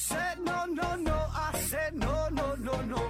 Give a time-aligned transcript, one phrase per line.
[0.00, 1.12] said no, no, no.
[1.12, 3.02] I said no, no, no, no.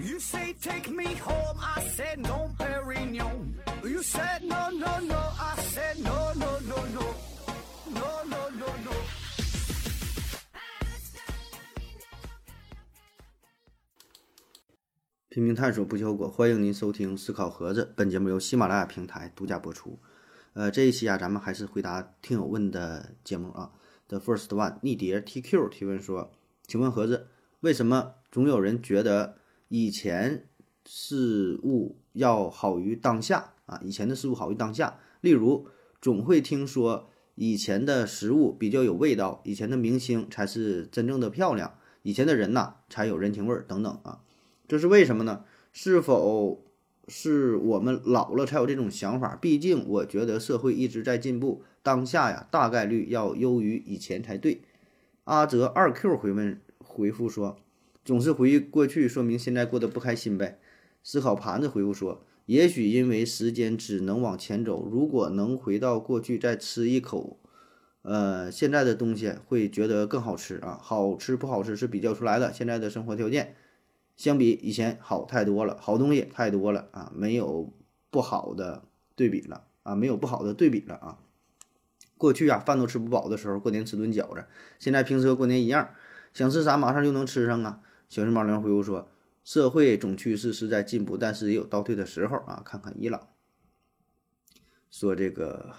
[0.00, 1.58] You say take me home.
[1.60, 3.54] I said no, Perignon.
[3.84, 5.20] You said no, no, no.
[5.38, 7.04] I said no, no, no, no.
[7.94, 8.92] No, no, no, no.
[15.28, 17.94] 拼命探索不求果，欢迎您收听思考盒子。
[17.96, 19.98] 本节目由喜马拉雅平台独家播出。
[20.54, 23.70] 呃，这一期啊，咱们还是回答听友问的节目啊。
[24.12, 26.30] The first one，逆蝶 TQ 提问说
[26.68, 27.28] ：“请问盒子，
[27.60, 29.36] 为什么总有人觉得
[29.68, 30.50] 以前
[30.84, 33.80] 事物要好于当下啊？
[33.82, 34.98] 以前的事物好于当下。
[35.22, 35.66] 例如，
[35.98, 44.20] 总会听说以前的食物比较有味道，以前的明星才是真正的漂亮，以前的人呐才有人情味儿等等啊。
[44.68, 45.46] 这是为什么呢？
[45.72, 46.62] 是否
[47.08, 49.36] 是我们老了才有这种想法？
[49.36, 54.62] 毕竟我觉得社会一直在进步，当下呀大概率要优于以前才对。
[55.24, 57.56] 阿泽二 Q 回问回复说，
[58.04, 60.58] 总是回忆过去，说明现在过得不开心呗。
[61.02, 67.38] 思考盘子回复说，也许因为时间只能往前走，如果能回到过去再吃一口，
[68.02, 70.78] 呃，现在的东西会觉得更好吃啊。
[70.80, 73.56] 好吃不好吃是比较出来的，现在的生活条件。
[74.16, 77.72] 相比以前好太多了，好东西太多了啊，没有
[78.10, 78.84] 不好的
[79.16, 81.18] 对比了啊，没有不好的对比了啊。
[82.16, 84.44] 过去啊，饭都吃不饱的时候，过年吃顿饺子，
[84.78, 85.90] 现在平时和过年一样，
[86.32, 87.80] 想吃啥马上就能吃上啊。
[88.08, 89.08] 小熊猫零回复说，
[89.42, 92.62] 社会总趋势是在进步，但是也有倒退的时候啊。
[92.64, 93.28] 看看伊朗，
[94.88, 95.74] 说这个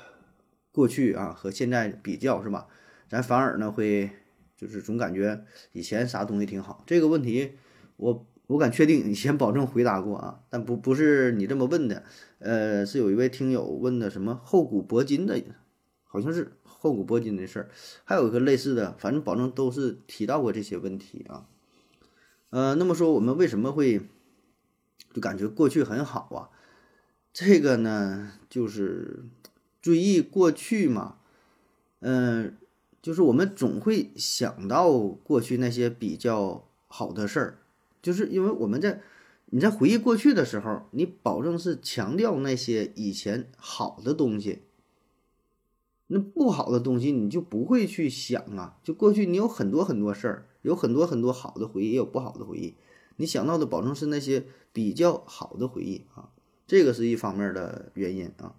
[0.74, 2.68] 过去啊和现在比较是吧？
[3.08, 4.10] 咱反而呢会
[4.58, 6.84] 就是总感觉以前啥东西挺好。
[6.86, 7.54] 这个问题。
[7.98, 12.04] 我我敢确定，你先保证回答过啊，但不不是你这么问的，
[12.40, 15.42] 呃，是有一位听友问的什么厚古薄今的，
[16.04, 17.70] 好像是厚古薄今的事儿，
[18.04, 21.48] 还有一个类似的，反正保证都是提到过这些问题啊，
[22.50, 24.02] 呃，那么说我们为什么会
[25.14, 26.50] 就感觉过去很好啊？
[27.32, 29.24] 这个呢，就是
[29.82, 31.18] 追忆过去嘛，
[32.02, 32.58] 嗯，
[33.02, 37.58] 就是我们总会想到过去那些比较好的事儿。
[38.04, 39.02] 就是因为我们在
[39.46, 44.64] 你在回忆过去的时候，你保证是强调那些以前好的东西，
[46.08, 48.78] 那不好的东西你就不会去想啊。
[48.84, 52.76] 就过去你有很多很多事儿，有很多很多好的回忆，也有不好的回忆，
[53.16, 56.30] 你想到的保证是那些比较好的回忆啊。
[56.68, 58.56] 这个是一方面的原因啊。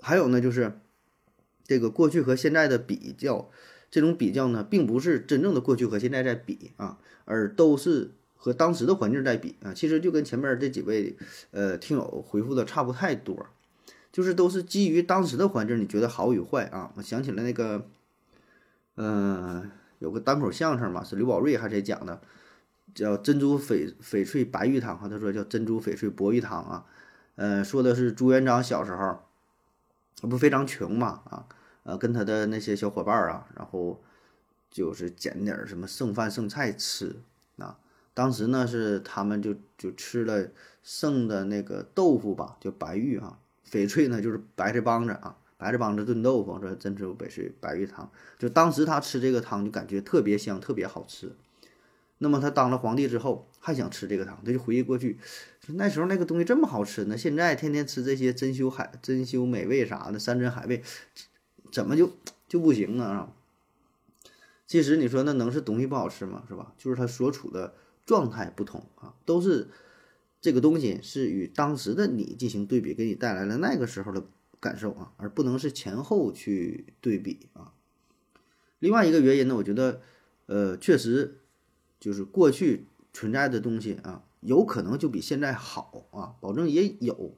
[0.00, 0.80] 还有呢，就是
[1.64, 3.48] 这个过去和现在的比较。
[3.90, 9.72] 这种比较呢，并不是真正的过去和现在在比啊，而都是和当时的环境在比啊。
[9.72, 11.16] 其实就跟前面这几位
[11.52, 13.46] 呃听友回复的差不太多，
[14.12, 16.92] 就是都是基于当时的环境，你觉得好与坏啊。
[16.96, 17.86] 我想起了那个，
[18.96, 19.70] 嗯，
[20.00, 22.20] 有个单口相声嘛，是刘宝瑞还是谁讲的，
[22.94, 26.84] 叫珍珠翡翡翠白玉汤哈，他说叫珍珠翡翠薄玉汤啊，
[27.36, 29.20] 嗯，说的是朱元璋小时候，
[30.20, 31.46] 他不非常穷嘛啊。
[31.86, 34.02] 呃，跟他的那些小伙伴儿啊，然后
[34.68, 37.14] 就是捡点儿什么剩饭剩菜吃
[37.58, 37.78] 啊。
[38.12, 40.48] 当时呢是他们就就吃了
[40.82, 43.38] 剩的那个豆腐吧，叫白玉啊。
[43.70, 48.10] 翡翠呢就是白菜帮子啊，白菜帮子炖豆腐，说珍珠翡翠白玉汤。
[48.36, 51.30] 就当时他吃这个汤就感觉特别香，特别好吃。
[52.18, 55.18] 那么他当了皇帝之后还想吃这个汤，他就回忆过去，
[55.68, 57.16] 那时候那个东西这么好吃呢。
[57.16, 60.82] 现在天天吃这些珍馐海珍馐美味啥的，山珍海味。
[61.76, 62.10] 怎么就
[62.48, 63.34] 就不行呢啊？
[64.66, 66.42] 其实你说那能是东西不好吃吗？
[66.48, 66.72] 是吧？
[66.78, 67.74] 就是它所处的
[68.06, 69.68] 状态不同啊，都是
[70.40, 74.24] 这个东西是与当时的你进行对比，给你带来了那个时候的
[74.58, 77.74] 感受啊，而不能是前后去对比啊。
[78.78, 80.00] 另外一个原因呢，我觉得
[80.46, 81.42] 呃，确实
[82.00, 87.36] 就是过去存在的东西啊，有可能就比现在好啊，保证也有。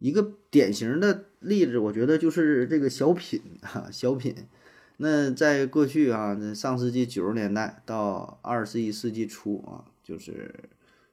[0.00, 4.34] 一个典型的例子，我觉得就是这个小品啊，小品。
[4.96, 10.54] 那在过去啊，上世纪九十年代到二十一世纪初啊，就是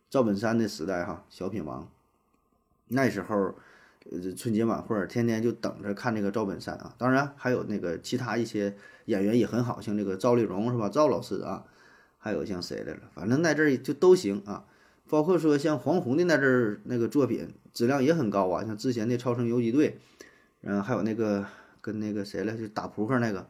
[0.09, 1.89] 赵本山的时代哈，小品王。
[2.87, 3.55] 那时候，
[4.09, 6.95] 呃，春节晚会天天就等着看这个赵本山啊。
[6.97, 8.75] 当然还有那个其他一些
[9.05, 10.87] 演员也很好，像这个赵丽蓉是吧？
[10.89, 11.65] 赵老师啊，
[12.17, 13.01] 还有像谁来了？
[13.13, 14.65] 反正那阵儿就都行啊。
[15.09, 19.99] 包括说像黄宏的那阵儿那个作品质量也很高啊，像之前的《超生游击队》，
[20.61, 21.45] 嗯，还有那个
[21.81, 23.47] 跟那个谁来，就打扑克那个，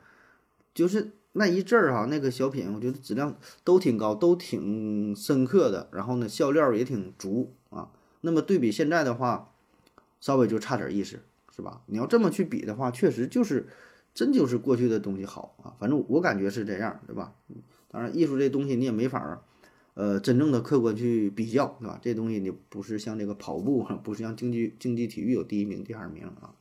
[0.73, 7.89] 就是那一阵儿哈，那个小品我觉得质量都挺高，都挺深刻的，然后呢笑料也挺足啊。
[8.21, 9.53] 那么对比现在的话，
[10.19, 11.19] 稍微就差点意思，
[11.55, 11.81] 是吧？
[11.87, 13.67] 你要这么去比的话，确实就是
[14.13, 15.73] 真就是过去的东西好啊。
[15.79, 17.33] 反正我感觉是这样，对吧？
[17.89, 19.41] 当然，艺术这东西你也没法儿，
[19.99, 21.99] 呃，真正的客观去比较，对吧？
[22.03, 26.53] 这东西你不是像这个跑步，不是像竞技竞技体育有第一名、第二名啊。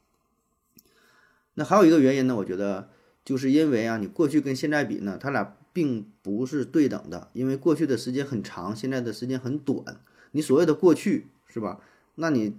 [1.53, 2.89] 那还有一个原因呢，我觉得
[3.27, 10.01] 就是因为啊，你过去跟现在比呢，它俩并不是对等的，因为过去的时间很长，现在的时间很短。
[10.31, 11.83] 你所谓的过去是吧？
[12.15, 12.57] 那你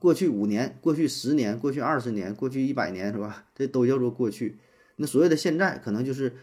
[0.00, 3.44] 过去五年、过去十年、过去二十年、过去一百年是吧？
[3.54, 4.58] 这都叫做过去。
[4.96, 6.34] 那所谓的现在，可能就是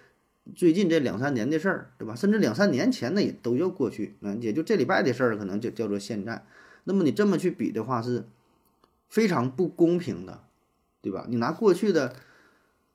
[0.56, 2.16] 最近这两三年的事儿，对吧？
[2.16, 4.16] 甚至两三年前那也都叫过去。
[4.20, 6.46] 那也就这礼拜的事儿，可能就叫做现在。
[6.84, 8.26] 那么你这么去比的话，是
[9.08, 10.44] 非常不公平的。
[11.00, 11.26] 对吧？
[11.30, 12.16] 你拿过去的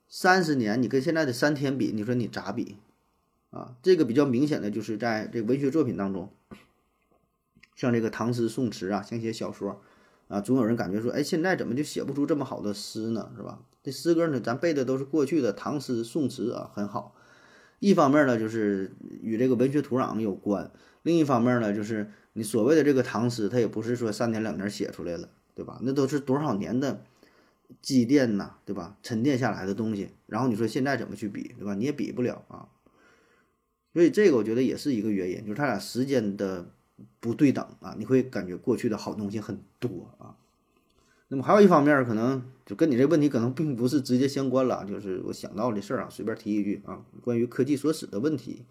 [0.07, 2.77] 三十年，你跟现在的三天比，你说你咋比？
[3.49, 6.29] 啊，这个比较明显的就是在这文学作品当中，
[7.75, 9.81] 像这个唐诗宋词啊，像写小说
[10.27, 13.31] 啊，总有人感觉说，哎，现在怎么就写不出这么好的诗呢？
[13.35, 13.59] 是吧？
[13.81, 17.15] 这诗歌呢，咱背的都是过去的唐诗宋词啊，很好。
[17.83, 20.71] 一方面呢，就是与这个文学土壤有关；
[21.01, 25.79] 另一方面呢，就是你所谓的这个唐诗，它也不是说三天两天写出来了，对吧？
[25.81, 27.03] 那都是多少年的。
[27.81, 28.97] 积淀呐，对吧？
[29.01, 31.73] 沉淀下来的东西，然后你说现在怎么去比，对吧？
[31.73, 32.69] 你也比不了啊。
[33.93, 36.69] 所以这个我觉得也是一个原因，就是他俩时间的
[37.19, 40.37] 不对等啊，你会感觉过去的好东西很多啊。
[41.33, 48.63] 那么还有一方面，可能就跟你这个问题可能并不是直接相关了，就是我想到的事儿啊，随便提一句啊，关于科技所使的问题。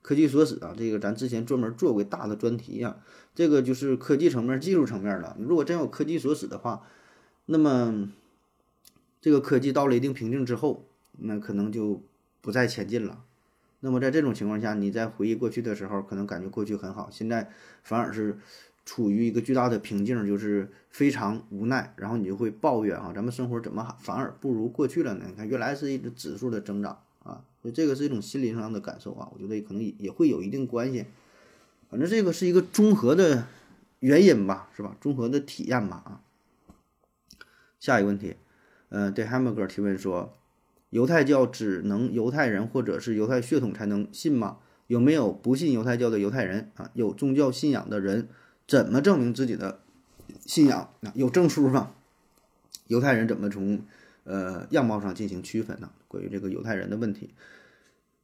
[0.00, 2.96] 科技所使啊，这个咱之前专门做过大的专题呀，
[3.34, 5.36] 这个就是科技层面、技术层面的。
[5.38, 6.82] 如果真有科技所使的话，
[7.44, 8.10] 那么。
[9.18, 10.84] 这个科技到了一定瓶颈之后，
[11.18, 12.00] 那可能就
[12.40, 13.24] 不再前进了。
[13.80, 17.50] 那么在这种情况下，你在回忆过去的时候，可能感觉过去很好，现在
[17.82, 18.38] 反而是
[18.86, 21.92] 处于一个巨大的瓶颈，就是非常无奈。
[21.96, 25.26] 然后你就会抱怨啊，咱们生活怎么反而不如过去了呢？
[25.28, 29.28] 你看，原来是一个指数的增长啊，所以这个是一种心灵上的感受啊。
[29.34, 31.04] 我觉得可能也也会有一定关系。
[31.90, 33.46] 反正这个是一个综合的
[34.00, 34.96] 原因吧，是吧？
[35.00, 36.20] 综合的体验吧啊。
[37.80, 38.36] 下一个问题。
[38.88, 40.32] 嗯，对 Hamburger 提问说，
[40.90, 44.58] 犹太教只能犹太人或者是犹太血统才能信吗？
[44.86, 46.88] 有没有不信犹太教的犹太人啊？
[46.94, 48.28] 有宗教信仰的人
[48.66, 49.80] 怎么证明自己的
[50.44, 51.12] 信仰啊？
[51.14, 51.92] 有证书吗？
[52.88, 53.80] 犹太人怎么从
[54.24, 55.90] 呃样貌上进行区分呢？
[56.08, 57.30] 关于这个犹太人的问题，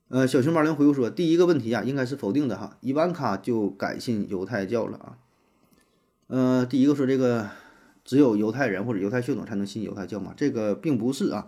[0.09, 5.17] 呃，小熊猫零回复说，第一个问题啊，应该是否定的哈，伊万卡就改信犹太教了啊。
[6.27, 7.49] 呃，第一个说这个。
[8.05, 10.33] 只有犹太人或者犹太血统才能信犹太教嘛？
[10.35, 11.47] 这个并不是啊，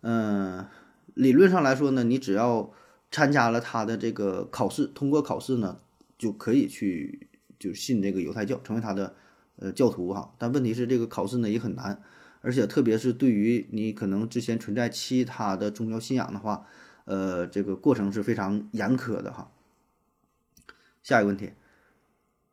[0.00, 0.64] 嗯，
[1.12, 2.72] 理论上来说呢，你只要
[3.10, 5.80] 参加了他的这个考试，通过考试呢，
[6.16, 7.28] 就可以去
[7.62, 9.14] 就信这个犹太教，成为他的
[9.56, 10.34] 呃教徒哈。
[10.38, 12.02] 但问题是这个考试呢也很难，
[12.40, 16.66] 而且特别是对于你可能之前存在其他的宗教信仰的话，
[17.04, 19.52] 呃，这个过程是非常严苛的哈。
[21.04, 21.52] 下一个问题。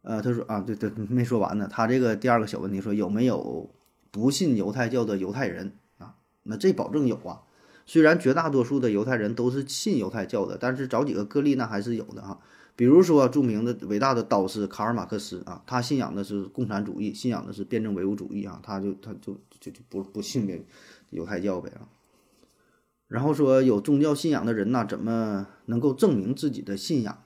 [0.02, 1.68] 呃，他说啊，对对，没说完呢。
[1.70, 3.70] 他这个第二个小问题说有没有
[4.12, 6.16] 不信犹太教的犹太人啊？
[6.44, 7.42] 那这保证有啊。
[7.86, 12.40] 虽然绝大多数的犹太人都是信犹太教的，但是找几个个例那还是有的哈。
[12.80, 20.66] 比如说著名的伟大的导师卡尔马克思啊，他信仰的是共产主义，信仰的是辩证唯物主义啊，他就他就就就不不信这
[21.10, 21.90] 犹太教呗啊。
[23.10, 27.22] 然后说有宗教信仰的人呐，怎么能够证明自己的信仰？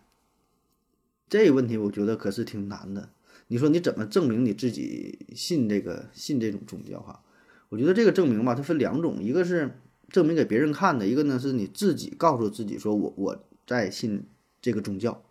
[1.30, 3.10] 这个问题我觉得可是挺难的。
[3.50, 7.22] 你说你怎么证明你自己信这个信这种宗教哈？
[7.70, 9.80] 我觉得这个证明吧，它分两种，一个是
[10.10, 14.26] 证明给别人看的，一个呢是你自己告诉自己说我我在信
[14.60, 15.24] 这个宗教。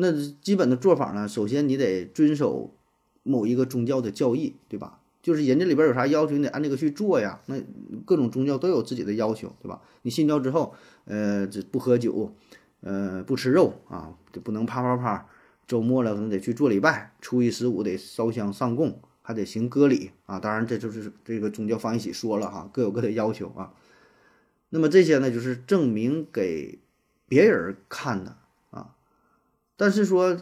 [0.00, 2.74] 那基本的做法呢，首先你得遵守
[3.22, 5.00] 某一个宗教的教义，对吧？
[5.22, 7.40] 就是人家里边有啥要求，你得按这个去做呀。
[7.46, 7.56] 那
[8.04, 9.82] 各种宗教都有自己的要求，对吧？
[10.02, 10.74] 你信教之后，
[11.04, 12.34] 呃，这不喝酒。
[12.80, 15.26] 呃，不吃肉啊，就不能啪啪啪。
[15.66, 20.38] 周末了可能得去做礼拜，初一十五得烧香上供，还得行割礼啊。
[20.38, 23.74] 当然，这就是这个宗教放一起说了哈，各有各的要求啊。
[24.68, 26.78] 那么这些呢，就是证明给
[27.26, 28.36] 别人看的。
[29.78, 30.36] 但是说，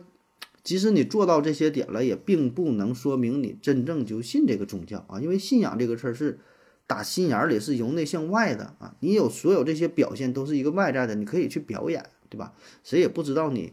[0.65, 5.21] 即使你做到这些点了，也并不能说明你真正就信这个宗教啊。
[5.21, 6.41] 因为信仰这个事儿是
[6.89, 8.97] 打心眼里，是由内向外的啊。
[8.99, 12.05] 你有所有这些表现，都是一个外在的，你可以去表演。
[12.29, 12.55] 对吧？
[12.83, 13.73] 谁也不知道你，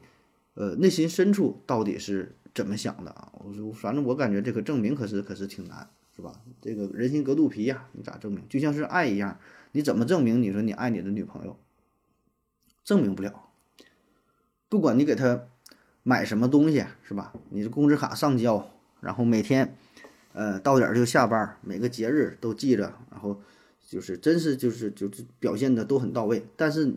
[0.53, 3.31] 呃，内心深处到底是怎么想的啊？
[3.43, 6.39] 我说，反正我感觉这个证明可是可是挺难，是吧？
[6.61, 8.43] 这个人心隔肚皮呀，你咋证明？
[8.47, 9.39] 就像是爱一样，
[9.71, 10.39] 你怎么证明？
[10.39, 11.57] 你说你爱你的女朋友，
[12.83, 13.49] 证明不了。
[14.69, 15.47] 不管你给她
[16.03, 17.33] 买什么东西，是吧？
[17.49, 18.69] 你的工资卡上交，
[19.01, 19.75] 然后每天，
[20.33, 23.41] 呃，到点儿就下班，每个节日都记着，然后
[23.87, 26.93] 就是真是就是就是表现的都很到位，但是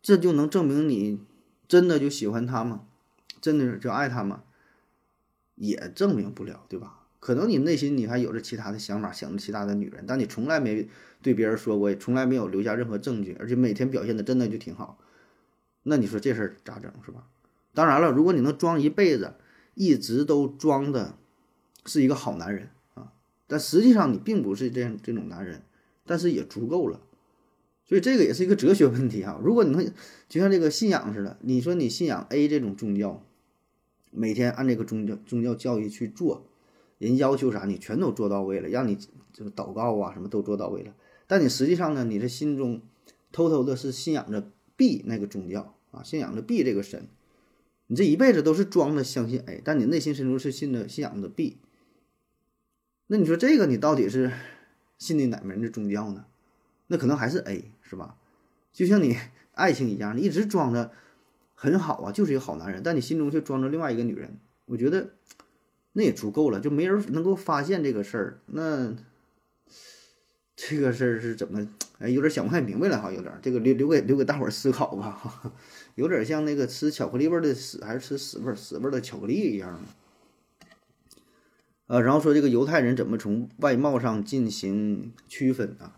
[0.00, 1.20] 这就能证明你
[1.68, 2.82] 真的就喜欢他吗？
[3.40, 4.44] 真的就爱他吗？
[5.56, 7.00] 也证明不了，对吧？
[7.18, 10.88] 可能你内心你还有着其他的想法，想着其他的女人，但你从来没
[11.20, 14.98] 对别人说过，也从来没有留下任何证据，而且每天表现的真的就挺好。
[15.82, 17.26] 那你说这事儿咋整，是吧？
[17.74, 19.34] 当然了，如果你能装一辈子，
[19.74, 21.16] 一直都装的
[21.86, 23.12] 是一个好男人啊，
[23.46, 25.62] 但实际上你并不是这样这种男人，
[26.04, 27.00] 但是也足够了。
[27.86, 29.40] 所以这个也是一个哲学问题啊。
[29.42, 29.84] 如果你能
[30.28, 33.22] 就像这个信仰似的，你说你信仰 A 这种宗教，
[34.10, 36.46] 每天按这个宗教宗教教义去做。
[36.98, 38.98] 人要求啥，你全都做到位了，让你
[39.32, 40.94] 这个祷告啊，什么都做到位了。
[41.26, 42.82] 但你实际上呢，你的心中
[43.32, 47.08] 偷偷的是信仰着 B 那个宗教啊，信仰着 B 这个神。
[47.90, 51.58] 你这一辈子都是装着相信 A，但你内心深处是信着信仰着 B。
[53.08, 54.30] 那你说这个你到底是
[54.96, 56.26] 信的哪门的宗教呢？
[56.86, 58.14] 那可能还是 A 是吧？
[58.72, 59.18] 就像你
[59.54, 60.92] 爱情一样，你一直装着
[61.56, 64.38] 很好啊，就是一个好男人，但你心中却装着另外一个女人。
[64.66, 65.10] 我觉得。
[65.92, 68.40] 那也足够了，就没人能够发现这个事儿。
[68.46, 68.94] 那
[70.62, 71.66] 这个事儿是怎么？
[72.00, 75.10] 哎，有点想不太明白了哈，有点这个留留给留给大伙儿思考吧。
[75.10, 75.50] 哈
[75.96, 79.80] 有点像那个吃巧克力味儿的屎，还是吃屎味儿屎味儿的巧克力一样。
[81.86, 85.96] 呃，然后说这个犹太人怎么从外貌上进行区分啊？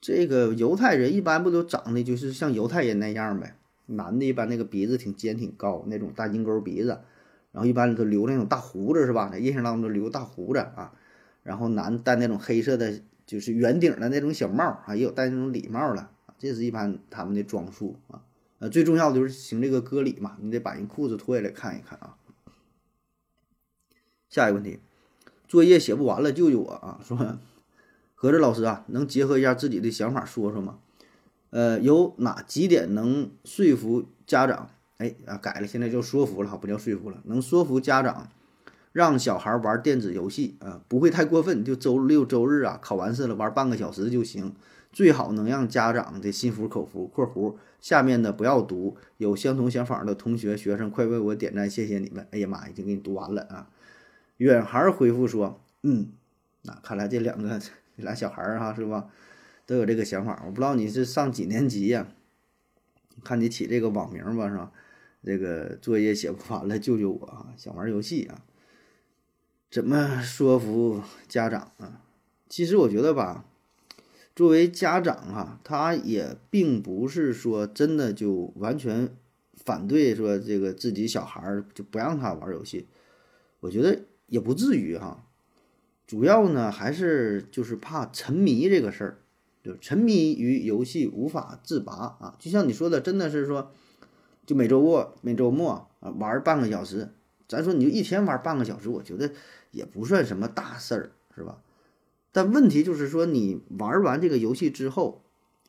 [0.00, 3.56] 这个犹太人一般不都长得就是像犹太人那样呗？
[3.86, 7.00] 男的一般那个鼻子挺尖挺高，那种大金钩鼻子。
[7.50, 9.28] 然后一般都留那种大胡子是吧？
[9.28, 10.92] 在印象当中留大胡子啊。
[11.42, 18.22] 然后男戴那种黑色的，就是圆顶的那种小帽啊，也有戴那种礼帽的这是一般他们的装束啊。
[18.58, 22.16] 呃，最重要的就是行这个割礼嘛，你得把人裤子脱下来看一看啊。
[24.30, 24.78] 下一个问题，
[25.46, 27.00] 作业写不完了，救救我啊！
[27.02, 27.38] 说，
[28.14, 30.78] 何志老师啊，能结合一下自己的想法说说吗？
[31.50, 34.70] 呃，有哪几点能说服家长？
[34.98, 37.20] 哎啊，改了，现在叫说服了哈，不叫说服了。
[37.24, 38.30] 能说服家长
[38.96, 44.54] 让小孩玩电子游戏啊，不会太过分，就周六周日啊，考完试了玩半个小时就行。
[44.90, 47.04] 最好能让家长的心服口服。
[47.14, 53.68] （括弧下面的不要读，有相同想法的同学学生快为我点赞，谢谢你们。）哎呀妈，已经给你读完了啊。
[54.38, 56.08] 远孩回复说：“嗯，
[56.62, 57.68] 那看来这两个这
[58.02, 59.08] 俩小孩儿哈是吧，
[59.66, 60.42] 都有这个想法。
[60.46, 62.08] 我不知道你是上几年级呀？
[63.22, 64.72] 看你起这个网名吧，是吧？”
[65.22, 67.52] 这个作业写不完了，救救我啊！
[67.58, 68.40] 想玩游戏啊？
[69.70, 72.00] 怎么说服家长啊？
[72.48, 73.44] 其实我觉得吧，
[74.34, 79.14] 作为家长哈，他也并不是说真的就完全
[79.52, 82.86] 反对说这个自己小孩儿就不让他玩游戏。
[83.60, 85.24] 我觉得也不至于哈。
[86.06, 89.18] 主要呢还是就是怕沉迷这个事儿，
[89.64, 92.36] 就沉迷于游戏无法自拔啊。
[92.38, 93.72] 就像你说的，真的是说。
[94.46, 97.12] 就每周末每周末啊玩半个小时，
[97.48, 99.32] 咱说你就一天玩半个小时，我觉得
[99.70, 101.58] 也不算什么大事儿，是吧？
[102.32, 105.22] 但问题就是说，你玩完这个游戏之后，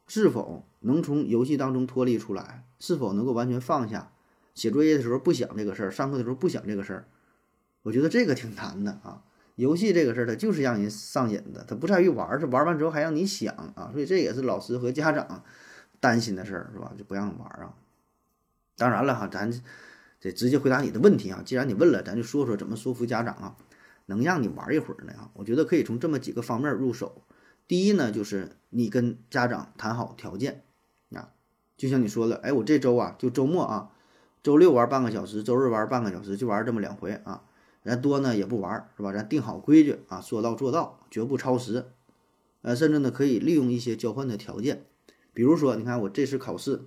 [0.08, 2.64] 是否能从游戏当中脱离出来？
[2.80, 4.12] 是否能够完全放下？
[4.54, 7.06] 写作业的时候不想这个事儿，上课的时候不想这个事儿，
[7.84, 9.24] 我觉得这个挺难的啊。
[9.56, 13.90] 游戏这个事儿，它就是让人上瘾的，它不在于玩，是玩完之后还让你想啊。
[13.92, 15.44] 所以这也是老师和家长
[16.00, 16.94] 担心的事儿，是吧？
[16.98, 17.74] 就不让玩啊。
[18.76, 19.52] 当然了哈，咱
[20.20, 21.42] 得直接回答你的问题啊。
[21.46, 23.56] 既然你问了，咱就说说怎么说服家长啊，
[24.06, 25.32] 能让你玩一会儿呢啊？
[25.34, 27.22] 我觉得可以从这么几个方面入手。
[27.68, 30.64] 第一呢，就是你跟家长谈好条件
[31.12, 31.30] 啊，
[31.76, 33.92] 就像你说的，哎，我这周啊就周末啊，
[34.42, 37.44] 周六玩半个小时，周日玩半个小时，就玩这么两回啊。
[37.84, 39.14] 咱多呢也不玩，是吧？
[39.14, 41.86] 咱定好规矩啊，说到做到，绝不超时。
[42.62, 44.86] 呃，甚至呢可以利用一些交换的条件，
[45.34, 46.82] 比如说，你看我这次考试。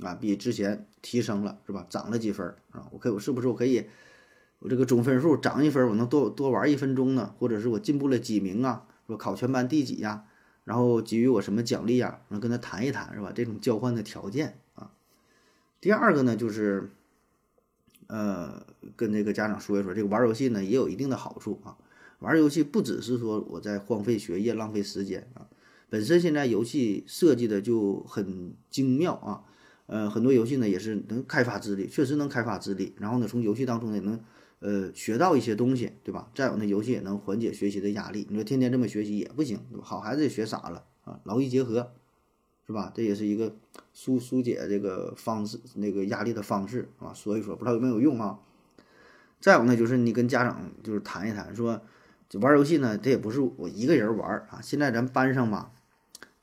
[0.00, 1.86] 啊，比之前提升了是吧？
[1.88, 2.88] 涨了几分啊？
[2.92, 3.86] 我可以，我是不是我可以，
[4.58, 7.34] 我这个总分数涨一分，我能多多玩一分钟呢？
[7.38, 8.86] 或者是我进步了几名啊？
[9.06, 10.24] 说考全班第几呀？
[10.64, 12.20] 然后给予我什么奖励呀？
[12.28, 13.32] 然后跟他谈一谈是吧？
[13.34, 14.90] 这种交换的条件啊。
[15.80, 16.90] 第二个呢，就是
[18.06, 18.64] 呃，
[18.96, 21.76] 跟这个家长说一说，这个玩游戏呢也有一定的好处啊。
[22.20, 25.48] 玩游戏不只是说我在荒废学业、浪费时间啊，
[25.90, 29.42] 本身现在游戏设计的就很精妙啊。
[29.92, 32.94] 呃，很多游戏呢也是能开发智力，确实能开发智力。
[32.98, 34.18] 然后呢，从游戏当中也能
[34.60, 36.30] 呃学到一些东西，对吧？
[36.34, 38.26] 再有呢，游戏也能缓解学习的压力。
[38.30, 39.84] 你说天天这么学习也不行，对吧？
[39.84, 41.92] 好孩子也学傻了啊，劳逸结合，
[42.66, 42.90] 是吧？
[42.94, 43.54] 这也是一个
[43.92, 47.12] 疏疏解这个方式，那个压力的方式啊。
[47.12, 48.38] 所以说，不知道有没有用啊？
[49.40, 51.82] 再有呢，就是你跟家长就是谈一谈，说
[52.40, 54.58] 玩游戏呢，这也不是我一个人玩啊。
[54.62, 55.70] 现在咱班上吧，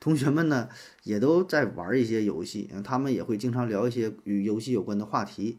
[0.00, 0.68] 同学们呢
[1.04, 5.58] 也都在玩一些游戏，他们也会经常聊一些与游戏有关的话题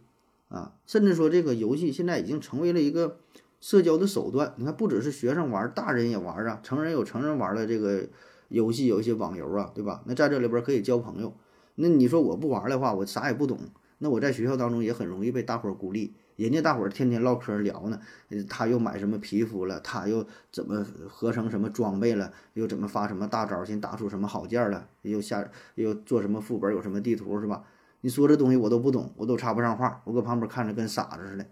[0.49, 3.19] 啊，甚至说这个游戏现在已经成为了一个
[3.59, 4.53] 社交的手段。
[4.57, 8.09] 你看，不只是学生玩，大人也玩啊，成人有成人玩的这个
[8.49, 10.01] 游戏，有一些网游啊，对吧？
[10.07, 11.33] 那在这里边可以交朋友。
[11.75, 13.59] 那你说我不玩的话，我啥也不懂，
[13.99, 16.15] 那我在学校当中也很容易被大伙孤立。
[16.35, 17.99] 人家大伙儿天天唠嗑聊呢，
[18.49, 27.63] 他又买什么皮肤了，他又怎么合成什么装备了，又怎么发什么大招，先打出什么好件了，又下又做什么副本，有什么地图是吧？
[28.01, 31.45] 你说这东西我都不懂，我都插不上话，我搁旁边看着跟傻子似的，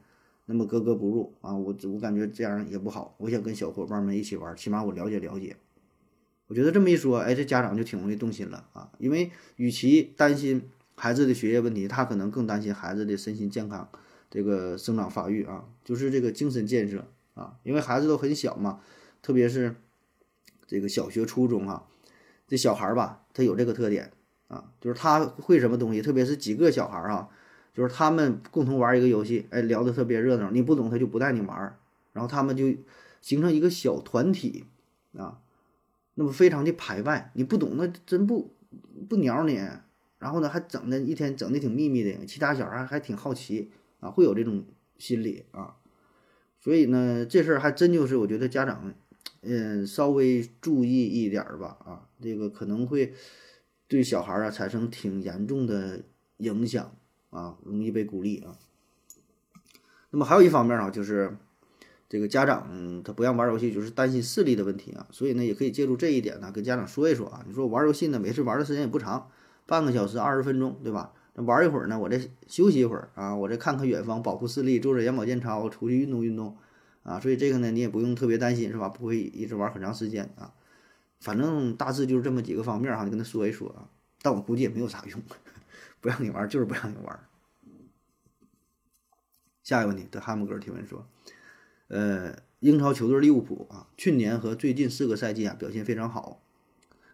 [0.47, 1.53] 那么格格不入啊！
[1.53, 5.55] 我我感觉这样也不好，我想跟小伙伴们一起玩，起码我了解了解。
[6.47, 13.87] 我觉得这么一说，哎，这家长就挺容易动心了啊，因为与其担心孩子的学业问题，他可能更担心孩子的身心健康。
[14.29, 18.79] 这个生长发育啊，就是这个精神建设啊，因为孩子都很小嘛，
[19.21, 19.75] 特别是
[20.67, 21.87] 这个小学、初中啊，
[22.47, 24.11] 这小孩儿吧，他有这个特点
[24.47, 27.29] 啊，就是他会什么东西，特别是几个小孩儿啊，
[27.73, 31.77] 就是他们共同玩一个游戏，哎，聊得特别热闹，你不懂他就不带你玩，
[32.13, 32.65] 然后他们就
[33.21, 34.65] 形成一个小团体
[35.17, 35.39] 啊，
[36.13, 38.53] 那么非常的排外，你不懂那真不
[39.09, 39.55] 不鸟你，
[40.19, 43.71] 然后呢还整的一天整的挺秘密的，其他小孩还挺好奇。
[43.99, 44.65] 啊，会有这种
[44.97, 45.75] 心理啊，
[46.59, 48.93] 所以呢，这事儿还真就是我觉得家长，
[49.41, 53.13] 嗯，稍微注意一点儿吧，啊，这个可能会
[53.87, 56.03] 对小孩儿啊产生挺严重的
[56.37, 56.95] 影响
[57.29, 58.57] 啊，容易被孤立啊。
[60.11, 61.37] 那么还有一方面啊，就是
[62.07, 67.43] 这个家长他不让玩游戏，就是担心视力的问题啊，所以呢，也可以借助这一点呢，跟家长说一说啊。
[67.47, 69.29] 你说玩游戏呢，每次玩的时间也不长，
[69.65, 71.13] 半个小时、二十分钟，对吧？
[71.45, 76.57] 玩一会儿呢，我再休息一会儿啊，我再看看远方，保护视力，做做眼保健操，出去运动运动
[77.03, 77.19] 啊。
[77.19, 78.89] 所以这个呢，你也不用特别担心，是吧？
[78.89, 80.53] 不会一直玩很长时间啊。
[81.19, 83.89] 反正大致就是这么几个方面哈，你跟他说一说啊。
[84.21, 85.21] 但我估计也没有啥用，
[86.01, 87.19] 不让你玩就是不让你玩。
[89.63, 91.07] 下一个问题，德汉姆格提问说，
[91.87, 96.41] 呃，英超球队利物浦啊，去年和最近四个赛季啊表现非常好。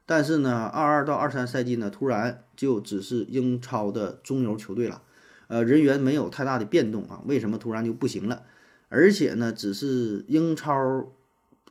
[0.08, 5.02] 但是呢，二二到二三赛季呢，突然就只是英超的中游球队了，
[5.48, 8.44] 呃，人员没有太大的变动啊，为什么突然就不行了？
[8.90, 11.12] 而且呢，只是英超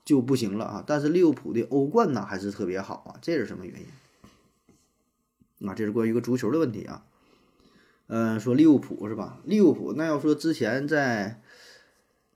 [0.04, 5.68] 就不行了啊，但是利物浦的欧冠呢还是特别好啊，这是什么原因？
[5.68, 7.04] 啊，这是关于一个足球的问题啊。
[8.08, 9.38] 嗯，说利物浦是吧？
[9.44, 11.40] 利物浦那要说之前在，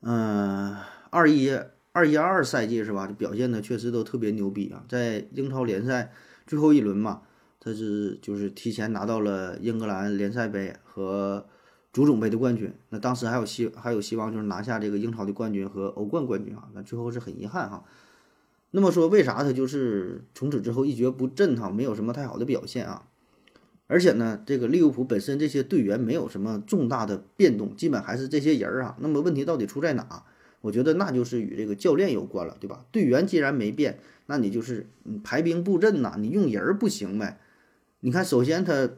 [0.01, 0.77] 嗯，
[1.11, 1.59] 二一。
[1.93, 3.07] 二一二赛季是吧？
[3.07, 4.85] 就表现的确实都特别牛逼啊！
[4.89, 6.13] 在英超联赛
[6.47, 7.23] 最后一轮嘛，
[7.59, 11.47] 他是就是提前拿到了英格兰联赛杯和
[11.93, 12.73] 足总杯的冠军。
[12.91, 16.69] 那当时还有希还有希望就是拿下这个英超的冠军和欧冠冠军啊！
[16.73, 17.85] 那最后是很遗憾哈。
[18.71, 21.71] 那么说为啥他就是从此之后一蹶不振哈？
[21.71, 23.09] 没有什么太好的表现啊！
[23.89, 28.97] 而且呢，这个利物浦本身这些队员没有什么重大的变动，基本还是这些人儿啊。
[29.01, 30.23] 那么问题到底出在哪？
[30.61, 32.85] 我觉得那就是与这个教练有关了，对吧？
[32.91, 37.41] 队员既然没变，那你就是你排兵布阵呐，你用人儿不行呗。
[38.01, 38.91] 你看，首先他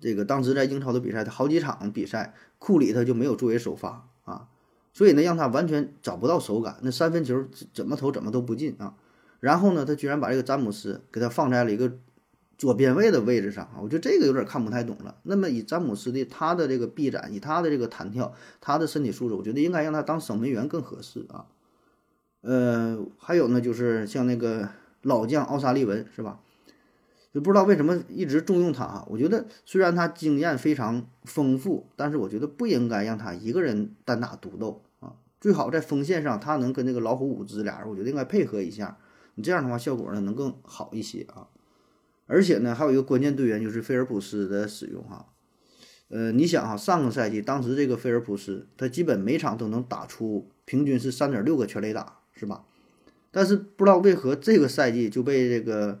[0.00, 4.48] 这个当时在英超的比赛，他好几场比赛，库里他就没有作为首发啊，
[4.92, 8.94] 所以呢，让他完全找不到手感，那三分球怎么投怎么都不进啊。
[9.40, 11.98] 然后呢，他居然把这个詹姆斯给他放在了一个。
[12.56, 15.16] 左边位的位置上啊，我觉得这个有点看不太懂了。
[15.24, 21.46] 那么以詹姆斯的他的这个臂展，以他的这个弹跳，他的身体素质，我觉得应该让他当守门员更合适啊。
[22.42, 24.68] 呃，还有呢，就是像那个
[25.02, 26.40] 老将奥沙利文是吧？
[27.32, 29.04] 就不知道为什么一直重用他啊。
[29.08, 35.14] 我觉得虽然他经验非常丰富，但是我觉得不应该让他一个人单打独斗啊。
[35.40, 38.96] 最好在锋线上他能跟那个老虎伍兹俩人，我觉得应该配合一下。
[39.34, 41.48] 你这样的话效果呢能更好一些啊。
[42.26, 45.26] 而且呢，还有一个关键队员就是菲尔普斯的使用哈，
[46.08, 52.64] 呃，你想哈，上个赛季当时这个菲尔普斯他基本每场都能打出平均是三点六个全垒打，是吧？
[53.30, 56.00] 但是不知道为何这个赛季就被这个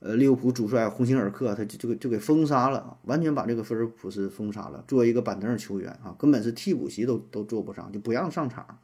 [0.00, 8.80] 呃利物浦主帅鸿星尔克他就就就给封杀了，完全把这个菲尔普斯封杀了，作为一个板凳球员啊，根本是替补席都都坐不上，就不让上场。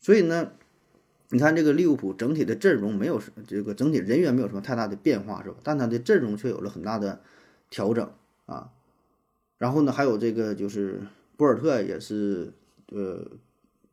[0.00, 0.52] 所以呢。
[1.32, 3.18] 你看这个利物浦整体的阵容没有
[3.48, 5.56] 这个整体人员没有什么太大的变化是吧？
[5.62, 7.22] 但他的阵容却有了很大的
[7.70, 8.06] 调整
[8.44, 8.70] 啊。
[9.56, 11.00] 然后呢，还有这个就是
[11.38, 12.52] 博尔特也是
[12.90, 13.26] 呃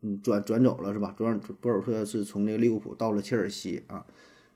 [0.01, 1.15] 嗯转转走了是吧？
[1.17, 4.05] 转博尔特是从那个利物浦到了切尔西啊。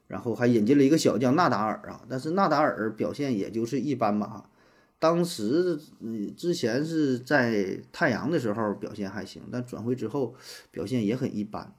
[0.07, 4.49] 然后还引进了一个小将纳达尔啊，但是纳达尔表现也就是一般吧。
[4.99, 10.35] 当时嗯之前是在太阳的时候表现还行，但转会之后
[10.69, 11.73] 表现也很一般。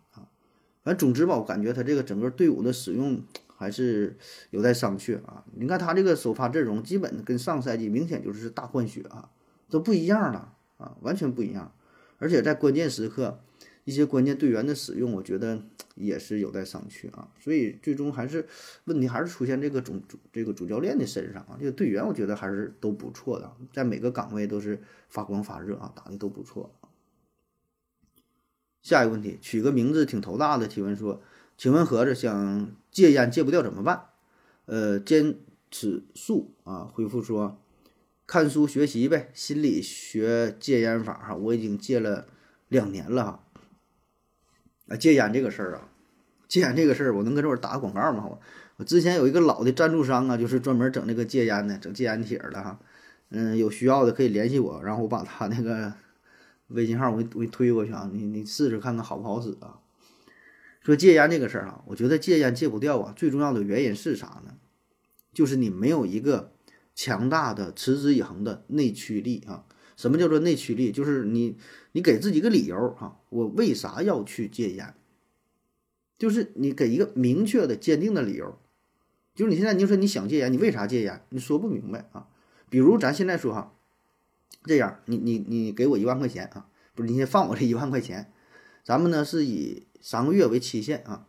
[0.85, 3.23] 反正总之吧，我感觉他这个整个队伍的使用
[3.57, 4.17] 还是
[4.51, 5.43] 有待商榷啊。
[5.55, 9.31] 你看他这个首发阵容，基本跟上赛季明显就是大换血啊，
[9.71, 11.73] 都不一样了啊，完全不一样。
[12.19, 13.41] 而且在关键时刻，
[13.85, 15.63] 一些关键队员的使用，我觉得
[15.95, 17.29] 也是有待商榷啊。
[17.41, 18.47] 所以最终还是
[18.85, 21.57] 问题还是出现这个主主这个主教练的身上啊。
[21.59, 26.71] 这个队员我觉得还是都不错的，在每个岗位都是发光发热啊，打的都不错。
[28.85, 31.23] 下一个问题，取个名字挺头大的提问说，
[31.57, 34.09] 请问盒子想戒烟戒不掉怎么办？
[34.67, 35.37] 呃，坚
[35.71, 37.59] 持素啊，回复说，
[38.27, 42.27] 看书学习呗，心理学戒烟法哈，我已经戒了
[42.69, 43.45] 两年了哈。
[44.89, 45.89] 啊，戒烟这个事儿啊，
[46.47, 48.27] 戒烟这个事儿，我能跟这会儿打个广告吗？
[48.29, 48.39] 我
[48.77, 52.79] 我之前有一个老的赞助商啊，就是专门整这个戒烟的，整戒烟帖的哈。
[53.31, 55.95] 嗯，有需要的可以联系我，然后我把他那个。
[56.75, 59.81] 微信号我给我给你推过去啊，你你试试看看好不好使啊？
[60.83, 64.57] 说戒烟这个事儿啊，我觉得戒烟戒不掉啊，最重要的原因是啥呢？
[65.33, 66.53] 就是你没有一个
[66.95, 69.65] 强大的持之以恒的内驱力啊。
[69.97, 70.93] 什么叫做内驱力？
[70.93, 71.57] 就是你
[71.93, 74.95] 你给自己一个理由哈，我为啥要去戒烟？
[76.19, 78.59] 就是你给一个明确的、坚定的理由。
[79.35, 81.25] 就是你现在你就说你想戒烟，你为啥戒烟？
[81.31, 82.27] 你说不明白啊。
[82.69, 83.73] 比如咱现在说哈。
[84.65, 86.67] 这样，你你你给我一万块钱啊？
[86.95, 88.33] 不是，你先放我这一万块钱，
[88.83, 91.27] 咱们呢是以三个月为期限啊。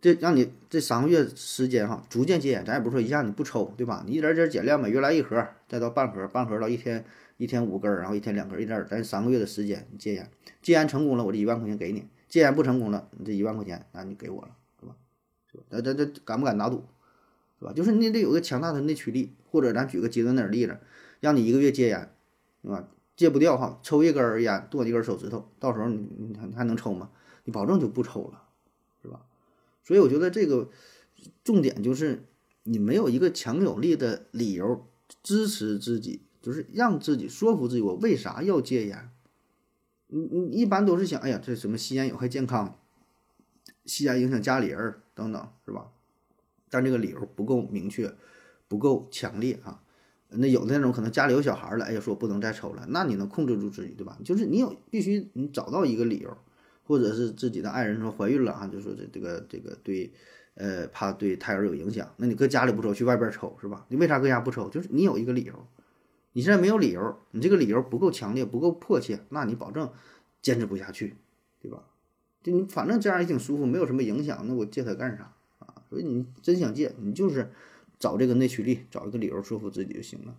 [0.00, 4.04] 这让你这三个月时间哈，逐渐戒烟，咱也不是说一下你不抽，对吧？
[4.06, 7.04] 你一点点减量呗，原来一盒，再到半盒，半盒到一天
[7.36, 10.30] 一天五根，然后一天两根，一点咱三个月的时间戒烟，
[10.62, 14.94] 戒烟成功了，我这一万块钱给你；戒烟不成功了，你这一万块钱那你给我了，是吧？
[15.50, 15.64] 是吧？
[15.68, 16.84] 咱咱咱敢不敢打赌？
[17.58, 17.72] 是吧？
[17.74, 20.78] 就是你得有个强大的内驱力，或者咱举个极端点儿例子，
[21.18, 22.08] 让你一个月戒烟。
[22.62, 22.88] 对吧？
[23.16, 27.10] 戒不掉哈，抽一根烟剁一根手指头，到时候你你还还能抽吗？
[27.44, 28.44] 你保证就不抽了，
[29.02, 29.26] 是吧？
[29.82, 30.70] 所以我觉得这个
[31.42, 32.26] 重点就是
[32.62, 34.86] 你没有一个强有力的理由
[35.22, 39.10] 支持自己，就是让自己说服自己，我为啥要戒烟？
[40.06, 42.78] 你你一般都是想，哎呀，这什么吸烟有害健康，
[43.84, 45.90] 吸烟影响家里人等等，是吧？
[46.70, 48.14] 但这个理由不够明确，
[48.68, 49.82] 不够强烈啊。
[50.30, 54.18] 那有的那种可能家里有小孩了，哎呀，说不能再抽了，那你能控制住自己对吧？
[54.22, 56.36] 就是你有必须你找到一个理由，
[56.84, 60.12] 或者是自己的爱人说怀孕了啊，就说这这个这个对，
[60.54, 63.86] 呃，怕对胎儿有影响，那你搁家里不抽，去外边抽是吧？
[63.88, 64.68] 你为啥搁家不抽？
[64.68, 65.54] 就是你有一个理由，
[66.34, 69.90] 你现在没有理由，你这个理由不够强烈，不够迫切，那你保证
[70.42, 71.16] 坚持不下去，
[71.58, 71.84] 对吧？
[72.42, 75.82] 就你反正这样也挺舒服，没有什么影响，那我戒它干啥啊？
[75.88, 77.50] 所以你真想戒，你就是。
[77.98, 80.36] 找这个内驱力，找一个理由说服自己就行了。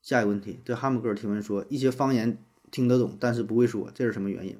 [0.00, 4.58] 下一个问题，对哈姆哥提问说：一些方言听得懂，但是不会说，这是什么原因？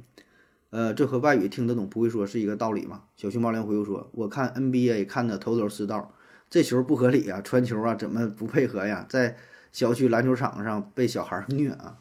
[0.71, 3.05] 呃，这和外语听得懂不会说是一个道理吗？
[3.16, 6.12] 小熊猫连回复说：我看 NBA 看的头头是道，
[6.51, 9.07] 这球不合理啊，传球啊，怎么不配合呀？
[9.09, 9.38] 在
[9.73, 11.99] 小区篮球场上被小孩虐啊！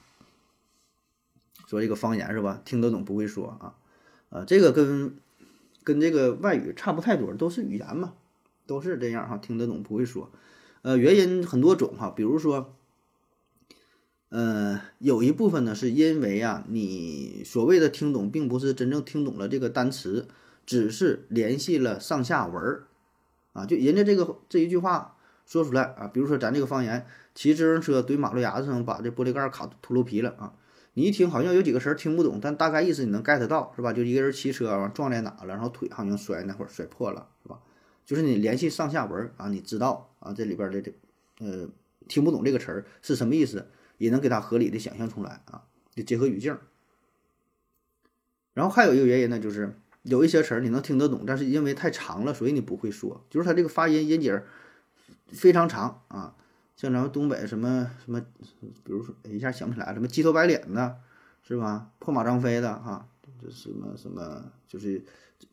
[1.68, 2.62] 说这个方言是吧？
[2.66, 3.76] 听得懂不会说啊？
[4.30, 5.16] 呃，这个跟
[5.86, 8.16] 跟这个外语差不太多，都是语言嘛。
[8.68, 10.30] 都是这样哈，听得懂不会说，
[10.82, 12.76] 呃，原因很多种哈，比如说，
[14.30, 20.28] 呃，有一部分呢是因为啊，你所谓的听懂，并不是真正听懂了这个单词，
[20.66, 22.88] 只是联系了上下文儿，
[23.54, 30.54] 啊，就人家这个这一句话说出来啊，比如说咱这个方言，骑自行车怼马路牙子上，把这玻璃盖卡秃噜皮了啊，
[30.94, 33.94] 你一听好像有几个词儿听不懂，但大概意思你能 get 到是吧？
[33.94, 37.60] 就一个人骑车完撞在哪了，然后腿好像摔那会儿摔破了是吧？
[38.08, 40.94] 就是你联系上下文啊，你知道啊，这里边的这
[41.40, 41.68] 呃
[42.08, 43.68] 听不懂这个词儿是什么意思，
[43.98, 46.58] 也能给它合理的想象出来啊，就结合语境。
[48.54, 54.42] 然后还有一个原因呢，就是有一些词儿你能听得懂，但是因为太长了，所以你不会说，就是它这个发音音节
[55.28, 56.34] 非常长啊，
[56.78, 58.22] 像咱们东北什么什么，
[58.62, 60.96] 比如说一下想不起来什么鸡头白脸的，
[61.44, 61.92] 是吧？
[62.00, 63.06] 破马张飞的哈，
[63.42, 65.04] 这什么什么就是。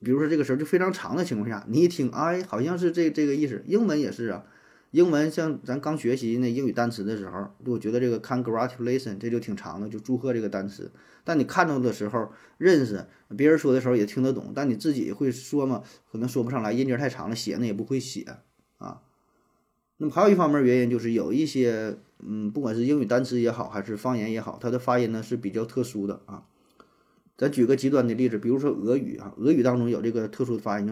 [0.02, 3.62] 比如说这个词儿就非常长的情况下，你一听，哎，好像是这这个意思。
[3.66, 4.44] 英文也是啊，
[4.90, 10.90] 英文像咱刚学习那英语单词的时候，我觉得这个 congratulation 这就挺长的，就祝贺这个单词。
[11.24, 15.82] 但你看到的时候认识，别人说的时候也听得懂，但你自己会说吗？
[16.12, 18.26] 可能说不上来，音节太长了，写呢也不会写
[18.76, 19.00] 啊。
[19.96, 26.44] 那么还有一方面原因就是有一些，嗯，不管是英语单词也好，还是方言也好，它的发音呢是比较特殊的啊。
[27.36, 30.86] 咱举个极端的例子，比如说俄语啊，俄语当中有这个特殊的发音，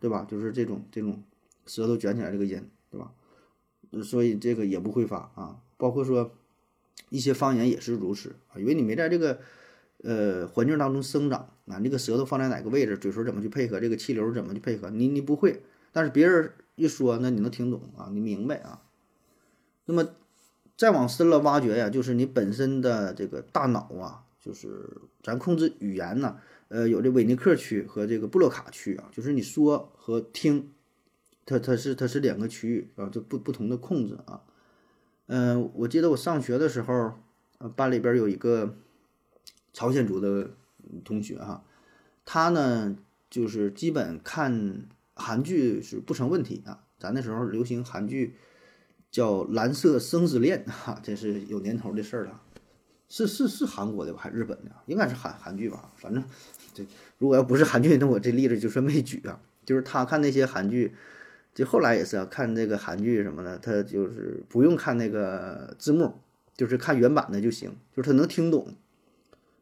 [0.00, 0.26] 对吧？
[0.28, 1.22] 就是这种这种
[1.66, 3.12] 舌头卷起来这个音，对吧？
[4.02, 5.60] 所以这个也不会发啊。
[5.76, 6.32] 包括说
[7.10, 9.38] 一些方言也是如此啊，因为你没在这个
[10.02, 18.82] 呃环境当中生长啊，这个舌头放在哪个位置，嘴唇怎么去配合，这个气流怎么去配合，你你不会，但是别人一说，那你能听懂啊，你明白啊。
[19.84, 20.08] 那么
[20.76, 24.88] 再往深了挖掘呀，就是你本身的这个大脑啊，就是
[25.24, 30.70] 咱控制语言呢，呃，有这韦尼克区和这个布洛卡区啊，就是你说和听，
[31.44, 34.42] 它它是它是两个区域啊，就不不同的控制啊。
[35.26, 37.14] 嗯，我记得我上学的时候，
[37.74, 38.76] 班里边有一个
[39.72, 40.50] 朝鲜族的
[41.04, 41.64] 同学哈，
[42.24, 42.96] 他呢
[43.28, 46.84] 就是基本看韩剧是不成问题啊。
[47.00, 48.36] 咱那时候流行韩剧
[49.10, 52.42] 叫《蓝色生死恋》哈，这是有年头的事儿了。
[53.08, 54.18] 是是是韩国的吧？
[54.22, 54.70] 还是日本的？
[54.86, 55.92] 应该是韩韩剧吧。
[55.96, 56.22] 反正
[56.74, 56.84] 这
[57.18, 59.40] 如果要不是韩剧，那我这例子就算没举啊。
[59.64, 60.94] 就是他看那些韩剧。
[61.54, 66.12] 就后来也是啊，看这个韩剧什么的，他就是不用看那个字幕，
[66.54, 68.74] 就是看原版的就行，就是他能听懂，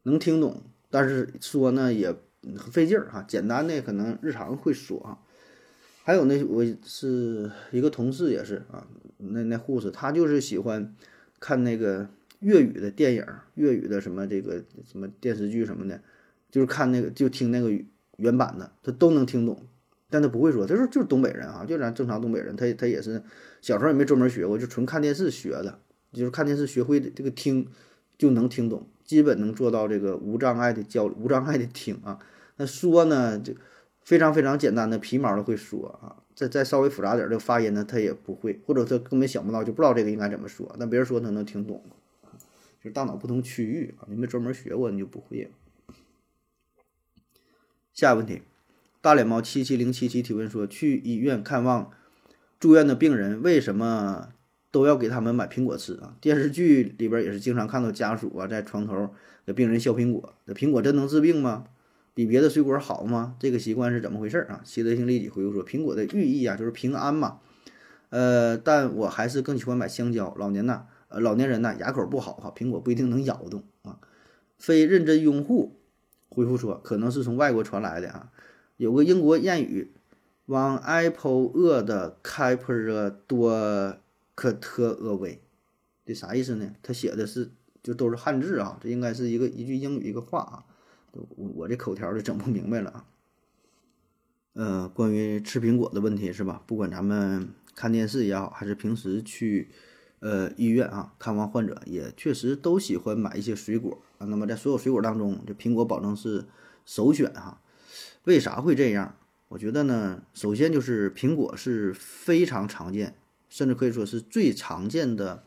[0.02, 2.12] 能听懂，但是说呢也
[2.72, 3.24] 费劲儿哈。
[3.28, 5.18] 简单的可能日常会说啊。
[6.02, 8.85] 还有那我是一个同事也是啊，
[9.18, 10.92] 那那护士他就是喜欢
[11.38, 12.09] 看那个
[12.40, 16.00] 粤语的电影，粤语的什么这个什么电视剧什么的，
[16.50, 17.70] 就是看那个就听那个
[18.16, 19.66] 原版的，他都能听懂。
[20.10, 23.20] 但他不会说，他说就是东北人啊，就咱正常东北人，他他也是
[23.60, 25.80] 小时候也没专门学过，就纯看电视学的，
[26.12, 27.66] 就是看电视学会的这个听
[28.16, 32.20] 就能听懂，基本能做到这个无障碍的交无障碍的听啊。
[32.58, 33.54] 那说呢，就
[34.04, 40.76] 非常非常简单的皮毛都会说啊，再再稍微复杂点的发音呢，他也不会，或者他根本想不到，就不知道这个应该怎么说。
[40.78, 41.82] 但别人说他能听懂，
[42.84, 45.50] 就是大脑不同区域啊，你没专门学过你就不会。
[47.94, 48.42] 下一个问题。
[49.00, 51.90] 大脸猫七七零七七提问说：“去医院看望
[52.60, 54.34] 住院的病人，为什么
[54.70, 56.16] 都要给他们买苹果吃啊？
[56.20, 59.14] 电视剧里边也是经常看到家属啊在床头
[59.46, 61.64] 给病人削苹果，这苹果真能治病吗？
[62.12, 63.36] 比别的水果好吗？
[63.40, 67.40] 这个习惯是怎么回事啊？”习德性立即回复说：“苹果的寓意啊，就是平安嘛。
[68.10, 70.34] 呃，但我还是更喜欢买香蕉。
[70.38, 70.86] 老年呐，
[71.20, 73.98] 老年人呐，牙口不好哈，苹果不一定能咬动啊。”
[74.59, 75.81] 非认真拥护
[76.29, 78.31] 回复说：“可能是从外国传来的啊。”
[78.77, 79.92] 有个英国谚语
[80.46, 83.96] ，One Apple 饿的开普热多
[84.35, 85.40] 克特厄维，
[86.05, 86.74] 这啥意思呢？
[86.83, 87.50] 他写的是
[87.83, 90.64] 就都是汉字啊，这应该是一个一句英语一个话啊，
[91.12, 93.05] 我我这口条就整不明白了啊。
[94.55, 96.62] 呃，关于吃苹果的问题是吧？
[96.66, 99.68] 不管咱们看电视也好，还是平时去
[100.24, 104.24] 呃医院啊看望患者，也确实都喜欢买一些水果啊。
[104.26, 106.46] 那么在所有水果当中，这苹果保证是
[106.87, 107.60] 首选哈。
[108.24, 109.16] 为啥会这样？
[109.48, 113.14] 我觉得呢，首先就是苹果是非常常见，
[113.50, 115.44] 甚至可以说是最常见的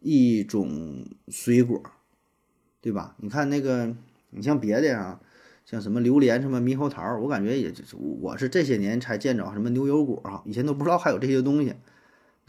[0.00, 1.80] 一种水果，
[2.80, 3.14] 对吧？
[3.18, 3.94] 你看那个，
[4.30, 5.20] 你像别的啊，
[5.64, 11.74] 像什么榴莲、什么猕猴桃，我感觉也就是我是这些年才见着什么牛油果哈，以前都不知道还有这些东西，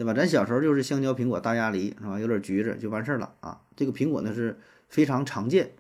[0.02, 0.16] 对吧？
[0.16, 2.20] 咱小时候就是香蕉、苹果、大鸭梨是吧？
[2.20, 3.62] 有点橘子就完事儿了啊。
[3.76, 4.60] 这个苹果呢是
[4.90, 5.74] 非常常见。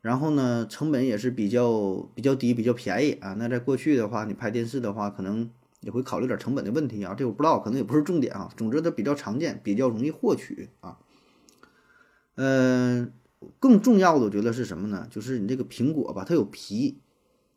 [0.00, 3.34] 然后呢，成本也是比较比较低，比较便宜啊。
[3.38, 7.14] 那在过去的话，你拍电视的话，可能也会考虑点成本的问题啊。
[7.14, 8.50] 这我不知道，可能也不是重点啊。
[8.56, 10.98] 总之它比较常见，比较容易获取啊。
[12.34, 13.12] 嗯，
[13.60, 15.06] 更重要的我觉得是什么呢？
[15.08, 16.98] 就是你这个苹果吧，它有皮，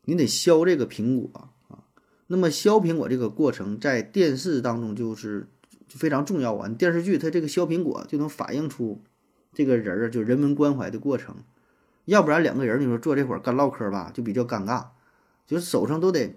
[0.06, 1.49] 你得削这个苹果啊。
[2.28, 5.47] 那么削苹果这个过程在电视当中就是
[5.89, 6.69] 就非常重要啊。
[6.69, 9.02] 电视剧它这个削苹果就能反映出
[9.52, 11.36] 这个人儿就人文关怀的过程。
[12.06, 14.86] 要不然两个人你说坐这会儿干唠嗑吧，就比较尴尬，
[15.45, 16.36] 就是手上都得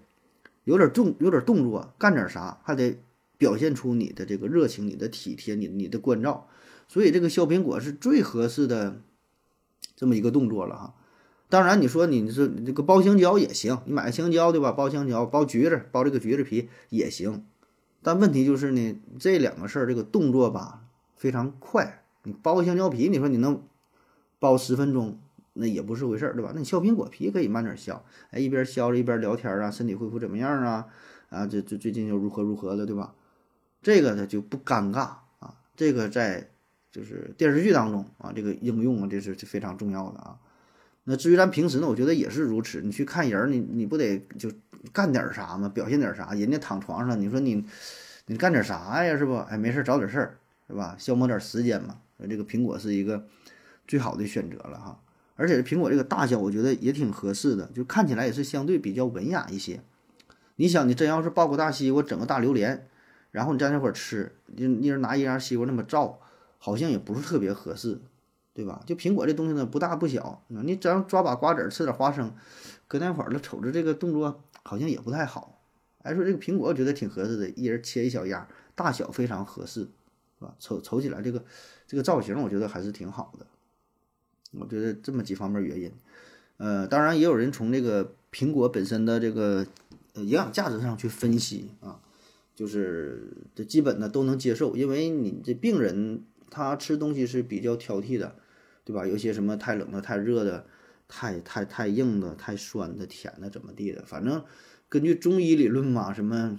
[0.65, 3.01] 有点动，有点动作，干点啥，还得
[3.38, 6.49] 表现出你的这个热情、你的体贴、你你的关照。
[6.88, 9.01] 所以这个削苹果是最合适的
[9.97, 10.95] 这么一个动作了哈。
[11.49, 14.73] 当然你说你是这个剥香蕉也行，你买个香蕉对吧？
[14.73, 17.45] 剥香蕉、剥橘子、剥这个橘子皮也行。
[18.03, 20.85] 但问题就是呢，这两个事儿这个动作吧
[21.17, 23.62] 非常快，你剥个香蕉皮，你说你能
[24.41, 25.19] 剥十分钟？
[25.55, 26.51] 那也不是回事儿，对吧？
[26.55, 30.87] 那你削苹果皮可以慢点削，哎，一边削着一边聊天啊，身体恢复怎么样啊？
[31.29, 33.15] 啊，这这最近又如何如何的，对吧？
[33.83, 35.01] 这个呢就不尴尬
[35.41, 35.55] 啊。
[35.77, 36.49] 这个在
[36.91, 40.38] 就是电视剧当中啊，这个应用啊，这是非常重要的啊。
[41.05, 42.81] 那至于咱平时呢，我觉得也是如此。
[42.81, 44.51] 你去看人，你你不得就
[44.93, 45.69] 干点啥吗？
[45.69, 46.33] 表现点啥？
[46.35, 47.65] 人家躺床上，你说你
[48.27, 49.17] 你干点啥呀？
[49.17, 49.37] 是不？
[49.37, 50.38] 哎，没事找点事儿，
[50.69, 50.95] 是吧？
[50.99, 51.99] 消磨点时间嘛。
[52.29, 53.27] 这个苹果是一个
[53.88, 55.01] 最好的选择了哈。
[55.35, 59.81] 而且苹果这个大小，我觉得也挺合适的，就看起来也是相对比较文雅一些。
[60.57, 62.87] 你想，你真要是抱个大西瓜，整个大榴莲，
[63.33, 66.21] 然后你在那块儿吃，你一人拿一样西瓜那么照，
[66.59, 67.99] 好像也不是特别合适，
[68.55, 68.83] 对吧？
[68.87, 72.35] 就苹果这东西呢，不大不小，你只要抓把瓜子儿，吃点花生，
[72.87, 75.62] 搁那会儿了，瞅着这个动作好像也不太好。
[76.03, 79.81] 哎，说这个苹果我觉得挺合适的，一人切一小样，大小非常合适，
[80.38, 80.55] 是吧？
[80.59, 81.45] 瞅瞅起来这个
[81.87, 83.47] 这个造型，我觉得还是挺好的。
[84.53, 85.91] 我觉得这么几方面原因，
[86.59, 89.67] 呃，当然也有人从这个苹果本身的这个
[90.15, 92.01] 营养价值上去分析啊，
[92.55, 98.37] 就是这基本呢都能接受，因为你这病人他吃东西是比较挑剔的，
[98.85, 99.07] 对吧？
[99.07, 100.66] 有些什么太冷的、太热的、
[101.09, 104.45] 太太太硬的、太酸的、甜的怎么地的，反正。
[104.88, 106.59] 根据中医理论嘛，什么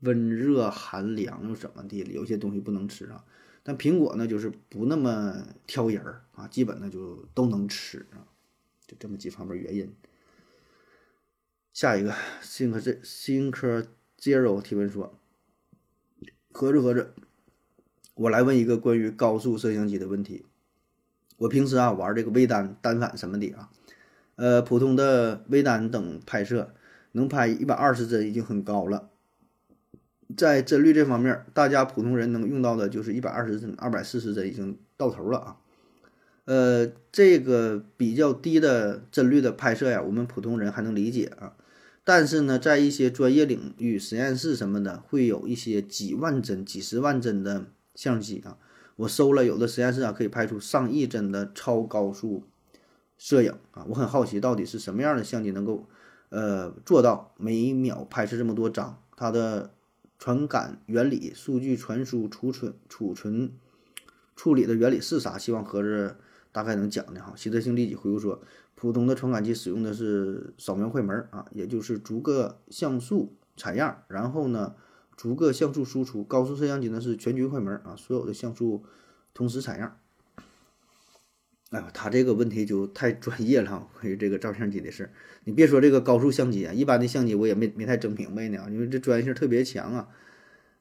[0.00, 3.22] 温热寒凉又怎么地有些东西不能吃啊。
[3.62, 8.24] 但苹果呢，就是不那么挑人儿啊，基本呢就都能吃啊，
[8.86, 9.94] 就这么几方面原因。
[11.74, 13.86] 下一个新科这新科
[14.18, 15.20] zero 提问说，
[16.50, 17.14] 合着合着，
[18.14, 20.46] 我来问一个关于高速摄像机的问题。
[21.38, 23.70] 我平时啊玩这个微单单反什么的啊，
[24.36, 26.74] 呃，普通的微单等拍摄。
[27.12, 29.08] 能拍一百二十帧已经很高了，
[30.36, 35.56] 在帧率这方面，大家普通人能用到的就是一百二十帧、二百四十帧已经到头了啊。
[36.44, 41.54] 呃，这个比较低的帧率的拍摄呀，我们普通人还能理解啊。
[42.04, 48.58] 但是呢，在一些专业领域、实验室什么的，会有一些几万帧、几十万帧的相机啊。
[48.98, 52.44] 我搜了，有的实验室啊可以拍出上亿帧的超高速
[53.16, 53.86] 摄影啊。
[53.88, 55.88] 我很好奇，到底是什么样的相机能够？
[56.30, 59.70] 呃，做到每秒拍摄这么多张，它的
[60.18, 63.50] 传感原理、数据传输、储存、储存、
[64.36, 65.38] 处理的原理是啥？
[65.38, 66.18] 希望合着
[66.52, 67.32] 大概能讲的哈。
[67.34, 68.42] 习德兴立即回复说，
[68.74, 74.74] 普通的传感器使用的是扫描快门啊，也就是逐个像素采样，然后呢
[75.18, 76.22] 逐个像素输出。
[76.22, 78.84] 高速摄像机呢是全局快门啊，所有的像素
[79.34, 79.98] 同时采样。
[81.70, 85.10] 哎呦，他这个问题就太专业了， 关于这个照相机的事儿。
[85.42, 90.08] 你别说这个高速相机啊，一般的相机我也没没太整明白呢，因为这专业性特别强啊。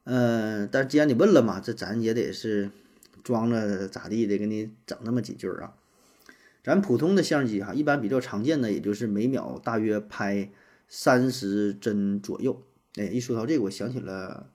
[0.04, 2.70] 嗯，但是既然你问了嘛，这咱也得是
[3.24, 5.74] 装着咋地的，给你整那么几句儿啊。
[6.64, 10.52] 咱普通的相机哈，一般比较常见的也就是每秒大约拍
[10.88, 12.62] 三十帧左右。
[12.98, 14.52] 哎，一说到这个，我想起了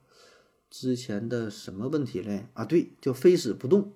[0.69, 2.47] 之前的什么问题嘞？
[2.53, 3.93] 啊，对，叫飞死不动。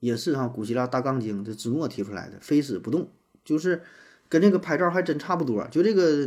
[0.00, 3.08] 也是哈，古希腊大杠精这芝诺提出来的，飞死不动，
[3.44, 3.82] 就是
[4.28, 5.66] 跟这个拍照还真差不多。
[5.72, 6.24] 就这个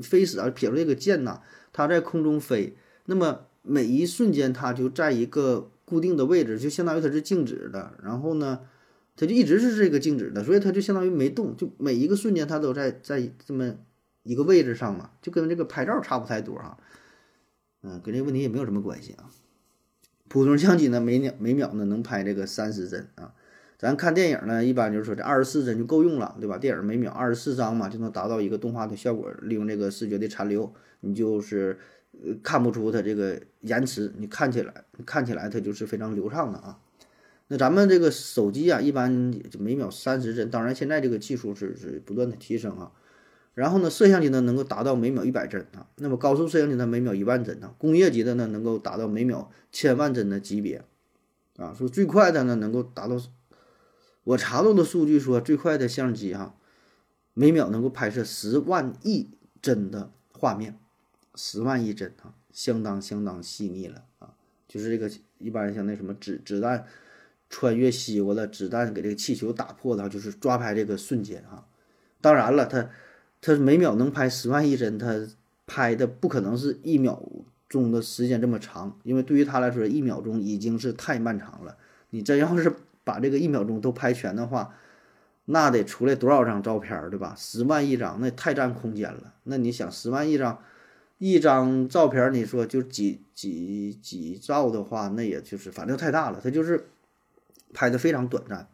[0.00, 1.40] 飞死啊，撇出这个箭呐，
[1.72, 2.76] 它在空中飞，
[3.06, 7.94] 那么每一瞬间它就在一个固定的位置，就相当于它是静止的。
[8.04, 8.60] 然后呢，
[9.16, 13.74] 它就一直是这个静止的，所以它就相当于没动，就每一个瞬间它都在在这么
[14.22, 16.78] 一个位置上嘛，就跟这个拍照差不太多哈。
[17.82, 19.30] 嗯，跟这个问题也没有什么关系啊。
[20.28, 23.34] 普通相机呢，每秒每秒呢能拍这个三十帧啊。
[23.78, 26.58] 咱看电影呢，一般就是说这二十四帧就够用了，对吧？
[26.58, 29.32] 电影每秒二十四张嘛，就能达到一个动画的效果。
[29.40, 31.78] 利用这个视觉的残留，你就是
[32.12, 36.78] 呃看不出它这个延迟，你看起来看起来它就是非常流畅的啊。
[37.48, 42.92] 那咱们这个手机啊，一般就每秒三十帧，当然现在这个技术是是不断的提升啊。
[43.52, 50.84] 然后呢，摄像机呢能够达到每秒一百帧啊，那么高速摄像机呢每秒一万帧啊，工业级的呢能够达到每秒千万帧的级别，
[51.56, 53.20] 啊，说最快的呢能够达到，
[54.22, 56.54] 我查到的数据说最快的相机哈，
[57.34, 59.28] 每秒能够拍摄十万亿
[59.60, 60.78] 帧的画面，
[61.34, 64.32] 十万亿帧啊，相当相当细腻了啊，
[64.68, 66.86] 就是这个一般像那什么子子弹
[67.50, 71.66] 穿越西瓜了，子弹给这个气球打破的，就是抓拍这个瞬间啊，
[72.20, 72.88] 当然了，它。
[73.40, 75.26] 它每秒能拍十万亿帧，它
[75.66, 77.22] 拍的不可能是一秒
[77.68, 81.76] 钟的时间这么长，因为对于它来说，一秒钟已经是太漫长了。
[82.10, 82.72] 你真要是
[83.04, 84.74] 把这个一秒钟都拍全的话，
[85.46, 87.34] 那得出来多少张照片，对吧？
[87.38, 89.34] 十万亿张，那太占空间了。
[89.44, 90.62] 那你想，十万亿张，
[91.18, 96.88] 一张照片，你说就几几几兆的话，那也就是反正太大了，它就是
[97.72, 98.68] 拍的非常短暂。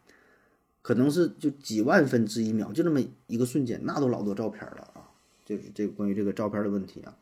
[0.86, 5.10] 可能是就几万分之一秒，就那么一个瞬间，那都老多照片了啊！
[5.44, 7.16] 就是这关于这个照片的问题啊。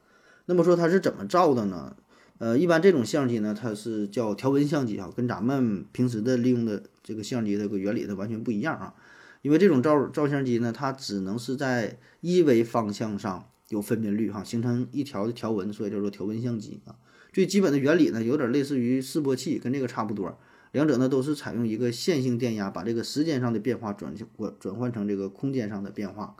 [0.44, 1.96] 那么说它是怎么照的呢？
[2.36, 8.92] 呃，一般这种相机呢，它是叫条纹相机啊，跟咱们平时的利用的这个相机这个原理它完全不一样啊。
[9.40, 16.94] 因为这种照照相机呢，它只能是在一维方向上有分辨率哈，形成一条的条纹，所以叫做条纹相机啊。
[17.32, 20.38] 最基本的原理呢，有点类似于示波器，跟这个差不多。
[20.74, 26.34] 两者呢都是采用一个线性电压，把这个时间上的变化转换转换成这个空间上的变化，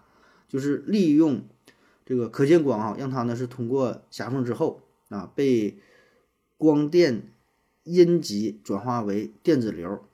[0.49, 1.45] 就是利用
[2.05, 5.79] 这个可见光啊，让它呢是通过狭缝之后啊被
[6.59, 7.29] 光电
[7.85, 10.05] 阴极转化为电子流，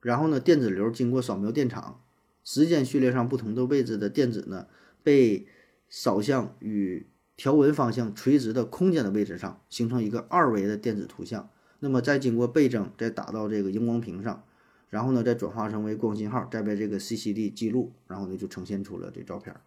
[0.00, 2.00] 然后呢电子流经过扫描电场，
[2.42, 4.68] 时间序列上不同的位置的电子呢
[5.02, 5.46] 被
[5.90, 7.06] 扫向与
[7.36, 11.50] 条纹方向垂直的空间的位置上，形成一个二维的电子图像。
[11.80, 14.44] 那么再经过倍增，再打到这个荧光屏上，
[14.88, 19.60] 然后呢再转化成为光信号，再被这个 CCD 记录，然后呢就呈现出了这照片儿。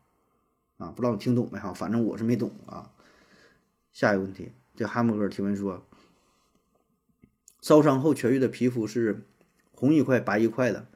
[0.78, 1.74] 啊，不知道你听懂没哈？
[1.74, 2.92] 反正我是没懂啊。
[3.92, 5.86] 下一个问题，这汉姆哥提问说：
[7.62, 9.26] 烧伤后痊愈的皮肤是
[9.72, 10.88] 红一块白一块的，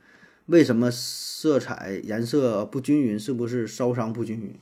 [0.48, 3.20] 为什么色彩颜色不均匀？
[3.20, 4.56] 是不是烧伤不均匀？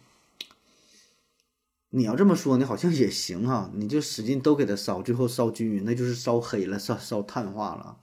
[1.98, 7.96] 你要这么说，你好像也行哈，你就使劲都给它烧，最后烧均匀，那就是烧黑了，烧烧碳化了。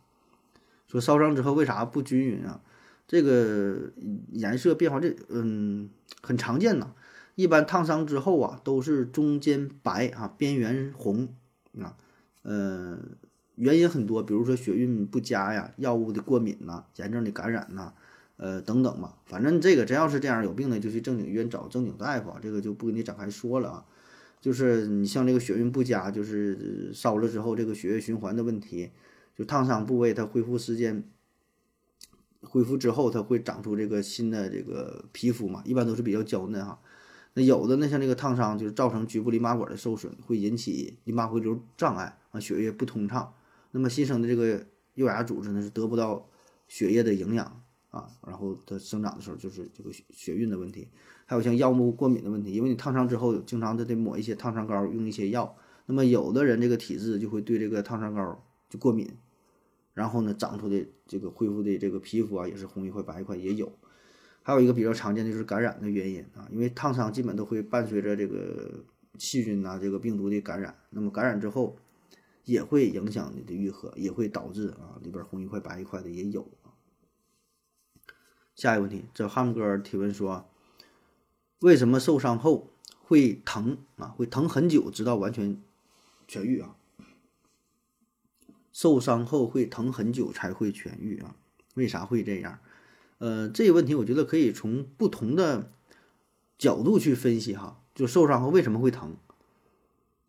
[0.88, 2.62] 说烧伤之后为啥不均匀啊？
[3.06, 3.92] 这个
[4.32, 5.90] 颜色变化这嗯
[6.22, 6.94] 很常见呐。
[7.34, 11.28] 一般烫伤之后啊，都是中间白啊，边缘红
[11.78, 11.94] 啊，
[12.44, 12.98] 呃，
[13.56, 17.92] 原因很多，比如说血运不佳呀，药物的过敏呐，炎症的感染呐，
[18.42, 19.16] 呃等等吧。
[19.24, 23.86] 反正这个真要是这样有病的，就去正经医院找正经大夫，这个就不给你展开说了啊。
[24.40, 28.90] 就是你像这个血运不佳，就是烧了之后这个血液循环的问题，
[29.36, 31.04] 就烫伤部位它恢复时间
[32.42, 36.80] 恢复之后，它会长出这个新的这个皮肤嘛，一般都是比较娇嫩哈。
[37.34, 43.32] 那有的呢，像这个烫伤，就是造成局部淋巴管的受损，会引起淋巴回流障碍啊，血液不通畅。
[43.70, 46.28] 那么新生的这个幼芽组织呢，是得不到
[46.66, 47.61] 血液的营养
[47.92, 50.88] 啊，然后它生长的时候就是这个血血运的问题。
[51.26, 55.56] 还有像药物过敏的问题，因为你烫伤之后，经常都得抹一些烫伤膏，用一些药。
[55.86, 59.08] 那么有的人这个体质就会对这个烫伤膏就过敏，
[59.94, 63.70] 然后呢，长出的这个恢复的这个皮肤啊，也是红一块白一块也有。
[64.42, 68.84] 还有一个比较常见的就是感染的原因啊，因为烫伤基本都会伴随着这个
[69.18, 71.76] 细菌呐、这个病毒的感染，那么感染之后
[72.44, 76.46] 也会影响你的愈合，也会导致啊里边红一块白一块的也有。
[78.62, 80.48] 下一个问题，这汉姆哥提问说，
[81.58, 84.14] 为什么受伤后会疼啊？
[84.16, 85.60] 会疼很久，直到完全
[86.28, 86.76] 痊愈啊？
[88.72, 91.34] 受伤后会疼很久才会痊愈啊？
[91.74, 92.60] 为啥会这样？
[93.18, 95.72] 呃，这个问题我觉得可以从不同的
[96.56, 97.80] 角度去分析哈。
[97.96, 99.16] 就受伤后为什么会疼？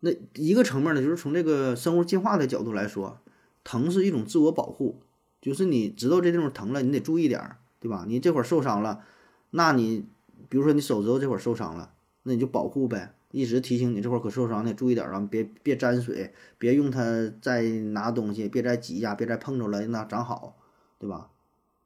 [0.00, 3.20] 那一个层面呢，就是从这个生物进化的角度来说，
[3.62, 5.00] 疼是一种自我保护，
[5.40, 8.06] 就是你知道这地方疼了，你得注意点儿，对吧？
[8.08, 9.04] 你这会儿受伤了，
[9.50, 10.06] 那你
[10.48, 20.56] 比如说你手指头这会儿受伤了，那你就保护呗，一直提醒你这会儿可受伤了，注意点儿啊，别别沾水，别用它再拿东西，别再挤压，别再碰着了，让它长好，
[20.98, 21.28] 对吧？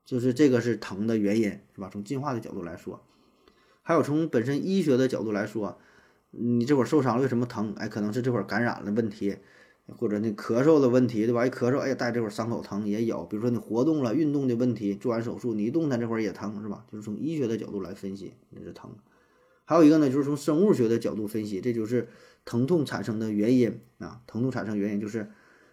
[0.04, 1.90] 就是这个是疼的原因，是吧？
[1.92, 3.04] 从进化的角度来说，
[3.82, 5.78] 还有从本身医学的角度来说，
[6.30, 7.74] 你这会儿受伤了，为什么疼？
[7.76, 9.38] 哎，可能是这会儿感染了问题，
[9.96, 11.46] 或者你咳嗽的问题，对吧？
[11.46, 13.24] 一咳嗽，哎呀，带这会儿伤口疼也有。
[13.24, 16.84] 比如说你活动了、运动的问题，做完手术你一动弹，这会儿也疼，是吧？
[16.92, 18.90] 就是从医学的角度来分析，那是疼。
[19.64, 22.08] 还有一个呢，就是从生物学的角度分析，这就是
[22.44, 24.20] 疼痛产生的原因啊。
[24.26, 25.30] 疼痛产生原因就是。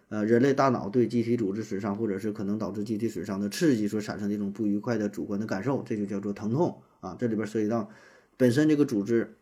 [0.08, 7.18] 呃，人类大脑对机体组织损伤，或者是可能导致机体损伤的刺激所产生的一种不愉快的主观的感受，这就叫做疼痛啊。
[7.20, 7.90] 这里边涉及到
[8.38, 9.36] 本身这个组织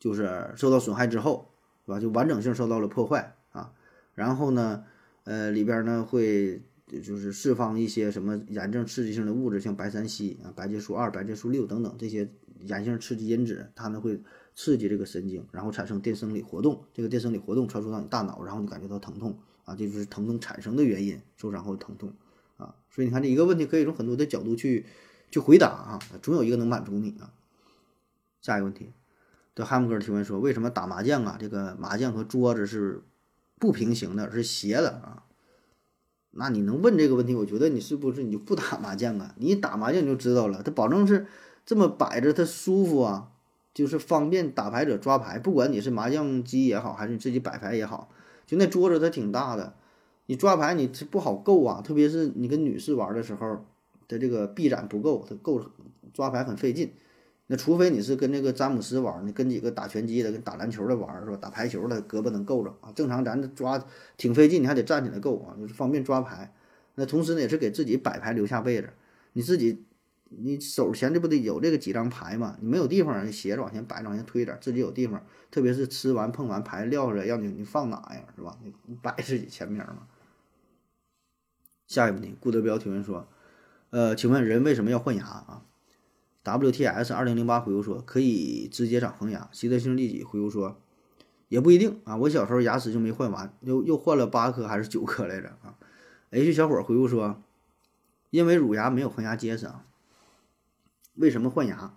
[0.00, 1.49] 就是受到损害之后，
[1.90, 2.00] 吧？
[2.00, 3.72] 就完整性受到了破坏啊。
[4.14, 4.84] 然后呢，
[5.24, 6.62] 呃，里边呢会
[7.02, 12.28] 就是释放一些什么炎症刺激性的物质，像白三烯啊、白介素二、白介素六等等这些
[12.60, 14.20] 炎性刺激因子，它们会。
[14.52, 22.12] 刺激这个神经，然后产生电生理活动，这个电生理活动传输到你大脑，然后你感觉到疼痛啊，这就是疼痛产生的原因，受伤后疼痛
[22.58, 22.74] 啊。
[22.90, 24.84] 所以你看这一个问题可以从很多的角度去
[25.30, 27.32] 去回答啊，总有一个能满足你啊。
[28.42, 28.92] 下一个问题，
[29.60, 33.02] 的汉姆哥提问说，为什么打麻将啊，这个麻将和桌子是
[33.60, 35.22] 不平行的，是斜的啊？
[36.32, 39.34] 那你能问这个问题，我觉得你是不是你就不打麻将啊？
[39.36, 41.26] 你打麻将你就知道了，它保证是
[41.64, 43.30] 这么摆着，它舒服啊。
[43.72, 48.10] 就是方便打牌者抓牌，不管你是麻将机也好，还是你自己摆牌也好，
[48.44, 49.74] 就那桌子它挺大的，
[50.26, 53.64] 你抓牌你不好够啊，特别是你跟女士玩的时候，
[54.08, 55.64] 它这个臂展不够，它够
[56.12, 56.92] 抓牌很费劲。
[57.52, 61.36] 那除非你是跟那个詹姆斯玩，你跟几个打拳击的、跟打篮球的玩是吧？
[61.36, 63.84] 打排球的胳膊能够着啊，正常咱抓
[64.16, 66.54] 挺费劲，你还得站起来够啊，就是方便抓牌。
[66.94, 68.92] 那同时呢，也是给自己摆牌留下位置，
[69.32, 69.84] 你自己。
[70.32, 72.56] 你手前这不得有这个几张牌嘛？
[72.60, 75.20] 你没有地方，你斜着往前摆着，往前推点，自己有地方。
[75.50, 78.22] 特别是吃完碰完牌撂着，要你你放哪呀？
[78.36, 78.56] 是吧？
[78.62, 78.72] 你
[79.02, 80.06] 摆自己前面嘛。
[81.88, 83.26] 下一个问题，顾德彪提问说：
[83.90, 85.64] 呃，请问人为什么要换牙啊
[86.44, 89.48] ？WTS 二零零八回复说可以直接长恒牙。
[89.52, 90.80] 习德性利己回复说
[91.48, 95.76] 也不一定啊，我小时候牙齿就没换完，又又换了八颗还是九颗来着啊
[96.30, 97.42] ？H 小伙回复说
[98.30, 99.84] 因为乳牙没有恒牙结实啊。
[101.14, 101.96] 为什么换牙？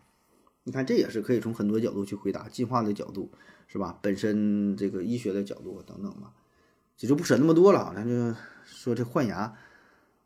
[0.64, 3.32] 你看这也是可以从很多角度去回答，进化的角度
[3.68, 4.00] 是吧？
[4.02, 6.34] 本身这个医学的角度等等吧，
[6.98, 8.36] 这就不审那么多了，咱就
[8.66, 9.56] 说这换牙，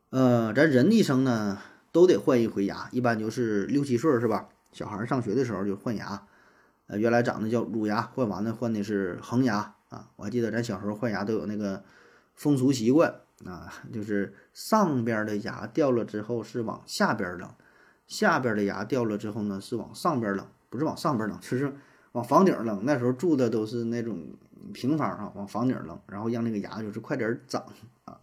[0.10, 1.60] 呃，咱人一生呢
[1.98, 4.50] 都得换一回牙，一般就是六七岁是吧？
[4.72, 6.28] 小孩上学的时候就换牙，
[6.86, 10.08] 呃，原来长的叫乳牙，换完了换的是恒牙啊。
[10.16, 11.84] 我还记得咱小时候换牙都有那个
[12.36, 13.12] 风俗习惯
[13.46, 17.50] 啊，就是上边的牙掉了之后是往下边扔。
[18.06, 21.74] 下边的牙掉了之后呢，是往上边扔，不是往上边扔，就是
[22.12, 22.86] 往房顶扔。
[22.86, 24.24] 那时候住的都是那种
[24.72, 27.66] 平房啊，往房顶扔，然后让那个牙就是快点长
[28.06, 28.20] 啊，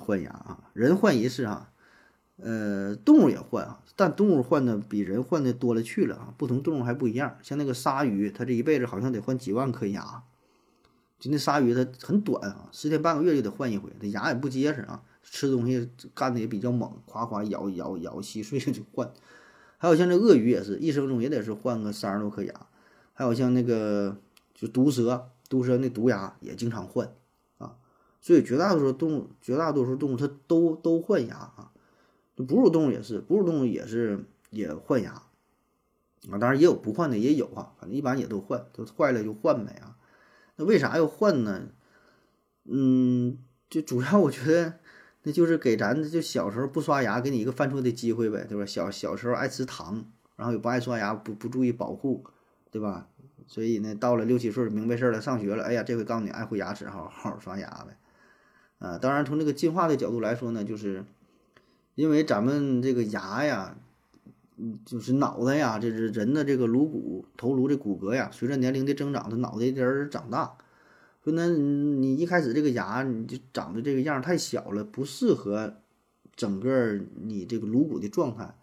[0.00, 1.70] 换牙啊，人换一次啊，
[2.42, 7.38] 呃，动物也换啊，但动物换的比人换的多了去了啊，不同动物还不一样。
[7.42, 10.24] 像那个鲨鱼，它这一辈子好像得换几万颗牙，
[11.18, 15.02] 就那鲨鱼它很短啊，十天半个月就得换一回，它牙也不结实啊。
[15.24, 19.10] 吃东西干的也比较猛，夸夸咬咬咬稀碎就换。
[19.78, 22.52] 还有像这鳄鱼也是一生中也得是换个三十多颗牙。
[23.14, 24.16] 还有像那个
[24.52, 27.12] 就毒蛇，毒蛇那毒牙也经常换
[27.58, 27.76] 啊。
[28.20, 31.71] 所以绝大多数动物，绝大多数动物它都都换牙啊。
[32.36, 35.12] 哺乳动物也是，哺乳动物也是也换牙
[36.30, 36.38] 啊。
[36.40, 39.96] 当然也有不换的也有啊，反正一般也都换，都坏了就换呗啊。
[40.56, 41.68] 那为啥要换呢？
[42.64, 44.74] 嗯，就主要我觉得。
[45.24, 48.66] 那就是给咱就小时候不刷牙，给你一个犯错的机会呗，对吧？
[48.66, 50.04] 小小时候爱吃糖，
[50.34, 52.24] 然后也不爱刷牙，不不注意保护，
[52.72, 53.06] 对吧？
[53.46, 57.96] 所以呢，到了六七岁明白事儿了，上学了，哎呀，这回告诉你爱护牙齿，好好好刷牙呗。
[58.80, 61.04] 啊，当然从这个进化的角度来说呢，就是
[61.94, 63.76] 因为咱们这个牙呀，
[64.56, 70.56] 嗯，就是脑袋呀，这是人的这个颅骨头颅的骨骼呀，随着年龄的增长，它脑袋一点儿长大。
[71.24, 75.76] 说那你一开始这个牙你就长得这个样太小了，不适合
[76.34, 78.54] 整个你这个颅骨的状态。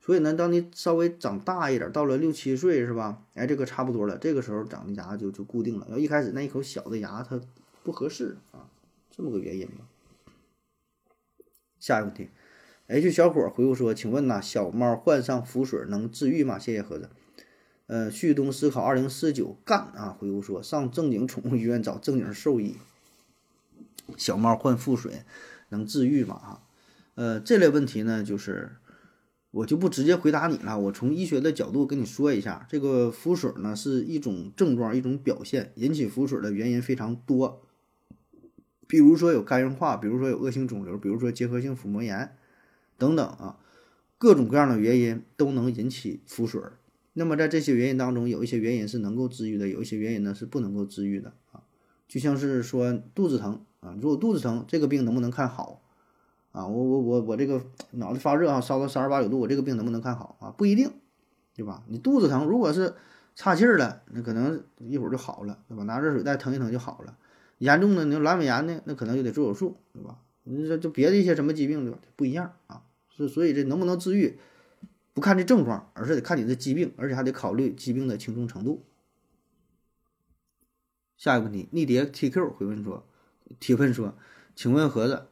[0.00, 3.22] 所以呢，当你稍微长大一点，到了六七岁是吧？
[3.32, 5.86] 哎，这个差不多了，这个时候长的牙就就固定了。
[5.88, 7.40] 要一开始那一口小的牙它
[7.82, 8.68] 不合适啊，
[9.10, 9.86] 这么个原因吧。
[11.80, 12.28] 下一个问题
[12.86, 17.10] ，H 小伙回复说：“请问呐，小猫患上腹水能治愈吗？”谢谢盒子。
[17.86, 20.16] 呃，旭东思考二零四九干啊！
[20.18, 22.76] 回复说，上正经宠物医院找正经兽医。
[24.16, 25.22] 小猫患腹水
[25.68, 26.34] 能治愈吗？
[26.34, 26.62] 哈，
[27.14, 28.72] 呃，这类问题呢，就是
[29.50, 30.78] 我就不直接回答你了。
[30.78, 37.62] 我从医学的角度跟你说一下，这个腹水呢是一种症状，一种表现，引起腹水的原因非常多。
[38.86, 42.34] 比如说有肝硬化，比如说有恶性肿瘤，比如说结核性腹膜炎
[42.98, 43.58] 等等啊，
[44.18, 46.60] 各种各样的原因都能引起腹水。
[47.12, 51.62] 那么在这些原因当中，有一些原因是能够治愈的，有一些原因呢是不能够治愈的啊。
[52.08, 55.82] 就像是说肚子疼啊，如果肚子疼，这个病能不能看好
[56.52, 56.66] 啊？
[56.66, 60.50] 我我我我这个脑袋发热啊，烧到三十八九度，我这个病能不能看好啊？
[60.50, 60.90] 不一定，
[61.54, 61.84] 对吧？
[61.88, 62.94] 你肚子疼，如果是
[63.36, 65.84] 岔气儿了，那可能一会儿就好了，对吧？
[65.84, 67.16] 拿热水袋腾一腾就好了。
[67.58, 70.18] 严重的，你阑尾炎呢，那可能就得做手术，对吧？
[70.44, 72.82] 你说就别的一些什么疾病吧，不一样啊。
[73.16, 74.38] 是所以这能不能治愈？
[75.12, 78.84] 不看这症状，而是得看你的疾病，而且还得考虑疾病的轻重程度。
[81.16, 83.06] 下一个问题，逆蝶 TQ 回问说：
[83.60, 84.16] 提问说，
[84.56, 85.26] 请问盒子，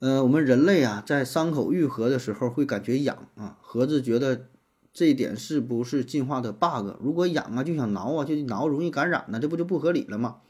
[0.00, 3.58] 呃，我们人类啊，在伤口愈合的时候会感觉痒啊？
[3.62, 4.48] 盒子觉得
[4.92, 6.98] 这一点是不是进化的 bug？
[7.00, 10.42] 如果痒啊，就想挠啊，就挠容易感染呢，这不就不合理了吗？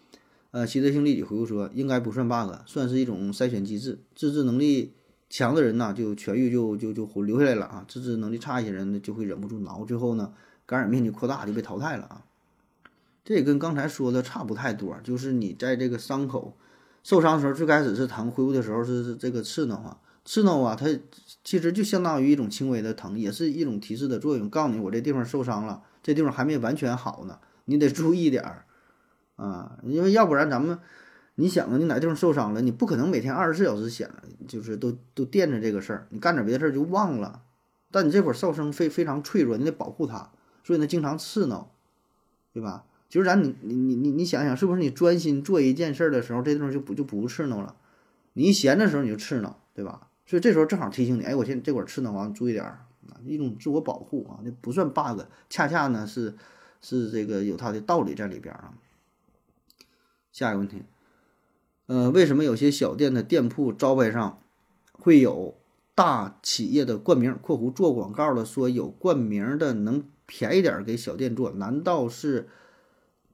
[0.50, 4.94] 呃，习德性立体回复说，应该不算 bug，算是一种筛选机制，自制能力。
[5.32, 7.84] 强的人呢，就痊愈就就就留下来了啊。
[7.86, 10.32] 自制能力差一些人呢，就会忍不住挠，最后呢，
[10.66, 12.24] 感染面积扩大，就被淘汰了啊。
[13.24, 16.56] 这也跟刚才说的差不太多，就是你在这个伤口
[17.04, 20.86] 受伤的时候，最开始是疼，恢复的时候是是这个刺挠啊，刺挠啊，它
[21.44, 28.64] 其实就相当于一种轻微的疼，也是一种提示的作用，告诉你我这地方受伤了，这地方还没完全好呢，你得注意点儿
[29.40, 30.78] 啊，因为要不然咱们。
[31.36, 32.60] 你想啊，你哪地方受伤了？
[32.60, 34.10] 你不可能每天二十四小时想，
[34.46, 36.06] 就是都都惦着这个事儿。
[36.10, 37.40] 你干点别的事儿就忘了。
[37.90, 40.30] 但你这会儿受伤非非常脆弱，你得保护它，
[40.62, 41.70] 所以呢，经常刺挠，
[42.52, 42.84] 对吧？
[43.08, 47.74] 就是咱你你你你你想想，是不是你专心做一件事儿的时候，这地方就不就不刺挠了？
[48.34, 50.08] 你一闲的时候你就刺挠，对吧？
[50.26, 52.84] 所以这时候正好提醒你，哎，我现在这会儿刺挠完，注意点儿，
[53.24, 56.34] 一种自我保护啊，那不算 bug，恰恰呢是
[56.82, 58.74] 是这个有它的道理在里边啊。
[60.32, 60.82] 下一个问题。
[61.86, 64.40] 呃，为什么有些小店的店铺招牌上
[64.92, 65.56] 会有
[65.94, 71.50] 大企业的冠名（括弧做广告的说有冠名的能便宜点给小店做）？
[71.58, 72.48] 难道是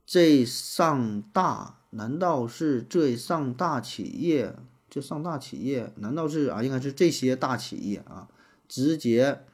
[0.06, 1.80] 这上大？
[1.90, 4.54] 难道是这上大企业？
[4.88, 5.92] 这上大企业？
[5.96, 6.62] 难道是啊？
[6.62, 8.28] 应该是这些大企业啊，
[8.66, 9.44] 直接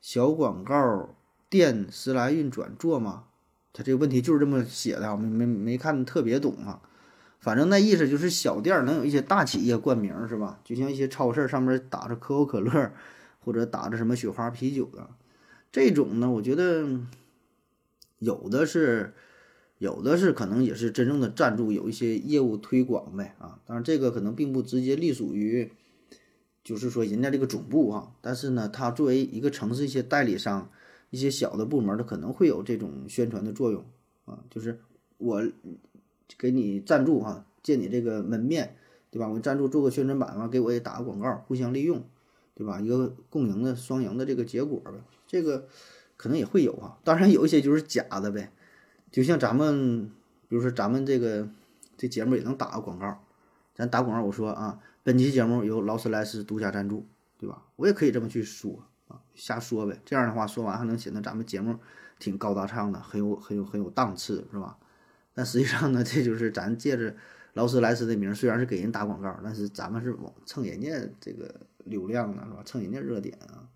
[0.00, 1.14] 小广告
[1.48, 3.24] 店时来运转做吗？
[3.76, 6.80] 他这个问题就是这么写的啊，没没没看特别懂啊。
[7.38, 10.58] 反正那意思就是小店能有一些大企业冠名是吧？
[10.64, 12.90] 就像一些超市上面打着可口可乐
[13.44, 15.10] 或者打着什么雪花啤酒的
[15.70, 16.88] 这种呢，我觉得
[18.18, 19.12] 有的是，
[19.76, 23.60] 有的是可能也是真正的赞助，有一些业务推广呗啊。
[23.66, 25.70] 当然这个可能并不直接隶属于，
[26.64, 28.12] 就是说人家这个总部啊。
[28.22, 30.70] 但是呢，它作为一个城市一些代理商、
[31.10, 33.84] 一些小的部门，它可能会有这种宣传的作用
[34.24, 34.44] 啊。
[34.50, 34.80] 就是
[35.18, 35.42] 我。
[36.36, 38.76] 给你赞助哈，借你这个门面，
[39.12, 39.28] 对吧？
[39.28, 42.02] 我赞助做个宣传板嘛，给我也打个广告，互相利用，
[42.56, 42.80] 对吧？
[42.80, 44.90] 一个共赢的双赢的这个结果呗，
[45.28, 45.68] 这个
[46.16, 46.98] 可能也会有啊。
[47.04, 48.50] 当然有一些就是假的呗，
[49.12, 50.10] 就像咱们，
[50.48, 51.48] 比如说咱们这个
[51.96, 53.22] 这节目也能打个广告，
[53.72, 57.06] 咱打广告我说啊，本期节目由劳斯莱斯独家赞助，
[57.38, 57.62] 对吧？
[57.76, 58.84] 我也可以这么去说，
[59.36, 60.00] 瞎说呗。
[60.04, 61.78] 这样的话说完还能显得咱们节目
[62.18, 64.78] 挺高大上的，很有很有很有档次，是吧？
[65.34, 67.14] 但实际上呢，这就是咱借着
[67.52, 72.62] 劳斯莱斯的名，虽然是给人打广告，但是咱们是往蹭人家这个流量呢，是吧？
[72.64, 73.68] 蹭人家热点啊。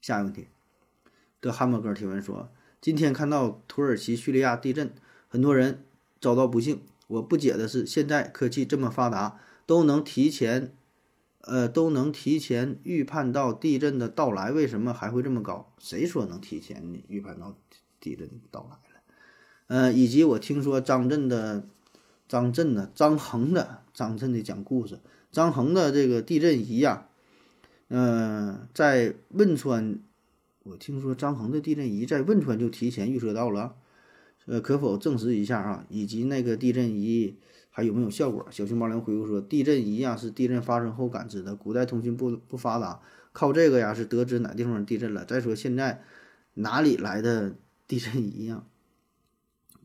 [0.00, 0.48] 下一个问题，
[1.40, 2.48] 的汉默哥提问说：
[2.80, 4.92] 今天看到土耳其叙利亚地震，
[5.28, 5.84] 很多人
[6.20, 6.82] 遭到不幸。
[7.08, 10.72] 我不解的是，现在科技这么发达，都能提前，
[11.40, 15.72] 呃，都能提前预判到地震的到来，为什么还会这么高？
[15.78, 17.56] 谁说能提前预判到
[18.00, 19.02] 地震到来了？
[19.68, 21.66] 呃，以及我听说张震的
[22.26, 24.98] 张震的张衡的张震的讲故事，
[25.30, 27.06] 张衡的这个地震仪呀，
[27.88, 30.00] 嗯，在汶川，
[30.64, 33.76] 我听说张衡的地震仪在汶川就提前预测到了，
[34.46, 35.86] 呃，可否证实一下啊？
[35.88, 37.36] 以及那个地震仪
[37.70, 38.46] 还有没有效果？
[38.50, 43.00] 小熊猫灵回复说，地震仪呀是地震发生后感知的，古代通讯不不发达，
[43.32, 45.24] 靠这个呀是得知哪地方地震了。
[45.24, 46.02] 再说现在
[46.54, 47.54] 哪里来的
[47.86, 48.64] 地震仪呀？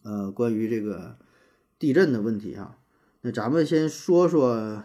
[0.02, 1.18] 呃，关于这个
[1.78, 2.78] 地震的问题啊，
[3.22, 4.84] 那咱们先说说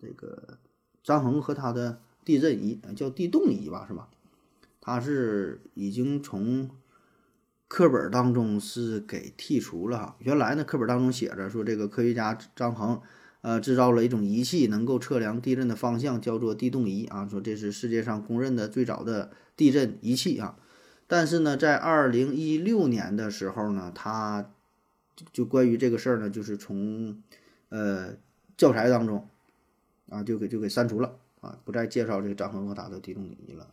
[0.00, 0.58] 这个
[1.04, 4.08] 张衡和他的地震仪，叫地动仪吧，是吧？
[4.80, 6.68] 他是已经从
[7.72, 10.16] 课本当中是给剔除了哈。
[10.18, 13.00] 原来呢，课本当中写着说，这个科学家张衡
[13.40, 17.26] 呃制造了一种仪器，能够测量地震的方向，叫做地动仪啊。
[17.26, 20.58] 说这是世界上公认的最早的地震仪器啊。
[21.06, 24.50] 但是呢，在二零一六年的时候呢，他
[25.32, 27.22] 就关于这个事儿呢，就是从
[27.70, 28.10] 呃
[28.58, 29.26] 教材当中
[30.10, 33.66] 啊，就给就给删除了啊，不再介绍这个张衡和他的地动仪了。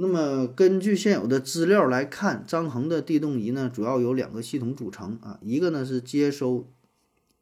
[0.00, 6.70] 那么根据现有的资料来看，张衡的地动仪呢，主要有两个系统组成啊，一个呢是接收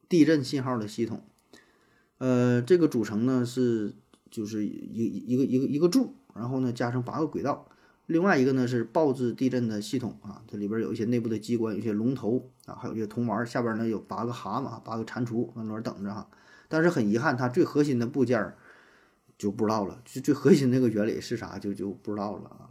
[0.08, 1.22] 地震信号的系统，
[2.16, 3.92] 呃，这个组成呢是
[4.30, 7.68] 就是一一个一个一个柱，然后呢加上八个轨道。
[8.06, 16.26] 另外一个呢是报知地震的系统啊，这里边有一些内部的机关，有些龙头啊，还有一些铜丸，下边呢有八个蛤蟆，八个蟾蜍在那儿等着哈。
[16.68, 18.56] 但是很遗憾，它最核心的部件儿
[19.38, 22.70] 就不知道了，就最核心那个原理是啥就就不知道了啊。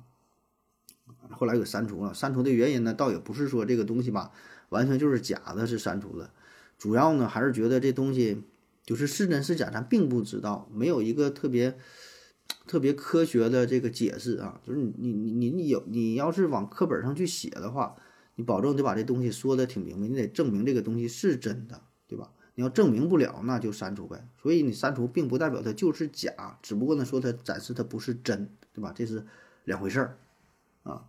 [1.31, 4.31] 后来给删除了，删除的原因呢，倒也不是说这个东西吧，
[4.69, 6.31] 完全就是假的，是删除了。
[6.77, 8.43] 主要呢还是觉得这东西
[8.83, 11.77] 就是是真是假，咱并不知道，没有一个特别。
[12.67, 17.95] 特别科学的这个解释啊，就是你你你你有你要是往课本上去写的话，
[18.35, 22.31] 你保证得把这东西说的挺明白，你得证明这个东西是真的，对吧？
[22.55, 24.27] 你要证明不了，那就删除呗。
[24.41, 28.91] 所以你删除并不代表它就是假，只不过呢说它展示它不是真，对吧？
[28.95, 29.25] 这是
[29.63, 30.17] 两回事儿
[30.83, 31.05] 啊。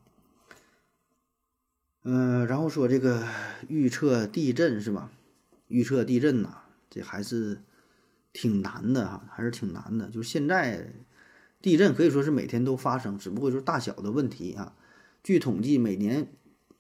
[2.03, 3.27] 嗯，然后说这个
[3.69, 5.11] 预测地震是吧？
[5.69, 6.59] 预测地震呐，
[6.91, 7.63] 这还是
[8.33, 10.09] 挺难的哈，还是挺难的。
[10.11, 10.93] 就是现在。
[11.63, 14.77] 地震可以说是每天都发生，只不过就是大小的问题啊。
[15.25, 16.29] 据统计，每年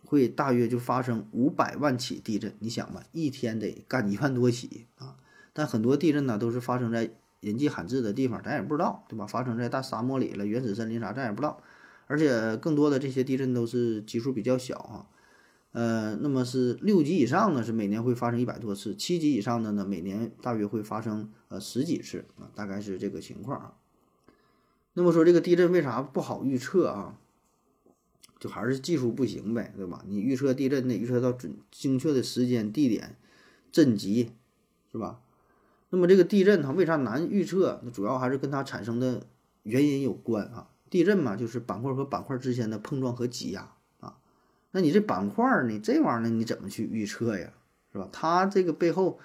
[0.06, 2.54] 会大约就发生五百万起地震。
[2.60, 5.16] 你想吧，一天得干一万多起啊。
[5.52, 9.26] 但很多地震呢，都是发生在人迹罕至的地方，咱也不知道，对吧？
[9.26, 11.60] 发生在大沙漠里了、原始森林啥，咱也不知道。
[12.06, 15.06] 而且更多的这些地震都是级数比较小啊。
[15.72, 23.74] 呃，那么是六级以上呢，是每年会发生一百多次；七级以上的呢，每年大约会发生呃十几次啊，大概是这个情况啊。
[24.94, 27.18] 那么说这个地震为啥不好预测啊？
[28.46, 30.04] 就还是技术不行呗，对吧？
[30.06, 33.16] 你预测地震得预测到准精确的时间、地点、
[33.72, 34.30] 震级，
[34.92, 35.20] 是吧？
[35.90, 37.80] 那么这个地震它为啥难预测？
[37.82, 39.26] 那主要还是跟它产生的
[39.64, 40.68] 原因有关啊。
[40.88, 44.18] 地震嘛，就是板块和板块之间的碰撞和挤压啊。
[44.70, 47.52] 那你这板块你这玩意儿呢，你怎么去预测呀？
[47.92, 48.08] 是吧？
[48.12, 49.18] 它这个背后，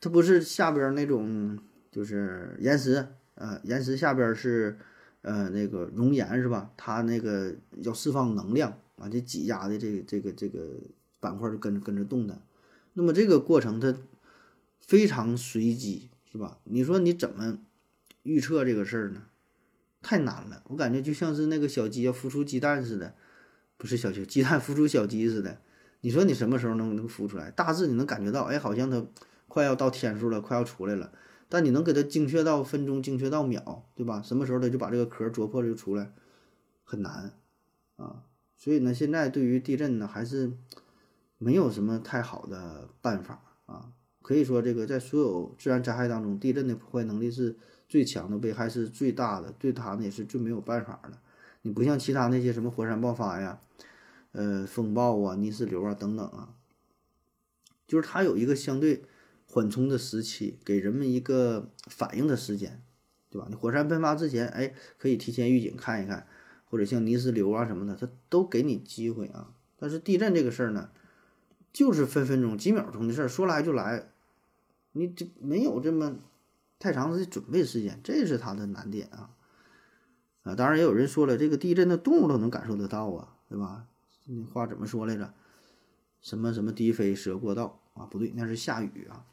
[0.00, 1.58] 它不是下边那种
[1.90, 3.06] 就是岩石。
[3.34, 4.78] 呃，岩石下边是，
[5.26, 6.70] 呃，那个熔岩是吧？
[6.76, 7.52] 它那个
[7.82, 10.60] 要释放能量啊，这挤压的这个这个这个
[11.18, 12.40] 板块就跟着跟着动的。
[12.92, 13.92] 那么这个过程它
[14.78, 16.58] 非常随机，是吧？
[16.62, 17.58] 你说你怎么
[18.22, 19.24] 预测这个事儿呢？
[20.00, 23.12] 太难了，我感觉就像是那个小鸡要孵出鸡蛋似的，
[23.76, 25.58] 不是小鸡，鸡蛋孵出小鸡似的。
[26.02, 27.50] 你说你什么时候能能孵出来？
[27.50, 29.04] 大致你能感觉到，哎，好像它
[29.48, 31.10] 快要到天数了，快要出来了。
[31.48, 34.20] 但你能给它精确到分钟，精确到秒，对吧？
[34.20, 36.12] 什么时候它就把这个壳啄破就出来，
[36.82, 37.32] 很难
[37.96, 38.24] 啊。
[38.56, 40.52] 所以呢，现在对于地震呢，还是
[41.38, 43.92] 没有什么太好的办法啊。
[44.22, 47.56] 可以说，这个在所有自然灾害当中，地震的破坏能力是
[47.88, 51.18] 最强的，危害是最大的，对它呢也是最没有办法的。
[51.62, 53.60] 你不像其他那些什么火山爆发呀、
[54.32, 56.54] 呃风暴啊、泥石流啊等等啊，
[57.86, 59.04] 就是它有一个相对。
[59.48, 62.82] 缓冲的时期，给人们一个反应的时间，
[63.30, 63.46] 对吧？
[63.48, 66.26] 你火山喷发之前，哎，可以提前预警看一看，
[66.66, 69.54] 或者像泥石流啊什么的，它都给你机会啊。
[69.78, 70.90] 但是地震这个事儿呢，
[71.72, 74.08] 就是分分钟、几秒钟的事儿，说来就来，
[74.92, 76.16] 你这没有这么
[76.78, 79.30] 太长的准备时间，这是它的难点啊。
[80.42, 83.86] 啊，当然也有人说了，这个地震的动物都能感受得到啊，对吧？
[84.26, 85.32] 那话怎么说来着？
[86.20, 88.06] 什么什么低飞蛇过道啊？
[88.06, 89.24] 不对，那是下雨啊。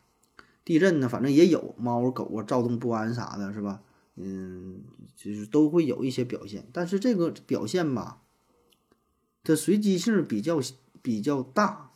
[0.65, 3.81] 地震呢，反正也有猫狗啊躁动不安啥的，是吧？
[4.15, 4.81] 嗯，
[5.15, 8.21] 就是都会有一些表现，但是这个表现吧，
[9.43, 10.59] 它随机性比较
[11.01, 11.91] 比较大，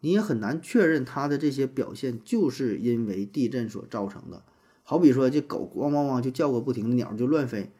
[0.00, 4.42] 你也很难确认它的这些表现就是因为地震所造成的。
[4.82, 7.70] 好比说，这狗汪汪汪就叫个不停，鸟就乱飞，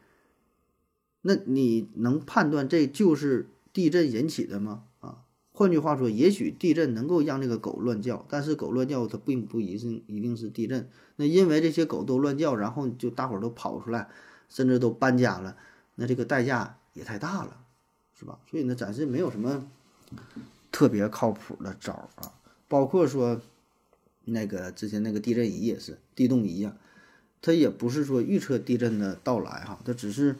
[1.23, 4.83] 那你能判断这就是地震引起的吗？
[4.99, 5.23] 啊
[5.61, 10.89] 换句话说，也许地震能够让这个狗乱叫，但是狗乱叫它并不一定一定是地震。
[11.17, 14.09] 那因为这些狗都乱叫，然后就大伙儿都跑出来，
[14.49, 15.55] 甚至都搬家了，
[15.93, 17.57] 那这个代价也太大了，
[18.17, 18.39] 是吧？
[18.49, 19.67] 所以呢，暂时没有什么
[20.71, 22.33] 特别靠谱的招儿啊。
[22.67, 23.39] 包括说
[24.25, 26.75] 那个之前那个地震仪也是地动仪呀，
[27.39, 30.37] 它也不是说预测地震的到来哈，它只是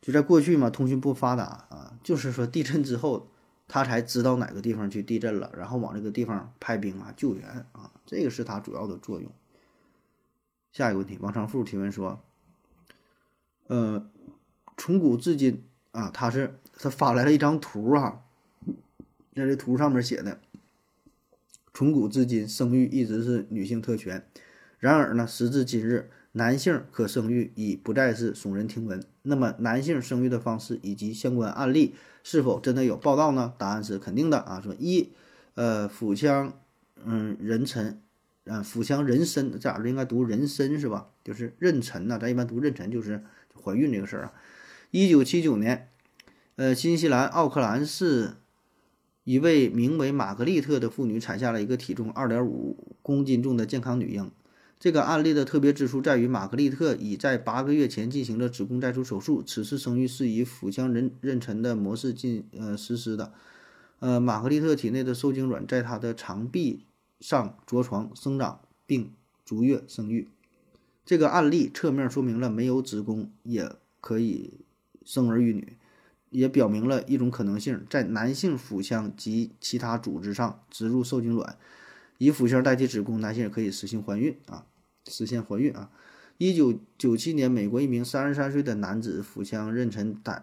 [0.00, 3.26] 就在过去嘛，通讯不发达啊，就是说地震之后。
[3.74, 9.28] 他才知道哪个地方去地震了，然后往这个地方派兵啊救援啊，这个是他主要的作用。
[10.70, 12.22] 下一个问题，王长富提问说
[13.66, 14.08] ：“呃，
[14.76, 18.20] 从古至今啊，他是他发来了一张图啊，
[19.34, 20.38] 在这图上面写的，
[21.72, 24.24] 从古至今生育一直是女性特权，
[24.78, 29.00] 然而呢，时至今日。”男性可生育已不再是耸人听闻。
[29.22, 31.94] 那么，男性生育的方式以及相关案例
[32.24, 33.52] 是否真的有报道呢？
[33.58, 34.60] 答案是肯定的啊。
[34.60, 35.12] 说一，
[35.54, 36.54] 呃，腹腔，
[37.04, 38.00] 嗯，人辰，
[38.44, 41.10] 嗯，腹腔人参，这俩字应该读人参是吧？
[41.22, 43.22] 就是妊娠呐，咱一般读妊娠就是
[43.62, 44.32] 怀孕这个事儿啊。
[44.90, 45.90] 一九七九年，
[46.56, 48.36] 呃，新西兰奥克兰市
[49.24, 54.30] 一位名为玛格丽特的妇女产下了一个体重二点五公斤重的健康女婴。
[54.84, 59.42] 这个案例的特别之处在于，玛格丽特已在八个月前进行了子宫摘除手术。
[59.42, 63.32] 此次生育是以腹腔妊妊娠的模式进呃实施的。
[64.00, 66.84] 呃，玛格丽特体内的受精卵在她的肠壁
[67.18, 69.10] 上着床生长，并
[69.42, 70.28] 逐月生育。
[71.06, 73.72] 这个案例侧面说明了没有子宫也
[74.02, 74.60] 可以
[75.02, 75.78] 生儿育女，
[76.28, 81.56] 也表明了一种可能性：在男性腹腔及其他组织上植入受精卵，
[82.18, 84.66] 以腹腔代替子宫，男性也可以实行怀孕啊。
[85.06, 85.90] 实现怀孕啊！
[86.38, 90.42] 一九九七年，美国一名三十三岁的男子腹腔妊娠胆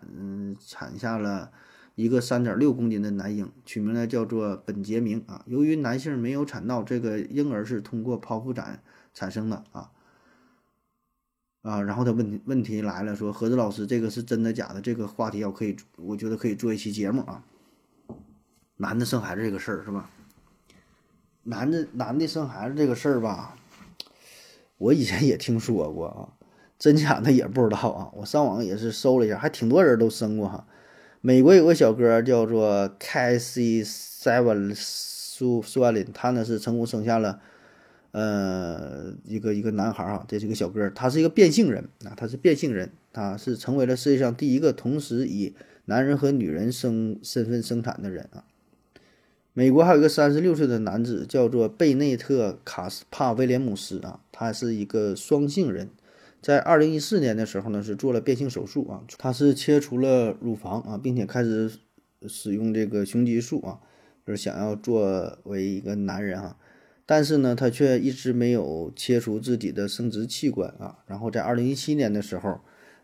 [0.65, 1.51] 产下了
[1.95, 5.43] 一个三点六公斤的男婴，取名呢叫做本杰明啊。
[5.47, 8.81] 由于男性没有产道，这个婴儿是通过剖腹产
[9.13, 9.91] 产生的啊
[11.63, 11.81] 啊。
[11.81, 14.79] 然后他问问题来了，说何子老师，这个是真的假的？
[14.79, 17.43] 这个话题要可以，我觉得可以做一期节目啊。
[18.77, 20.09] 男的生孩子这个事儿是吧？
[21.43, 23.57] 男的男的生孩子这个事儿吧。
[24.81, 26.33] 我以前也听说过啊，
[26.79, 28.09] 真假的也不知道啊。
[28.15, 30.65] 我上网也是搜了一下，还挺多人都生过哈。
[31.21, 37.39] 美国有个小哥叫做 Casey Seven Su Sualin，他呢是成功生下了
[38.09, 45.53] 呃一个一个男孩啊，这是一个小哥，他是一个变性人啊，他是变性人，他是成为了世界上第一个同时以
[45.85, 48.43] 男人和女人生身份生产的人啊。
[49.53, 55.89] 美国还有一个三十六岁的男子，叫做贝内特·卡斯帕威廉姆斯啊，他是一个双性人，
[56.41, 61.69] 在二零一四年的时候呢，是做了变性手术啊，他是切除了乳房啊，并且开始
[62.27, 63.79] 使用这个雄激素啊，
[64.25, 66.55] 就是想要作为一个男人啊，
[67.05, 72.61] 但是呢，他却一直没有切除自己的生殖器官啊，然后在二零一七年的时候。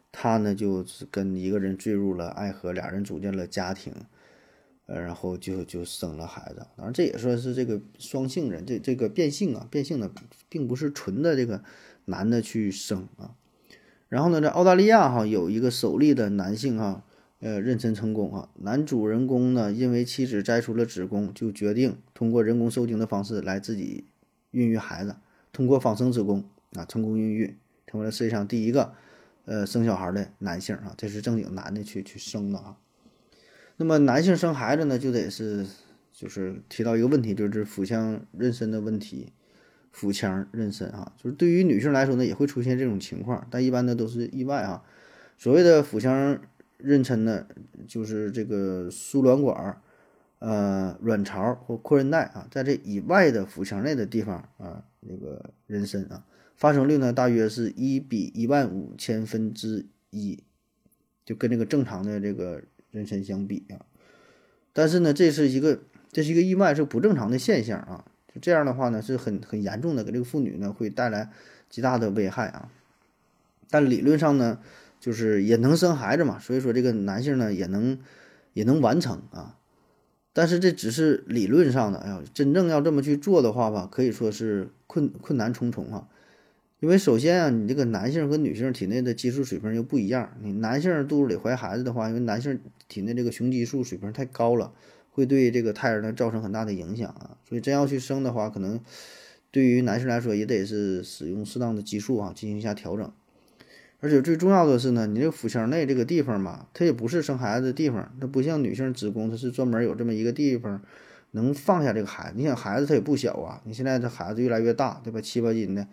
[0.09, 3.93] 他呢就跟一个人坠入了爱河，俩人组建了家庭，
[4.87, 6.65] 呃，然后就就生了孩子。
[6.75, 10.11] 当然，这也算是这个双性人，这这个变性啊，变性的
[10.49, 11.63] 并不是纯的这个
[12.05, 13.35] 男的去生啊。
[14.09, 17.03] 然后呢，在澳大利亚哈有一个首例的男性哈，
[17.39, 18.49] 呃，妊娠成功啊。
[18.55, 24.05] 男主人公呢，因为妻子摘除了子宫，就决定通过人工受精的方式来自己
[24.51, 25.17] 孕育孩子，
[25.51, 28.93] 通过仿生子宫啊，成功孕育，成为了世界上第一个。
[29.49, 32.75] 呃，生小孩的男性啊，这是正经男的去去生的啊。
[33.77, 35.65] 那么男性生孩子呢，就得是
[36.11, 39.31] 就是提到一个问题，就是腹腔妊娠的问题。
[39.89, 44.83] 腹腔妊娠啊，就是对于女性来说呢，也会出现这种情况，但一般呢都是意外啊。
[45.39, 46.39] 所谓的腹腔
[46.79, 47.47] 妊娠呢，
[47.87, 49.81] 就是这个输卵管、
[50.37, 56.23] 呃卵巢或扩韧带啊，在这以外的腹腔内的地方啊，那个妊娠啊。
[56.55, 60.43] 发生率呢，大约是一比一万五千分之一，
[61.25, 62.61] 就跟这个正常的这个
[62.93, 63.85] 妊娠相比啊。
[64.73, 65.79] 但是呢，这是一个
[66.11, 68.05] 这是一个意外，是不正常的现象啊。
[68.33, 71.29] 就这样的话呢，是很很严重的，给这个妇女呢会带来
[71.69, 72.69] 极大的危害啊。
[73.69, 74.59] 但理论上呢，
[74.99, 77.99] 就是也能生孩子嘛，所以说这个男性呢也能
[78.53, 79.57] 也能完成啊。
[80.33, 86.07] 但是这只是理论上的，哎呀，真正要这么去做的话吧，可以说是困困难重重啊。
[86.79, 90.37] 因为首先啊，你这个男性和女性体内的激素水平又不一样。
[90.43, 94.71] 你男性肚子里怀孩子的话，因为男性体内这个雄激素水平太高了，
[95.09, 97.35] 会对这个胎儿呢造成很大的影响啊。
[97.49, 98.79] 所以真要去生的话，可能
[99.49, 103.11] 对于男性来说也得是使用适当的激素啊，进行一下调整。
[103.99, 110.79] 而且最重要的是呢，你这腹腔内这个地方嘛，它也不是生孩子的地方，它不像女性子宫，它是专门有这么一个地方
[111.31, 112.35] 能放下这个孩子。
[112.37, 115.19] 你想孩子他也不小啊，你现在这孩子越来越大，对吧？
[115.19, 115.87] 七八斤的。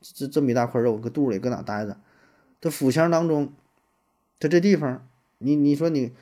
[0.00, 1.98] 这这么一大块肉，搁肚里搁哪待着？
[2.60, 3.52] 这腹腔当中，
[4.38, 5.06] 它这地方，
[5.38, 6.12] 你你说你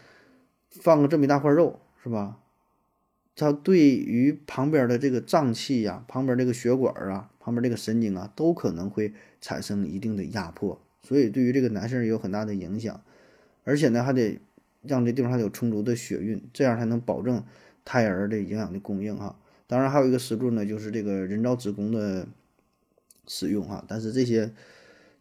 [0.70, 2.38] 放个这么一大块肉，是吧？
[3.36, 13.00] 它对于旁边的这个脏器呀、旁边这个血管啊、旁边这个神经啊，都可能会产生一定的压迫，所以对于这个男性有很大的影响。
[13.64, 14.40] 而且呢，还得
[14.82, 17.44] 让这地方还有充足的血运，这样才能保证
[17.84, 19.38] 胎儿的营养的供应哈。
[19.66, 22.26] 当然，还有一个思路呢，就是这个人造子宫的。
[23.28, 24.52] 使用哈，但是这些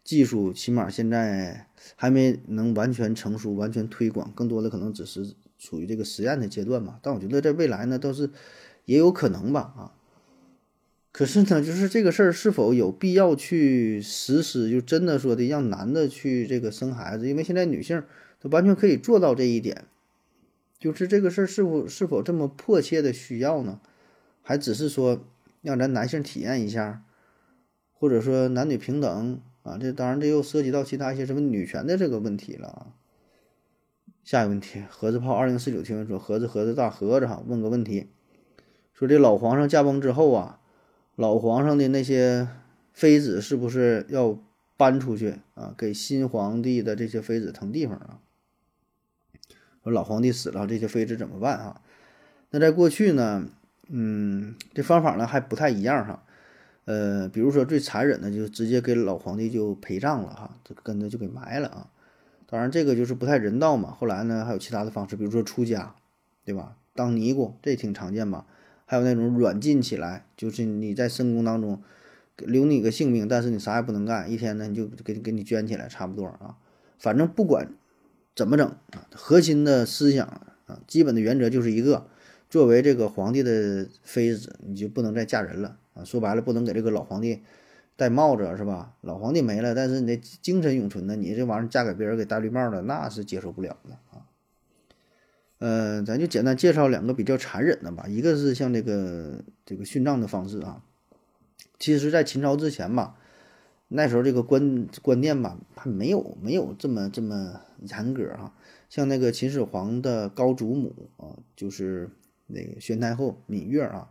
[0.02, 6.98] 技术起码现在还没能完全成熟、完全推广，更多的可能只是处于这个实验的阶段嘛。
[7.02, 8.30] 但我觉得在未来呢，倒是
[8.86, 9.92] 也有可能吧啊。
[11.12, 14.70] 可是呢，就是这个事儿是否有必要去实施？
[14.70, 17.28] 就真的说的让男的去这个生孩子？
[17.28, 18.02] 因为现在女性
[18.40, 19.84] 都完全可以做到这一点，
[20.78, 23.80] 就是这个事儿是否是否这么迫切的需要呢？
[24.42, 25.26] 还只是说
[25.60, 27.02] 让咱男性体验一下？
[27.98, 32.86] 或者说男女平等啊，这当然这又涉及到其他一些什么女权的这个问题了啊。
[34.22, 38.08] 下一个问题，盒子炮二零四九提问说：盒子盒子大盒子哈，问个问题，
[38.94, 40.60] 说这老皇上驾崩之后啊，
[41.16, 42.48] 老皇上的那些
[42.92, 44.38] 妃子是不是要
[44.76, 48.20] 搬出去啊，给新皇帝的这些妃子腾地方啊？
[49.82, 51.80] 说老皇帝死了，这些妃子怎么办啊？
[52.50, 53.48] 那在过去呢，
[53.88, 56.22] 嗯，这方法呢还不太一样哈。
[56.88, 61.90] 呃，比如说最残忍的，就直接给老皇帝就陪葬了哈，这跟着就给埋了啊。
[62.46, 63.90] 当然这个就是不太人道嘛。
[63.90, 65.94] 后来呢，还有其他的方式，比如说出家，
[66.46, 66.78] 对吧？
[66.94, 68.46] 当尼姑这挺常见吧？
[68.86, 71.82] 还有那种软禁起来，就是你在深宫当中
[72.38, 76.56] 留你个性命，但是你啥也不能干，一天呢你就给给你圈起来，差不多啊。
[76.98, 77.70] 反正不管
[78.34, 80.26] 怎么整啊，核心的思想
[80.64, 82.06] 啊，基本的原则就是一个：
[82.48, 85.76] 作为这个皇帝的妃子，你就不能再嫁人了。
[86.04, 87.42] 说白了，不能给这个老皇帝
[87.96, 88.94] 戴帽子，是吧？
[89.00, 91.16] 老皇帝没了，但是你的精神永存呢？
[91.16, 94.26] 你这玩意儿嫁给别人给戴绿帽的，那是接受不了的啊。
[95.58, 98.06] 嗯，咱就简单介绍两个比较残忍的吧。
[98.06, 100.84] 一个是像这个这个殉葬的方式啊，
[101.80, 103.16] 其实，在秦朝之前吧，
[103.88, 108.54] 那时候这个观观念吧，还没有没有这么这么严格哈。
[108.88, 112.08] 像那个秦始皇的高祖母啊，就是
[112.46, 114.08] 那个宣太后芈月啊。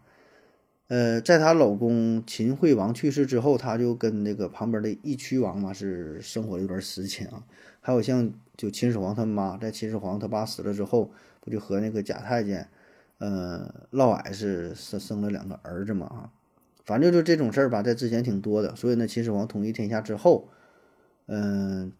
[0.87, 7.43] 呃，在她老公秦惠王去世之后，她就跟那个旁边的义渠王嘛是生活了一段时间啊。
[7.81, 12.69] 还有像就秦始皇他妈，在秦始皇他爸死了之后，不就和那个贾太监，
[13.17, 16.31] 呃，嫪毐是生生了两个儿子嘛啊。
[16.85, 18.75] 反正就这种事儿吧，在之前挺多的。
[18.75, 20.49] 所以呢，秦始皇统一天下之后，
[21.27, 21.91] 嗯，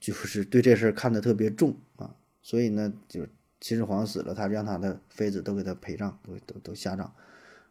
[0.00, 2.14] 就是对这事儿看得特别重啊。
[2.42, 3.26] 所以呢，就
[3.60, 7.14] 秦始皇死了，他让他的妃子都给他陪葬，都都都下葬。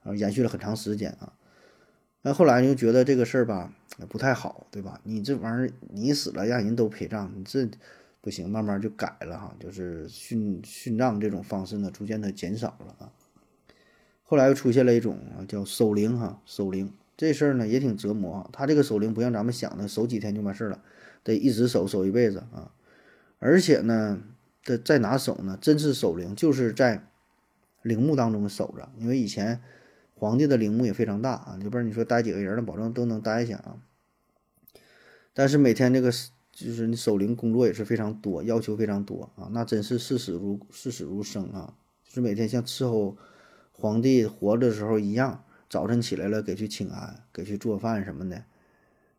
[0.03, 1.33] 啊，延续了很长时间啊，
[2.21, 3.73] 那后来就觉得这个事儿吧
[4.09, 4.99] 不太好，对吧？
[5.03, 7.69] 你这玩意儿你死了让人都陪葬，你这
[8.21, 13.11] 不行，慢慢就改了哈，就是殉殉葬这种方式呢，逐渐的减少了啊。
[14.23, 18.49] 后来又出现了一种啊叫守灵哈，守灵这事儿呢也挺折磨啊。
[18.51, 20.81] 他这个守灵不像咱们想的守几天就完事儿了，
[21.23, 22.71] 得一直守守一辈子啊。
[23.39, 24.21] 而且呢，
[24.63, 25.57] 这在哪守呢？
[25.61, 27.05] 真是守灵，就是在
[27.83, 29.61] 陵墓当中守着，因为以前。
[30.23, 33.75] 皇帝的陵墓也非常大啊，里边你说待几个人呢，保证都能待下啊。
[35.33, 36.09] 但是每天这个
[36.53, 41.73] 就是你守灵工作也是非常多，要求非常多啊，那真是视死如视死如生啊，
[42.05, 43.17] 就是每天像伺候
[43.73, 48.45] 皇帝活着的时候一样，早晨起来了给去请安，给去做饭什么的，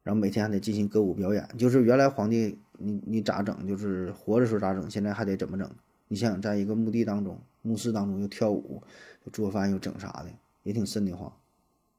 [0.05, 1.47] 然后每天还得进行歌舞表演。
[1.59, 3.67] 就是原来皇帝你你咋整？
[3.69, 4.89] 就是活着时候咋整？
[4.89, 5.71] 现在还得怎么整？
[6.09, 8.83] 你想想，在一个墓地当中、墓室当中又跳舞、
[9.25, 10.31] 又做饭、又整啥的。
[10.65, 11.37] 也挺瘆得慌，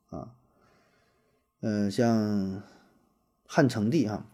[0.09, 0.33] 啊，
[1.61, 2.63] 嗯，像
[3.45, 4.25] 汉成帝啊，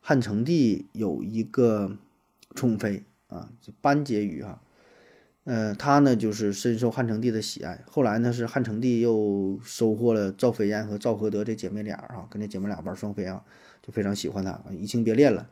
[0.00, 1.96] 汉成帝有一个
[2.56, 4.60] 宠妃啊，就班婕妤哈，
[5.44, 7.84] 呃，他呢就是深受汉成帝的喜爱。
[7.88, 13.44] 后来呢是汉成帝又收获了赵飞燕和赵合德这姐妹俩啊，跟这姐妹俩玩双飞啊，
[13.80, 15.48] 就非常喜欢她，移情别恋了。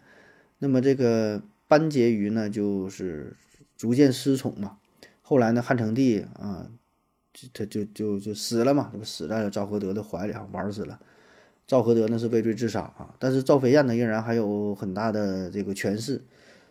[0.59, 3.37] 那么这个班婕妤呢，就是
[3.77, 4.79] 逐渐失宠嘛。
[5.23, 6.69] 后来呢，汉成帝啊。
[7.33, 11.01] 就他就就就死了嘛，这不死在了赵合德的怀里啊，玩死了。
[11.67, 16.25] 赵合德呢是畏罪自杀啊，但是赵飞燕呢仍然还有很大的这个权势，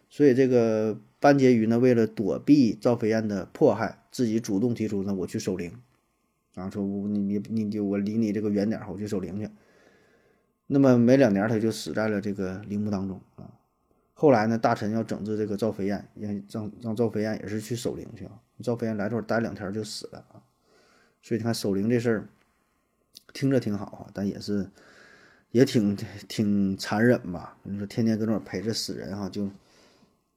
[0.09, 5.71] 所以这个班婕妤呢为了躲避赵飞燕的迫害，自己主动提出呢我去守灵，
[6.55, 9.49] 啊说我你你你就我离你这个远点，我去守灵去。
[10.67, 13.49] 那么没两年他就死在了这个陵墓当中啊。
[14.13, 18.33] 后来呢大臣要整治这个赵飞燕，让让让赵飞燕也是去守灵去啊。
[18.61, 20.43] 赵飞燕来这儿待两天就死了啊。
[21.21, 22.29] 所以你看守灵这事儿，
[23.33, 24.69] 听着挺好啊，但也是
[25.51, 27.57] 也挺挺残忍吧？
[27.63, 29.49] 你说天天搁那儿陪着死人哈，就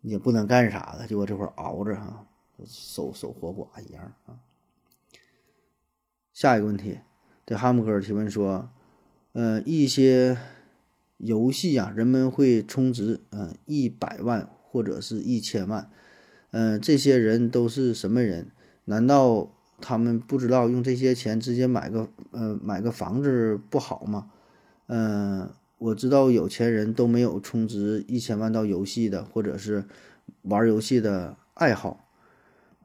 [0.00, 2.26] 也不能干啥的，就搁这块熬着哈，
[2.66, 4.40] 守守活寡一样啊。
[6.32, 6.98] 下一个问题，
[7.44, 8.68] 对哈姆哥提问说，
[9.32, 10.36] 呃，一些
[11.18, 15.90] 游戏啊，人们会充值，嗯，一百万或者是一千万，
[16.50, 18.50] 嗯，这些人都是什么人？
[18.84, 19.54] 难道？
[19.82, 24.30] 他们不知道用这些钱直接买个呃买个房子不好吗？
[24.86, 29.84] 嗯，我知道有钱人都没有充值一千万到游戏的，或者是
[30.42, 32.08] 玩游戏的爱好。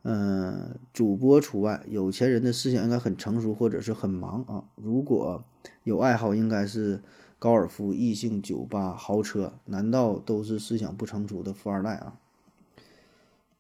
[0.04, 4.64] 嗯，主播除外，有钱人的思想应该很成熟或者是很忙啊。
[4.76, 5.44] 如果
[5.84, 7.02] 有爱好，应该是
[7.38, 12.18] 高尔夫、异性、酒吧、豪车，难道都是思想不成熟的富二代啊？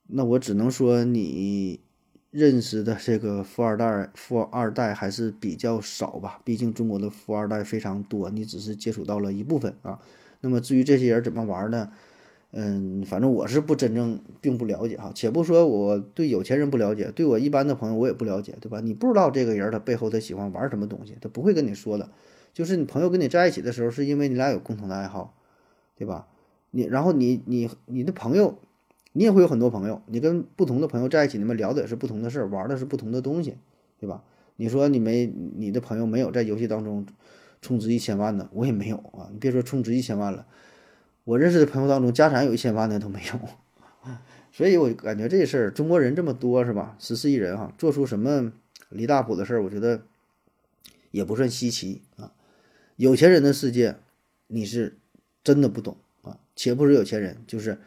[0.07, 1.81] 那我只能说你。
[2.37, 6.39] 认识的这个富二代，富二代还是比较少吧。
[6.43, 9.99] 毕竟中国的富二代非常多，你只是接触到了一部分啊。
[10.41, 11.89] 那么至于这些人怎么玩呢？
[12.51, 15.11] 嗯，反正我是不真正并不了解哈。
[15.15, 18.79] 且不说我对有钱人不了解，对我一般的朋友我也不了解，对吧？
[18.81, 22.11] 你不知道这个人他背后他喜欢玩什么东西，他不会跟你说的。
[22.53, 25.33] 就是你朋友跟你在一起的时候，是因为你俩有共同的爱好，
[25.95, 26.27] 对吧？
[26.69, 28.59] 你然后你你你的朋友。
[29.17, 33.57] 你也会有很多朋友，你跟不同的朋友在一起，你们聊的也是不同的事儿，玩的是不同的东西，
[33.99, 34.23] 对吧？
[34.57, 37.03] 你说你没你的朋友没有在游戏当中
[37.59, 39.27] 充值一千万的，我也没有啊。
[39.33, 40.45] 你别说充值一千万了，
[41.23, 43.39] 我认识的朋友当中家产有一千万的都没有。
[44.53, 46.95] 所以我感觉这事儿，中国人这么多是吧？
[46.99, 48.53] 十四亿人哈，做出什么
[48.89, 50.03] 离大谱的事儿，我觉得
[51.09, 52.33] 也不算稀奇啊。
[52.97, 53.95] 有钱人的世界，
[54.45, 54.99] 你是
[55.43, 56.37] 真的不懂啊。
[56.55, 57.79] 且不是有钱人，就是。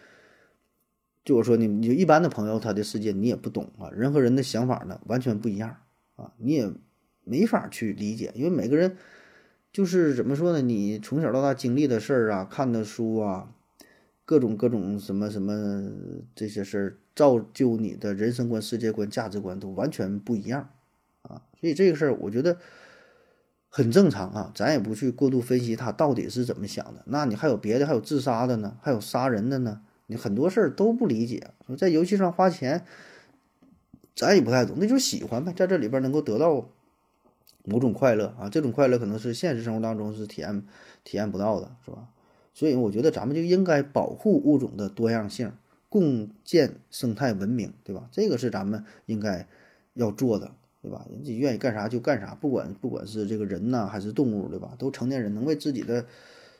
[1.30, 3.88] 就我说你，你就一般的朋友，他的世界你也不懂啊。
[3.90, 5.76] 人和人的想法呢完全不一样
[6.16, 6.68] 啊，你也
[7.22, 8.96] 没法去理解，因为每个人
[9.72, 10.60] 就是怎么说呢？
[10.60, 13.52] 你从小到大经历的事儿啊，看的书啊，
[14.24, 15.88] 各种各种什么什么
[16.34, 20.68] 这些事儿，造就你的人生观、世界观、价值观都完全不一样
[21.22, 21.42] 啊。
[21.60, 22.56] 所以这个事儿我觉得
[23.68, 27.04] 很正常啊，咱也不去过度分析他到底是怎么想的。
[27.06, 29.82] 那你还有别的，还有自杀的呢，还有杀人的呢。
[30.10, 32.84] 你很多事儿都不理解，在游戏上花钱，
[34.16, 36.68] 咱也不太懂，那就是喜欢呗，在这里边能够得到
[37.64, 40.64] 某种快乐啊，这种快乐可能是现实生活当中是体验
[41.04, 42.08] 体验不到的，是吧？
[42.52, 45.52] 所以我觉得咱们就应该保护物种的多样性，
[45.88, 48.08] 共建生态文明，对吧？
[48.10, 49.46] 这个是咱们应该
[49.94, 50.50] 要做的，
[50.82, 51.06] 对吧？
[51.08, 54.74] 人家愿意干啥就干啥，不管不管是这个人呐还是动物，对吧？
[54.76, 56.04] 都成年人能为自己的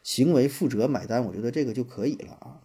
[0.05, 2.61] 行为负责买单，我觉得这个就可以了啊。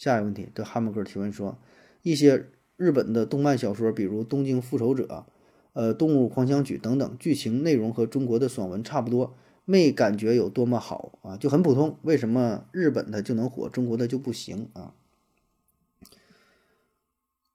[0.00, 1.58] 下一个问题，的汉姆哥提问说，
[2.00, 2.46] 一些
[2.78, 5.04] 日本的动漫小说，比如《东京复仇者》，
[5.74, 9.36] 呃，《动物狂想曲》等等，剧情内容和中国的爽文差不多，
[9.66, 11.98] 没感觉有多么好啊，就很普通。
[12.00, 14.94] 为什么日本的就能火，中国的就不行啊？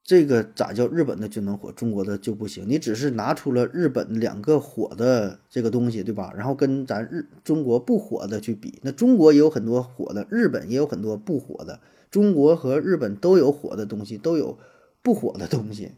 [0.04, 2.64] 这个咋叫日本的就能火，中国的就不行？
[2.68, 6.32] 你只是拿出了日本两个火的这个东西，对吧？
[6.36, 11.80] 然后跟咱日中国不火的去比，那中国也有很多火的，日本也有很多不火的。
[12.10, 14.58] 中国和日本都有火的东西，都有
[15.02, 15.92] 不火的东西，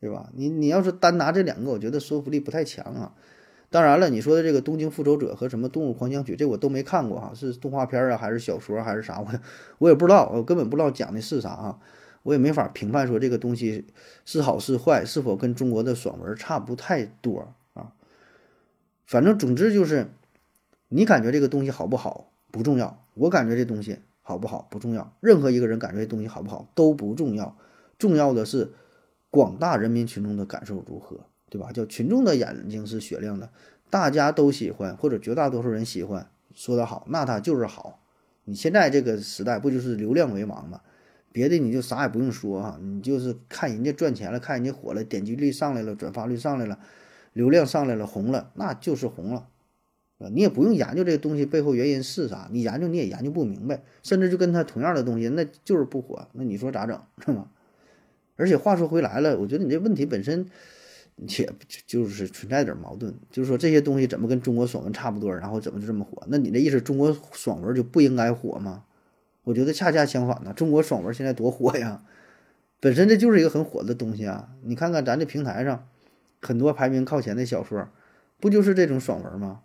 [0.00, 0.30] 对吧？
[0.34, 3.14] 你你要是单拿这两个，我觉得说服力不太强啊。
[3.68, 9.20] 当然了，你说的这个《东京复仇者》和什么《动物狂想曲》，这我都没看过哈，是动画片啊，还是小说，还是啥？
[9.20, 9.28] 我
[9.78, 11.78] 我也不知道，我根本不知道讲的是啥啊。
[12.22, 13.86] 我也没法评判说这个东西
[14.26, 17.92] 是好是坏，是否跟中国的爽文差不太多啊？
[19.06, 20.08] 反正总之就是，
[20.88, 24.00] 你感觉这个东西好不好不重要，我感觉这东西
[24.30, 27.56] 好不好不重要，任何一个人感觉这东西好不好都不重要，
[27.98, 28.70] 重要的是
[29.28, 31.72] 广大人民群众的感受如何，对吧？
[31.72, 33.50] 叫群众的眼睛是雪亮的，
[33.90, 37.98] 大家都喜欢或者绝大多数人喜欢，说得好，那它就是好。
[38.44, 40.80] 你现在这个时代不就是流量为王吗？
[41.32, 46.78] 别的你就啥也不用说哈，你就是看人家赚钱了，看人家火了，点击率上来了，转发率上来了，
[47.32, 49.48] 流量上来了，红了，那就是红了，
[50.28, 57.48] 你也不用研究这个东西背后原因是啥，你研究你也研究不明白，甚至就跟他同样的东西，那就是不火，那你说咋整是吗？
[58.36, 60.46] 而且话说回来了，我觉得你这问题本身
[61.16, 61.50] 也
[61.86, 66.22] 就是存在点矛盾，就是说这些东西怎么跟中国爽文差不多，然后怎么就这么火？
[66.28, 68.84] 那你的意思中国爽文就不应该火吗？
[69.44, 72.02] 我觉得恰恰相反呢，中国爽文现在多火呀，
[72.78, 74.50] 本身这就是一个很火的东西啊。
[74.62, 75.86] 你看看咱这平台上，
[76.40, 77.88] 很多排名靠前的小说，
[78.38, 79.60] 不就是这种爽文吗？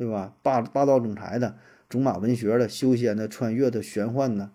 [0.00, 0.32] 对吧？
[0.42, 4.50] 霸霸道总裁的、种马文学的、休闲的、穿越的、玄幻的，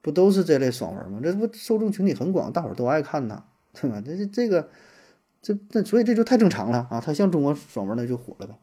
[0.00, 1.18] 不都是这类爽文吗？
[1.20, 4.00] 这不受众群体很广，大伙儿都爱看呐，对吧？
[4.00, 4.68] 这这这个，
[5.42, 7.02] 这这所以这就太正常了啊！
[7.04, 8.54] 它像中国爽文那就火了呗。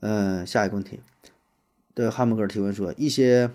[0.00, 1.00] 嗯，下一个问题。
[1.94, 3.50] 对汉姆哥提问说：“一些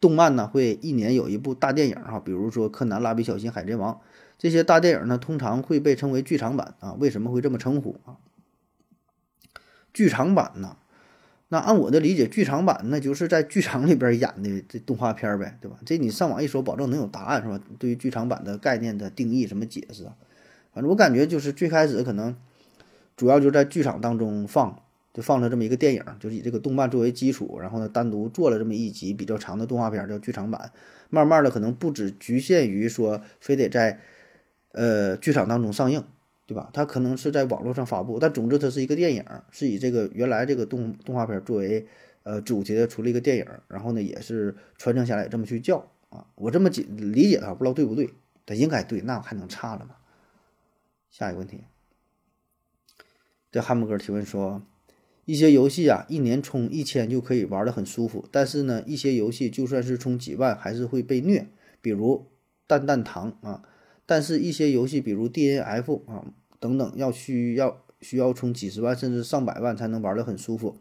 [0.00, 3.94] 动漫呢会一年有一部大电影哈，比如说《柯南》《蜡笔小新》《海贼王》
[4.36, 6.94] 这些大电影呢，通常会被称为剧场版啊。
[6.94, 8.18] 为什么会这么称呼啊？
[9.96, 10.76] 剧场版呢？
[11.48, 15.78] 那按我的理解，剧场版那就是在剧场里边演的这动画片呗，对吧？
[15.86, 17.58] 这你上网一搜，保证能有答案是吧？
[17.78, 20.04] 对于剧场版的概念的定义什么解释？
[20.74, 22.36] 反正我感觉就是最开始可能
[23.16, 24.80] 主要就在剧场当中放。”
[25.16, 30.70] 就放了这么一个电影，就是以这个动漫作为基础，然后呢，单独做了这么一集比较长的动画片，叫剧场版。
[31.08, 33.98] 慢慢的，可能不只局限于说非得在
[34.72, 36.04] 呃剧场当中上映，
[36.46, 36.70] 对吧？
[36.72, 41.86] 它可能是在网络上发布，但总之它是一个电影，是以这个原来这个动动画片作为
[42.22, 46.26] 呃主题的出了一个电影，然后呢，也是传承下来这么去叫啊。
[46.36, 48.10] 我这么解理解的，不知道对不对？
[48.46, 49.96] 它应该对，那还能差了吗？
[51.10, 51.64] 下一个问题，
[53.50, 54.62] 这汉姆哥提问说。
[55.24, 61.48] 一些游戏啊，一年充一千就可以玩的很舒服，但是呢，一些游戏就算是充几万还是会被虐，
[61.82, 62.30] 比如
[62.68, 63.64] 蛋蛋糖啊。
[64.06, 66.24] 但是，一些游戏，比如 DNF 啊
[66.60, 70.78] 等等，要需要需要充几十万甚至上百万才能玩的很舒服。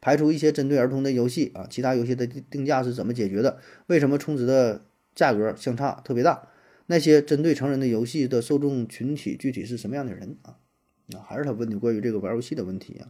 [0.00, 3.58] 排除一些针对儿童的游戏啊，其他游戏的定价是怎么解决的？
[3.86, 6.48] 为什么充值的价格相差特别大？
[6.86, 10.58] 那些针对成人的游戏的受众群体具体是什么样的人啊？
[11.06, 13.08] 那还是他问的关于这个玩游戏的问题啊。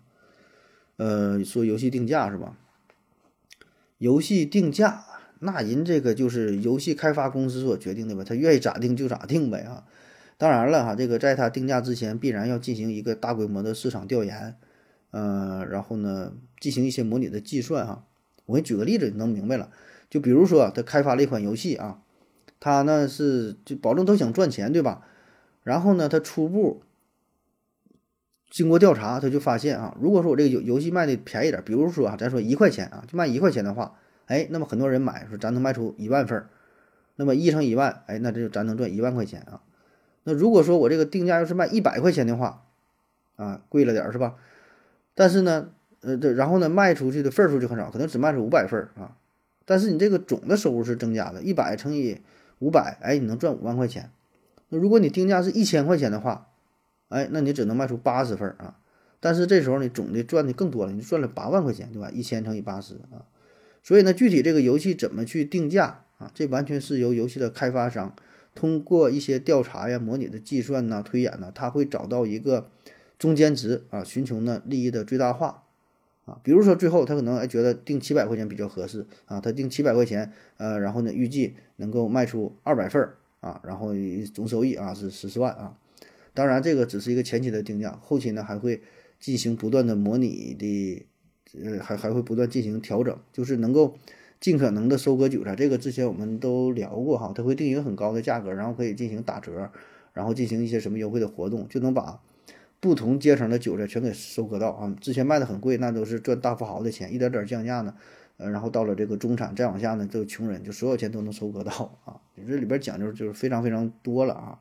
[0.96, 2.56] 呃，说游戏定价是吧？
[3.98, 5.04] 游戏定价，
[5.40, 8.24] 那人这个就是游戏开发公司所决定的吧？
[8.24, 9.84] 他愿意咋定就咋定呗啊！
[10.38, 14.54] 当然了哈，这个在他定价之前，必然要进行一个大规模的市场调研，
[15.10, 18.04] 呃，然后呢，进行一些模拟的计算哈。
[18.46, 19.70] 我给你举个例子，你能明白了。
[20.08, 22.00] 就比如说，他开发了一款游戏啊，
[22.60, 25.02] 他呢是就保证都想赚钱，对吧？
[25.62, 26.82] 然后呢，他初步。
[28.48, 36.48] 经过调查，他就发现啊，如果说我这个游游戏卖的便宜点，比如说啊，咱说一块钱啊，就卖一块钱的话，哎，那么很多人买，说咱能卖出一万份儿，
[37.16, 39.62] 那么一乘一万，哎，那这就咱能赚一万块钱啊。
[40.24, 42.64] 那如果说我这个定价要是卖一百块钱的话，
[43.36, 44.34] 啊，贵了点儿是吧？
[45.14, 45.70] 但是呢，
[46.00, 49.16] 呃，这然后呢，卖出去的份数就很少，可能只卖出五百份儿啊。
[49.64, 52.20] 但是你这个总的收入是增加的，一百乘以
[52.58, 54.10] 五百，哎，你能赚五万块钱。
[54.68, 56.48] 那如果你定价是一千块钱的话，
[57.08, 58.76] 哎，那你只能卖出八十份儿啊，
[59.20, 62.10] 但是这时候你总的赚的更多了，你赚了八万块钱，对吧？
[62.10, 63.22] 一千乘以八十啊，
[63.86, 66.28] 所以呢，具体这个游戏怎么去定价啊？
[66.34, 68.16] 这完全是由游戏的开发商
[68.52, 72.68] 通过一些调查呀、模拟的计算呐、推演呐，他会找到一个
[73.16, 75.62] 中间值啊，寻求呢利益的最大化
[76.24, 76.40] 啊。
[76.42, 83.92] 比如说最后他可能哎觉得定七百块钱比较合适啊，他定七百块钱，呃，然后呢预计能够卖出二百份儿啊，然后
[84.34, 85.78] 总收益啊是十四万啊。
[86.34, 88.82] 当然，这个只是一个前期的定价，后期呢还会
[89.20, 91.06] 进行不断的模拟的，
[91.64, 93.96] 呃，还还会不断进行调整，就是能够
[94.40, 95.54] 尽可能的收割韭菜。
[95.54, 99.70] 这个之前我们都聊过哈，它会定一个很高的价格，然后可以进行打折，
[100.12, 102.20] 然后进行一些什么优惠的活动，就能把
[102.80, 104.94] 不同阶层的韭菜全给收割到啊。
[105.00, 107.94] 之前卖的很贵，那都是赚大富豪的钱，一点点降价呢，
[108.36, 112.20] 呃，然后到了这个中产，再往下呢，这个穷人就所有钱都能收割到啊。
[112.46, 114.58] 这里边讲究就是非常非常多了啊。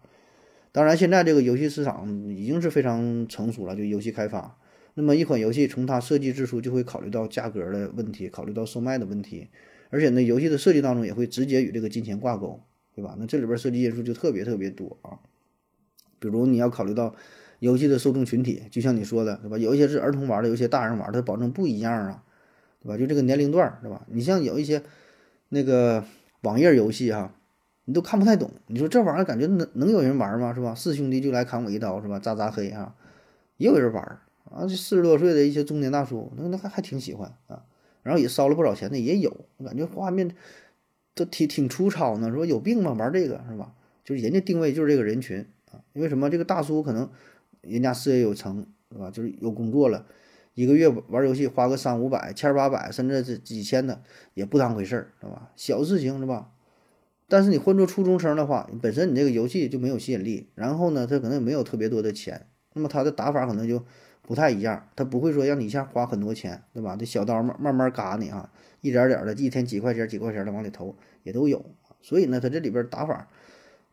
[0.71, 4.57] 当然，现在这个游戏市场已经是非常成熟了，就游戏开发。
[4.95, 9.49] 那么一款游戏从它设计之初就会考虑到价格的问题，考虑到售卖的问题，
[9.89, 12.61] 而且呢，游戏的设计当中也会直接与这个金钱挂钩，
[12.95, 13.15] 对吧？
[13.19, 15.19] 那这里边设计因素就特别特别多啊。
[16.17, 17.13] 比如你要考虑到
[17.59, 19.57] 游戏的受众群体，就像你说的，对吧？
[19.57, 22.23] 有一些是儿童玩的，有一些大人玩，它保证不一样啊，
[22.81, 22.97] 对吧？
[22.97, 24.05] 就这个年龄段，对吧？
[24.09, 24.81] 你像有一些
[25.49, 26.03] 那个
[26.41, 27.35] 网页游戏哈。
[27.88, 30.51] 你都看不太懂，你说这玩意儿感觉能能有人玩吗？
[30.55, 30.73] 是吧？
[30.73, 32.17] 四兄弟就来砍我一刀，是吧？
[32.17, 32.95] 扎扎黑啊，
[33.57, 34.19] 也有人玩
[34.51, 34.65] 啊。
[34.67, 37.63] 这四十多岁的一些中年大叔，那那还还挺喜欢啊。
[38.03, 40.35] 然后也烧了不少钱的也有，我感觉画面
[41.13, 42.31] 都挺挺粗糙呢。
[42.31, 42.93] 说有病吗？
[42.93, 43.73] 玩这个是吧？
[44.03, 45.81] 就是人家定位就是这个人群啊。
[45.93, 46.30] 因为什么？
[46.30, 47.09] 这个大叔可能
[47.61, 49.09] 人家事业有成，是吧？
[49.09, 50.05] 就是有工作了，
[50.53, 54.03] 一个月玩游戏花个三五百、千八百，甚至是几千的
[54.35, 55.51] 也不当回事儿，是吧？
[55.55, 56.51] 小事情是吧？
[57.27, 63.84] 但是你换做初中生的话，本身你这个游戏就没有吸引力，然后呢，他可能也没有特别多的钱，那么他的打法可能就
[64.26, 66.95] 不太一样，他不会说让你一下花很多钱，对吧？
[66.95, 71.64] 这小刀慢慢慢嘎你啊，一点点的，一天几块钱几块钱的往里投也都有，
[72.02, 73.27] 所以呢，他这里边打法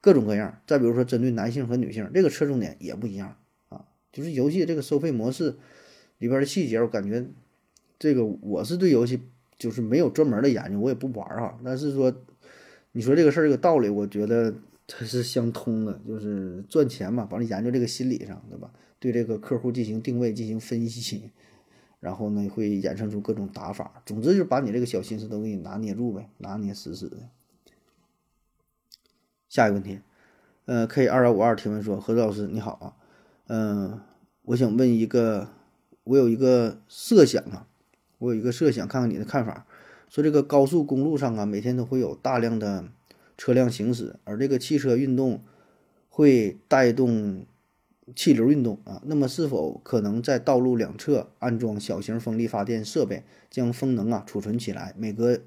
[0.01, 0.61] 各种各样。
[0.67, 3.37] 再比如说针对男性和女性，这个侧重点也不一样
[3.69, 5.57] 啊，就是游戏这个收费模式
[6.19, 7.27] 里边的细节，我感觉
[7.99, 9.21] 这个我是对游戏
[9.59, 12.15] 就是没有专门的研究，我也不玩啊，但是说。
[12.95, 14.55] 你说这个事儿这个道理，我觉得
[14.87, 18.71] 它是相通的，就是赚钱嘛，帮你研究这个心理上，对吧？
[18.99, 21.31] 对这个客户进行定位、进行分析，
[21.99, 24.03] 然后呢会衍生出各种打法。
[24.07, 27.17] 总之就是把你这个小心思都给你拿捏住呗，拿捏死死的。
[29.49, 30.01] 下一个问题，
[30.67, 32.97] 呃，K 二幺五二提问说：何子老师你好啊，
[33.49, 34.01] 嗯，
[34.43, 35.49] 我想问一个，
[36.05, 37.67] 我有一个设想啊，
[38.19, 39.67] 我有一个设想，看看你的看法。
[40.09, 42.85] 说这个高速公路上啊，每天都会有大量的
[43.43, 45.43] 车辆行驶，而这个汽车运动
[46.09, 47.45] 会带动
[48.15, 49.03] 气流运动啊。
[49.05, 54.95] 那么，是否可能在道路两侧安装小型风力发电设备，将风能啊储存起来？
[54.97, 55.41] 每隔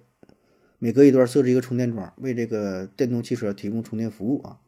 [0.78, 4.60] 每隔一段设置一个充电桩，为这个电动汽车提供充电服务啊？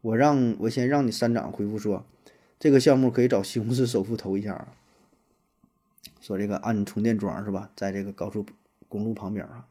[0.00, 2.04] 我让我先让你三长回复说，
[2.58, 4.74] 这个项目可以找西红柿首富投一下啊。
[6.20, 8.44] 说这个安充电桩是吧，在这个高速。
[8.88, 9.68] 公路旁边啊，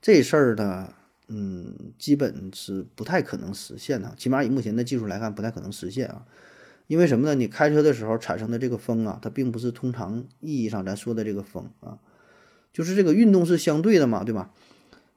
[0.00, 0.92] 这事儿呢，
[1.28, 6.26] 嗯，基本是不太可能实现的，起码以目前的技术来看，不太可能实现啊。
[6.86, 7.34] 因为什么呢？
[7.34, 11.98] 你开车的时候产生的这个风啊，它并不是通常意义上咱说的这个风啊，
[12.72, 14.52] 就是这个运动是相对的嘛，对吧？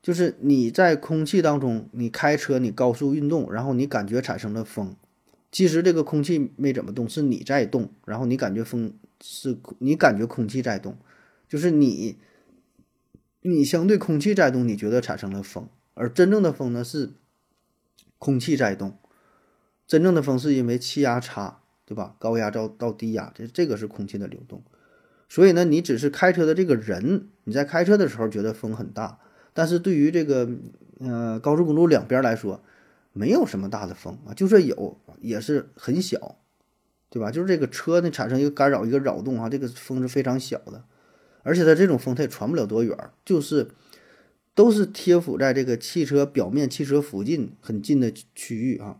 [0.02, 4.96] 就是你在空气当中，你开车你高速运动，然后你感觉产生了风，
[5.52, 10.98] 其实这个空气没怎么动，是你在动，然后你感觉风是你感觉空气在动，
[11.48, 12.18] 就是你。
[13.44, 17.12] 你相对空气在动，你觉得产生了风，而真正的风呢是
[18.18, 18.98] 空气在动，
[19.88, 22.16] 真正的风是因为气压差，对吧？
[22.20, 24.64] 高压到到低压，这这个是空气的流动。
[25.28, 29.20] 所以呢，你只是开车的这个人，你在开车的时候觉得风很大，
[29.54, 30.50] 但是对于这个
[31.00, 32.64] 呃高速公路两边来说，
[33.14, 36.38] 没有什么大的风啊，就算有也是很小，
[37.10, 37.32] 对吧？
[37.32, 40.84] 就是这个车呢产生一个干扰，一个扰动啊，这个风是非常小的。
[41.44, 42.96] 而且它这种风它也传不了多远，
[43.26, 43.72] 就是
[44.53, 48.99] 都是贴附在这个汽车表面、汽车附近很近的区域啊，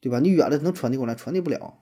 [0.00, 0.20] 对吧？
[0.20, 1.78] 你远了能传递过来，传递不了，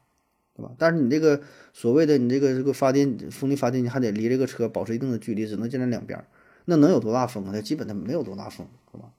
[0.55, 0.73] 对吧？
[0.79, 1.41] 但是你这个
[1.73, 6.25] 所谓的你这个这个发电风力发电机还得离这个车保持一定的距离，只能建在两边，
[6.67, 7.51] 那能有多大风啊？
[7.53, 9.13] 它基本它没有多大风，是吧？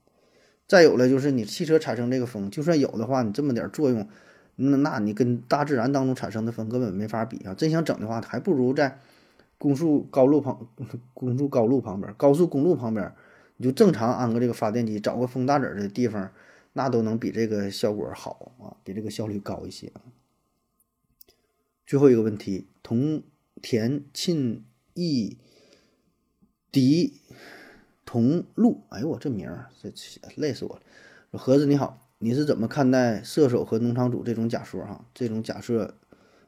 [0.66, 4.08] 再有了就是你汽车产生这个风，就算有的话，你这么点作用，
[4.56, 7.54] 那那你跟大自然当中产生的风根本没法比啊！
[7.54, 9.00] 真想整的话，还不如在。
[9.60, 10.68] 公速高路旁，
[11.14, 13.14] 公速高路旁边，高速公路旁边，
[13.64, 16.32] 就正常安个这个发电机，找个风大子的地方，
[16.74, 19.92] 那都能比这个效果好啊，比这个效率高一些。
[21.88, 23.24] 最后一个问题，同
[23.62, 24.64] 田沁
[24.94, 25.38] 义
[26.72, 27.22] 迪
[28.06, 29.92] 同路，哎呦我这名儿这
[30.36, 31.40] 累死我了。
[31.40, 34.84] 盒子你好，你是怎么看待射手和农场主这种假说？
[34.86, 35.96] 哈，这种假设，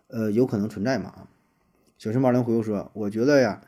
[0.07, 1.27] 呃，有可能存在吗？
[1.97, 3.61] 小陈马良回复说：“我觉得呀，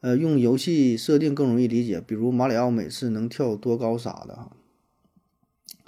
[0.00, 4.52] 呃，用游戏设定更容易理解，比如马里奥每次能跳多高啥的哈。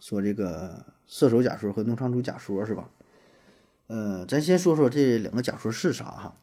[0.00, 2.90] 说这个射手假说和农场主假说是吧？
[3.86, 6.36] 呃，咱先说说这两个假说是啥哈，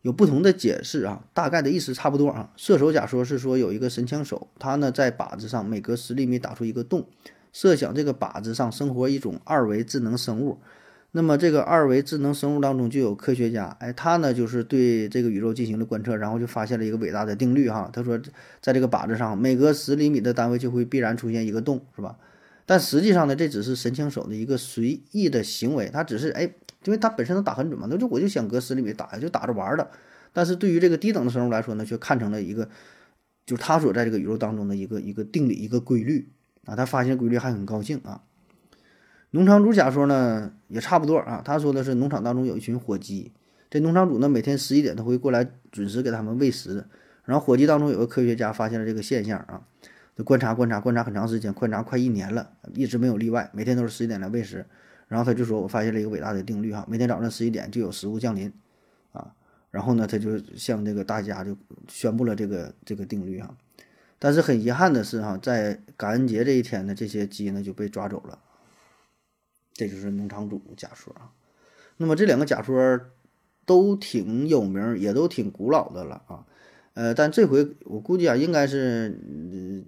[0.00, 2.50] 有不同的解释啊，大概的意思差不多啊。
[2.56, 7.06] 射手假说是说有一个神枪手，他呢在靶子上每隔十厘米打出一个洞，
[7.52, 10.58] 设想这个靶子上生活一种二维智能生物。
[11.14, 17.90] 那么这个二维智能生物当中就有科学家，哎，他呢就是对这个宇宙进行了观测，然后就发现了一个伟大的定律哈。
[17.92, 18.18] 他说，
[18.62, 22.16] 在这个靶子上每隔十厘米的单位就会必然出现一个洞，是吧？
[22.64, 26.44] 但实际上呢，这只是神枪手的一个随意的行为，他只是哎，
[26.84, 29.90] 因为他本身能打很准嘛，那就我就想隔十厘米打，就打着玩的。
[30.32, 32.66] 但是对于这个低等的生物来说呢，却看成了一个，
[33.44, 36.30] 就是他所在这个宇宙当中的一个一个定理、一个规律
[36.64, 36.74] 啊。
[36.74, 38.22] 他发现规律还很高兴啊。
[39.34, 43.32] 农场主假说呢也差不多啊，他说的是农场当中有一群火鸡，
[43.70, 46.84] 这农场主呢每天十一点都会过来准时给他们喂食，
[47.24, 49.62] 然后火鸡当中有个科学家发现了这个现象啊，
[50.14, 54.66] 就观察观察观察很长时间，观察快一年了，一直没有例外，每天都是十一点来喂食，
[55.08, 58.52] 然后他就说我发现了一个伟大的定律哈，每天早上十一点就有食物降临
[59.12, 59.32] 啊，
[59.70, 61.56] 然后呢他就向这个大家就
[61.88, 63.56] 宣布了这个这个定律哈，
[64.18, 68.38] 但是很遗憾的是哈，在感恩节这一天呢，这些鸡呢就被抓走了。
[69.74, 71.32] 这就是农场主假说啊，
[71.96, 73.00] 那么这两个假说
[73.64, 76.44] 都挺有名，也都挺古老的了啊。
[76.94, 79.18] 呃，但这回我估计啊，应该是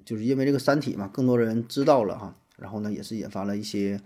[0.07, 4.01] 就是因为这个《三体》嘛，更多人知道了哈，然后呢，也是引发了一些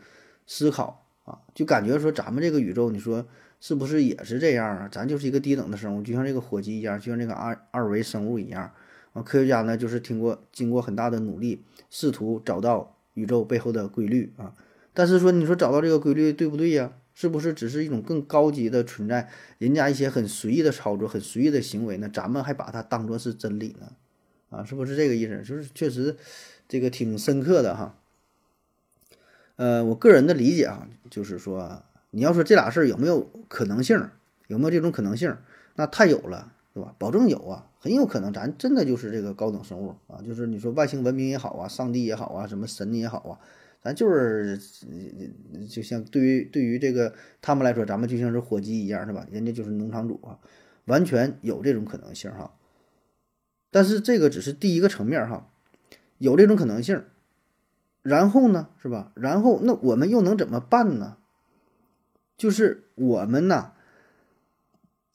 [0.49, 3.25] 思考啊，就感觉说咱们这个宇宙，你说
[3.61, 4.89] 是不是也是这样啊？
[4.91, 8.73] 咱就是一个低等的生物，就像这个火鸡一样，就像这个二二维生物一样
[9.13, 9.23] 啊。
[9.23, 14.55] 科学家呢，就是听过经过很大的努力，试图找到宇宙背后的规律啊。
[14.99, 16.93] 但是说，你说找到这个规律对不对呀？
[17.15, 19.29] 是不是只是一种更高级的存在？
[19.59, 22.11] 人家一些很随意的操作、很随意的行为呢？
[22.12, 23.93] 咱们还把它当做是真理呢？
[24.51, 25.41] 啊，是不是这个意思？
[25.45, 26.16] 就是确实，
[26.66, 27.95] 这个挺深刻的哈。
[29.55, 31.81] 呃，我个人的理解啊，就是说，
[32.11, 34.11] 你要说这俩事儿有没有可能性，
[34.49, 35.33] 有没有这种可能性？
[35.77, 36.93] 那太有了，是吧？
[36.99, 43.39] 保证有啊，很有可能，咱真的就是这个高等生物啊，就是你说外星文明也好啊，上帝也好啊，什么神也好啊。
[43.81, 44.59] 咱就是，
[45.69, 49.25] 就像对于对于这个他们来说，咱们就像是火鸡一样，是吧？
[49.31, 50.41] 人家就是农场主啊，
[50.87, 52.53] 完全有这种可能性哈。
[53.71, 55.49] 但是这个只是第一个层面哈，
[56.19, 57.05] 有这种可能性。
[58.03, 59.13] 然后呢，是吧？
[59.15, 61.17] 然后那我们又能怎么办呢？
[62.37, 63.73] 就是我们呐，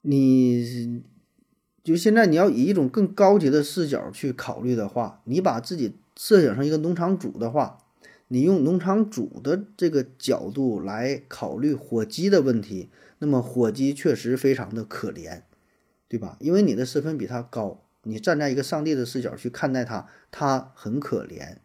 [0.02, 1.04] 你
[1.84, 7.80] 就现在你要以一种更高级的视角去考虑的话，你把自己设想成一个农场主的话。
[8.34, 12.90] 你用农场主的这个角度来考虑火鸡的问题，
[13.20, 15.44] 那么火鸡确实非常的可怜，
[16.08, 16.36] 对吧？
[16.40, 21.58] 因为你的身份比他高，你站在一个上帝的视角去看待他，他很可怜。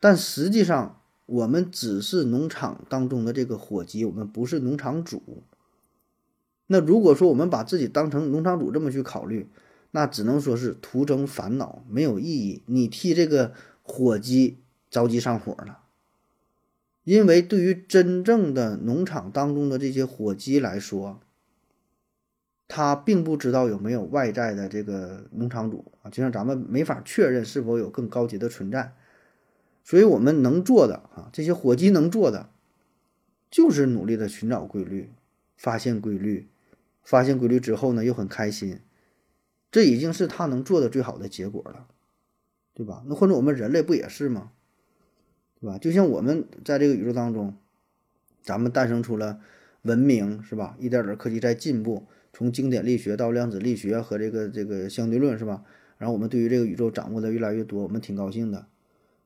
[0.00, 5.44] 但实际上，我们只是农场当中的这个火鸡，我们不是农场主。
[6.66, 9.48] 那如果说我们把自己当成农场主这么去考虑，
[9.92, 12.64] 那只能说是徒增烦恼，没有意义。
[12.66, 13.52] 你替这个
[13.84, 14.58] 火鸡。
[14.94, 15.80] 着急上火了，
[17.02, 21.18] 因为对于真正的农场当中的这些火鸡来说，
[22.68, 28.94] 他并不知道有没有外在的这个农场主啊，就像咱们没法确认是否有更高级的存在，
[29.82, 32.50] 所以我们能做的啊，这些火鸡能做的，
[33.50, 35.10] 就是努力的寻找规律，
[35.56, 36.46] 发现规律，
[37.02, 38.78] 发现规律之后呢，又很开心，
[39.72, 41.88] 这已经是他能做的最好的结果了，
[42.72, 43.02] 对吧？
[43.08, 44.52] 那或者我们人类不也是吗？
[45.64, 45.78] 对吧？
[45.78, 47.56] 就像我们在这个宇宙当中，
[48.42, 49.40] 咱们诞生出了
[49.80, 50.76] 文明，是吧？
[50.78, 52.04] 一点点科技在进步，
[52.34, 55.64] 从经典力学到量子力学和这个这个相对论，是吧？
[55.96, 58.66] 然后我们对于这个宇宙掌握的越来越多，我们挺高兴的。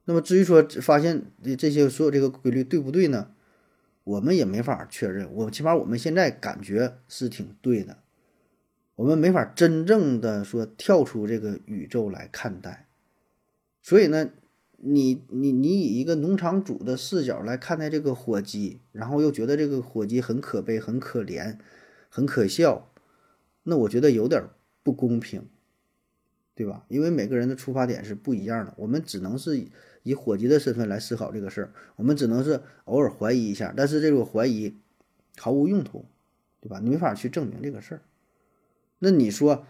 [0.05, 1.25] 那么至于说发现
[1.59, 3.33] 这些所有这个规律对不对呢？
[4.05, 5.29] 我们也没法确认。
[5.33, 7.97] 我起码我们现在感觉是挺对的，
[8.95, 12.87] 我们没法真正的说跳出这个宇宙来看待。
[13.83, 14.31] 所以呢？
[14.81, 21.59] 你你你以一个农场主的视角来看待这个火鸡，然后又觉得这个火鸡很可悲、很可怜、
[22.09, 22.89] 很可笑，
[23.65, 24.45] 那我觉得有点
[24.85, 25.43] 不公平，
[26.55, 26.85] 对吧？
[26.89, 29.67] 因为每个人的出发点是不一样的，我们只能是
[30.05, 34.77] 以火鸡的身份来思考这个事儿，我们只能是偶尔怀疑一下，但是这个怀疑
[35.39, 36.05] 毫无用途，
[36.61, 36.79] 对吧？
[36.81, 38.01] 你没法去证明这个事儿。
[39.01, 39.67] 那你说？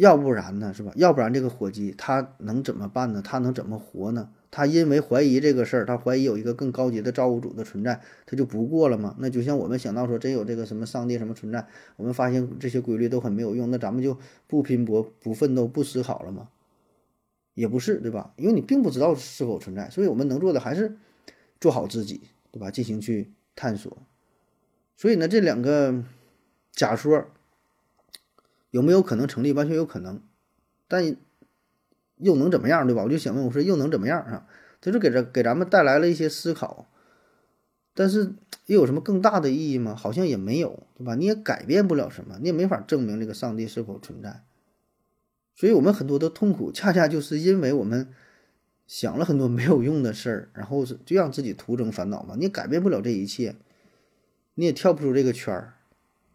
[0.00, 0.90] 要不然呢，是吧？
[0.96, 3.20] 要不然这个火鸡它能怎么办呢？
[3.22, 4.30] 它能怎么活呢？
[4.50, 9.14] 它因为怀疑这个事儿，它怀疑有一个更高级的造物主的存在，它就不过了吗？
[9.18, 11.66] 那就像我们想到说真有这个什么上帝什么存在，
[11.96, 14.16] 我们发现这些规律都很没有用，那咱们就
[14.46, 16.48] 不拼搏、不奋斗、不思考了吗？
[17.52, 18.32] 也不是，对吧？
[18.36, 20.96] 因为你并不知道是否存在，所以我们能做的还是
[21.60, 22.70] 做好自己，对吧？
[22.70, 23.98] 进行去探索。
[24.96, 26.02] 所以呢，这两个
[26.72, 27.26] 假说
[28.70, 29.52] 有没有可能成立？
[29.52, 30.22] 完全有可能，
[30.88, 31.16] 但
[32.16, 33.02] 又能怎么样，对吧？
[33.02, 34.46] 我就想问，我说又能怎么样啊？
[34.80, 36.90] 他就给这给咱们带来了一些思考，
[37.94, 38.34] 但是
[38.66, 39.94] 又有什么更大的意义吗？
[39.94, 41.14] 好像也没有，对吧？
[41.14, 44.42] 你也改变不了什么，你也没法证明这个上帝是否存在。
[45.54, 48.08] 所以，我们很多的痛苦，恰恰就是因为我们
[48.86, 52.34] 想了很多没有用的事儿，然后就让自己徒增烦恼嘛。
[52.38, 53.56] 你改变不了这一切，
[54.54, 55.74] 你也跳不出这个圈儿，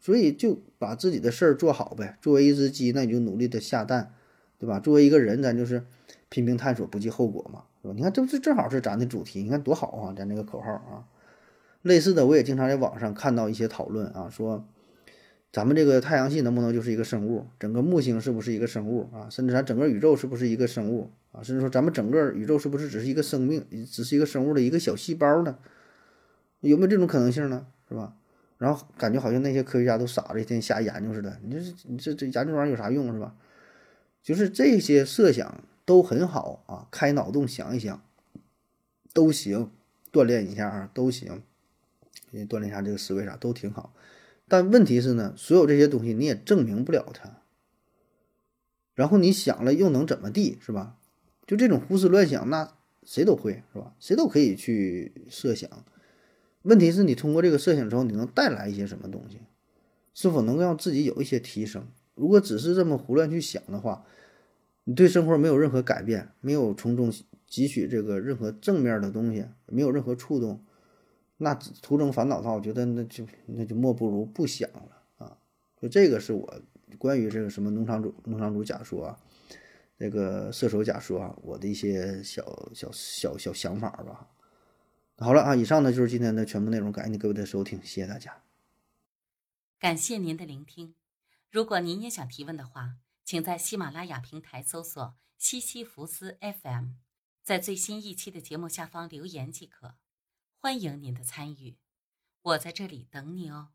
[0.05, 2.15] 所以就把自己的事儿做好呗。
[2.21, 4.13] 作为一只鸡，那你就努力的下蛋，
[4.59, 4.79] 对吧？
[4.79, 5.83] 作为一个人，咱就是
[6.29, 7.63] 拼命探索，不计后果嘛。
[7.95, 9.41] 你看，这不是正好是咱的主题？
[9.41, 10.13] 你看多好啊！
[10.15, 11.09] 咱这个口号啊，
[11.81, 14.63] 类似的我也经常在网上看到一些讨论啊，说
[15.51, 17.47] 咱们这个太阳系能不能就是一个生物？
[17.59, 19.27] 整个木星是不是一个生物啊？
[19.31, 21.41] 甚至咱整个宇宙是不是一个生物啊？
[21.41, 25.57] 甚至说咱们整个宇宙是不是只是一个生命，只是一个生物的一个小细胞呢？
[26.59, 27.65] 有没有这种可能性呢？
[27.89, 28.13] 是吧？
[28.57, 31.39] 然后感觉好像那些科学家都傻了，一天瞎研究似的。
[31.43, 33.35] 你这你这这研究玩意有啥用是吧？
[34.21, 35.63] 就是这些设想。
[35.87, 38.01] 都很好啊，开脑洞想一想，
[39.13, 39.69] 都行，
[40.11, 41.43] 锻炼一下啊，都行，
[42.33, 43.93] 锻炼一下这个思维啥都挺好。
[44.47, 47.37] 但问题是呢，所有这些东西你也证明不了它。
[48.95, 50.97] 然后你想了又能怎么地，是吧？
[51.45, 52.73] 就这种胡思乱想，那
[53.03, 53.93] 谁都会是吧？
[53.99, 55.69] 谁都可以去设想。
[56.65, 59.39] 问题是你通过这个设想之后，你能带来一些什么东西？
[60.13, 61.87] 是否能够让自己有一些提升？
[62.15, 64.05] 如果只是这么胡乱去想的话，
[64.85, 67.11] 你对生活没有任何改变，没有从中
[67.49, 70.63] 汲取这个任何正面的东西，没有任何触动，
[71.37, 75.37] 那徒增烦恼的话，我觉得那就那就莫不如不想了啊！
[75.81, 76.61] 就这个是我
[76.97, 79.19] 关于这个什么农场主农场主假说啊，
[79.99, 84.29] 这个射手假说啊，我的一些小小小小想法吧。
[85.17, 88.43] 好了啊，以上呢就是今天的全部内容，感谢您各位的收听，谢谢大家，
[89.79, 90.95] 感谢您的聆听。
[91.49, 92.97] 如果您也想提问的话。
[93.27, 96.89] 请在喜马拉雅平台搜索“西西弗斯 FM”，
[97.41, 99.95] 在最新一期的节目下方留言即可。
[100.59, 101.79] 欢迎您的参与，
[102.43, 103.69] 我在这里等你哦。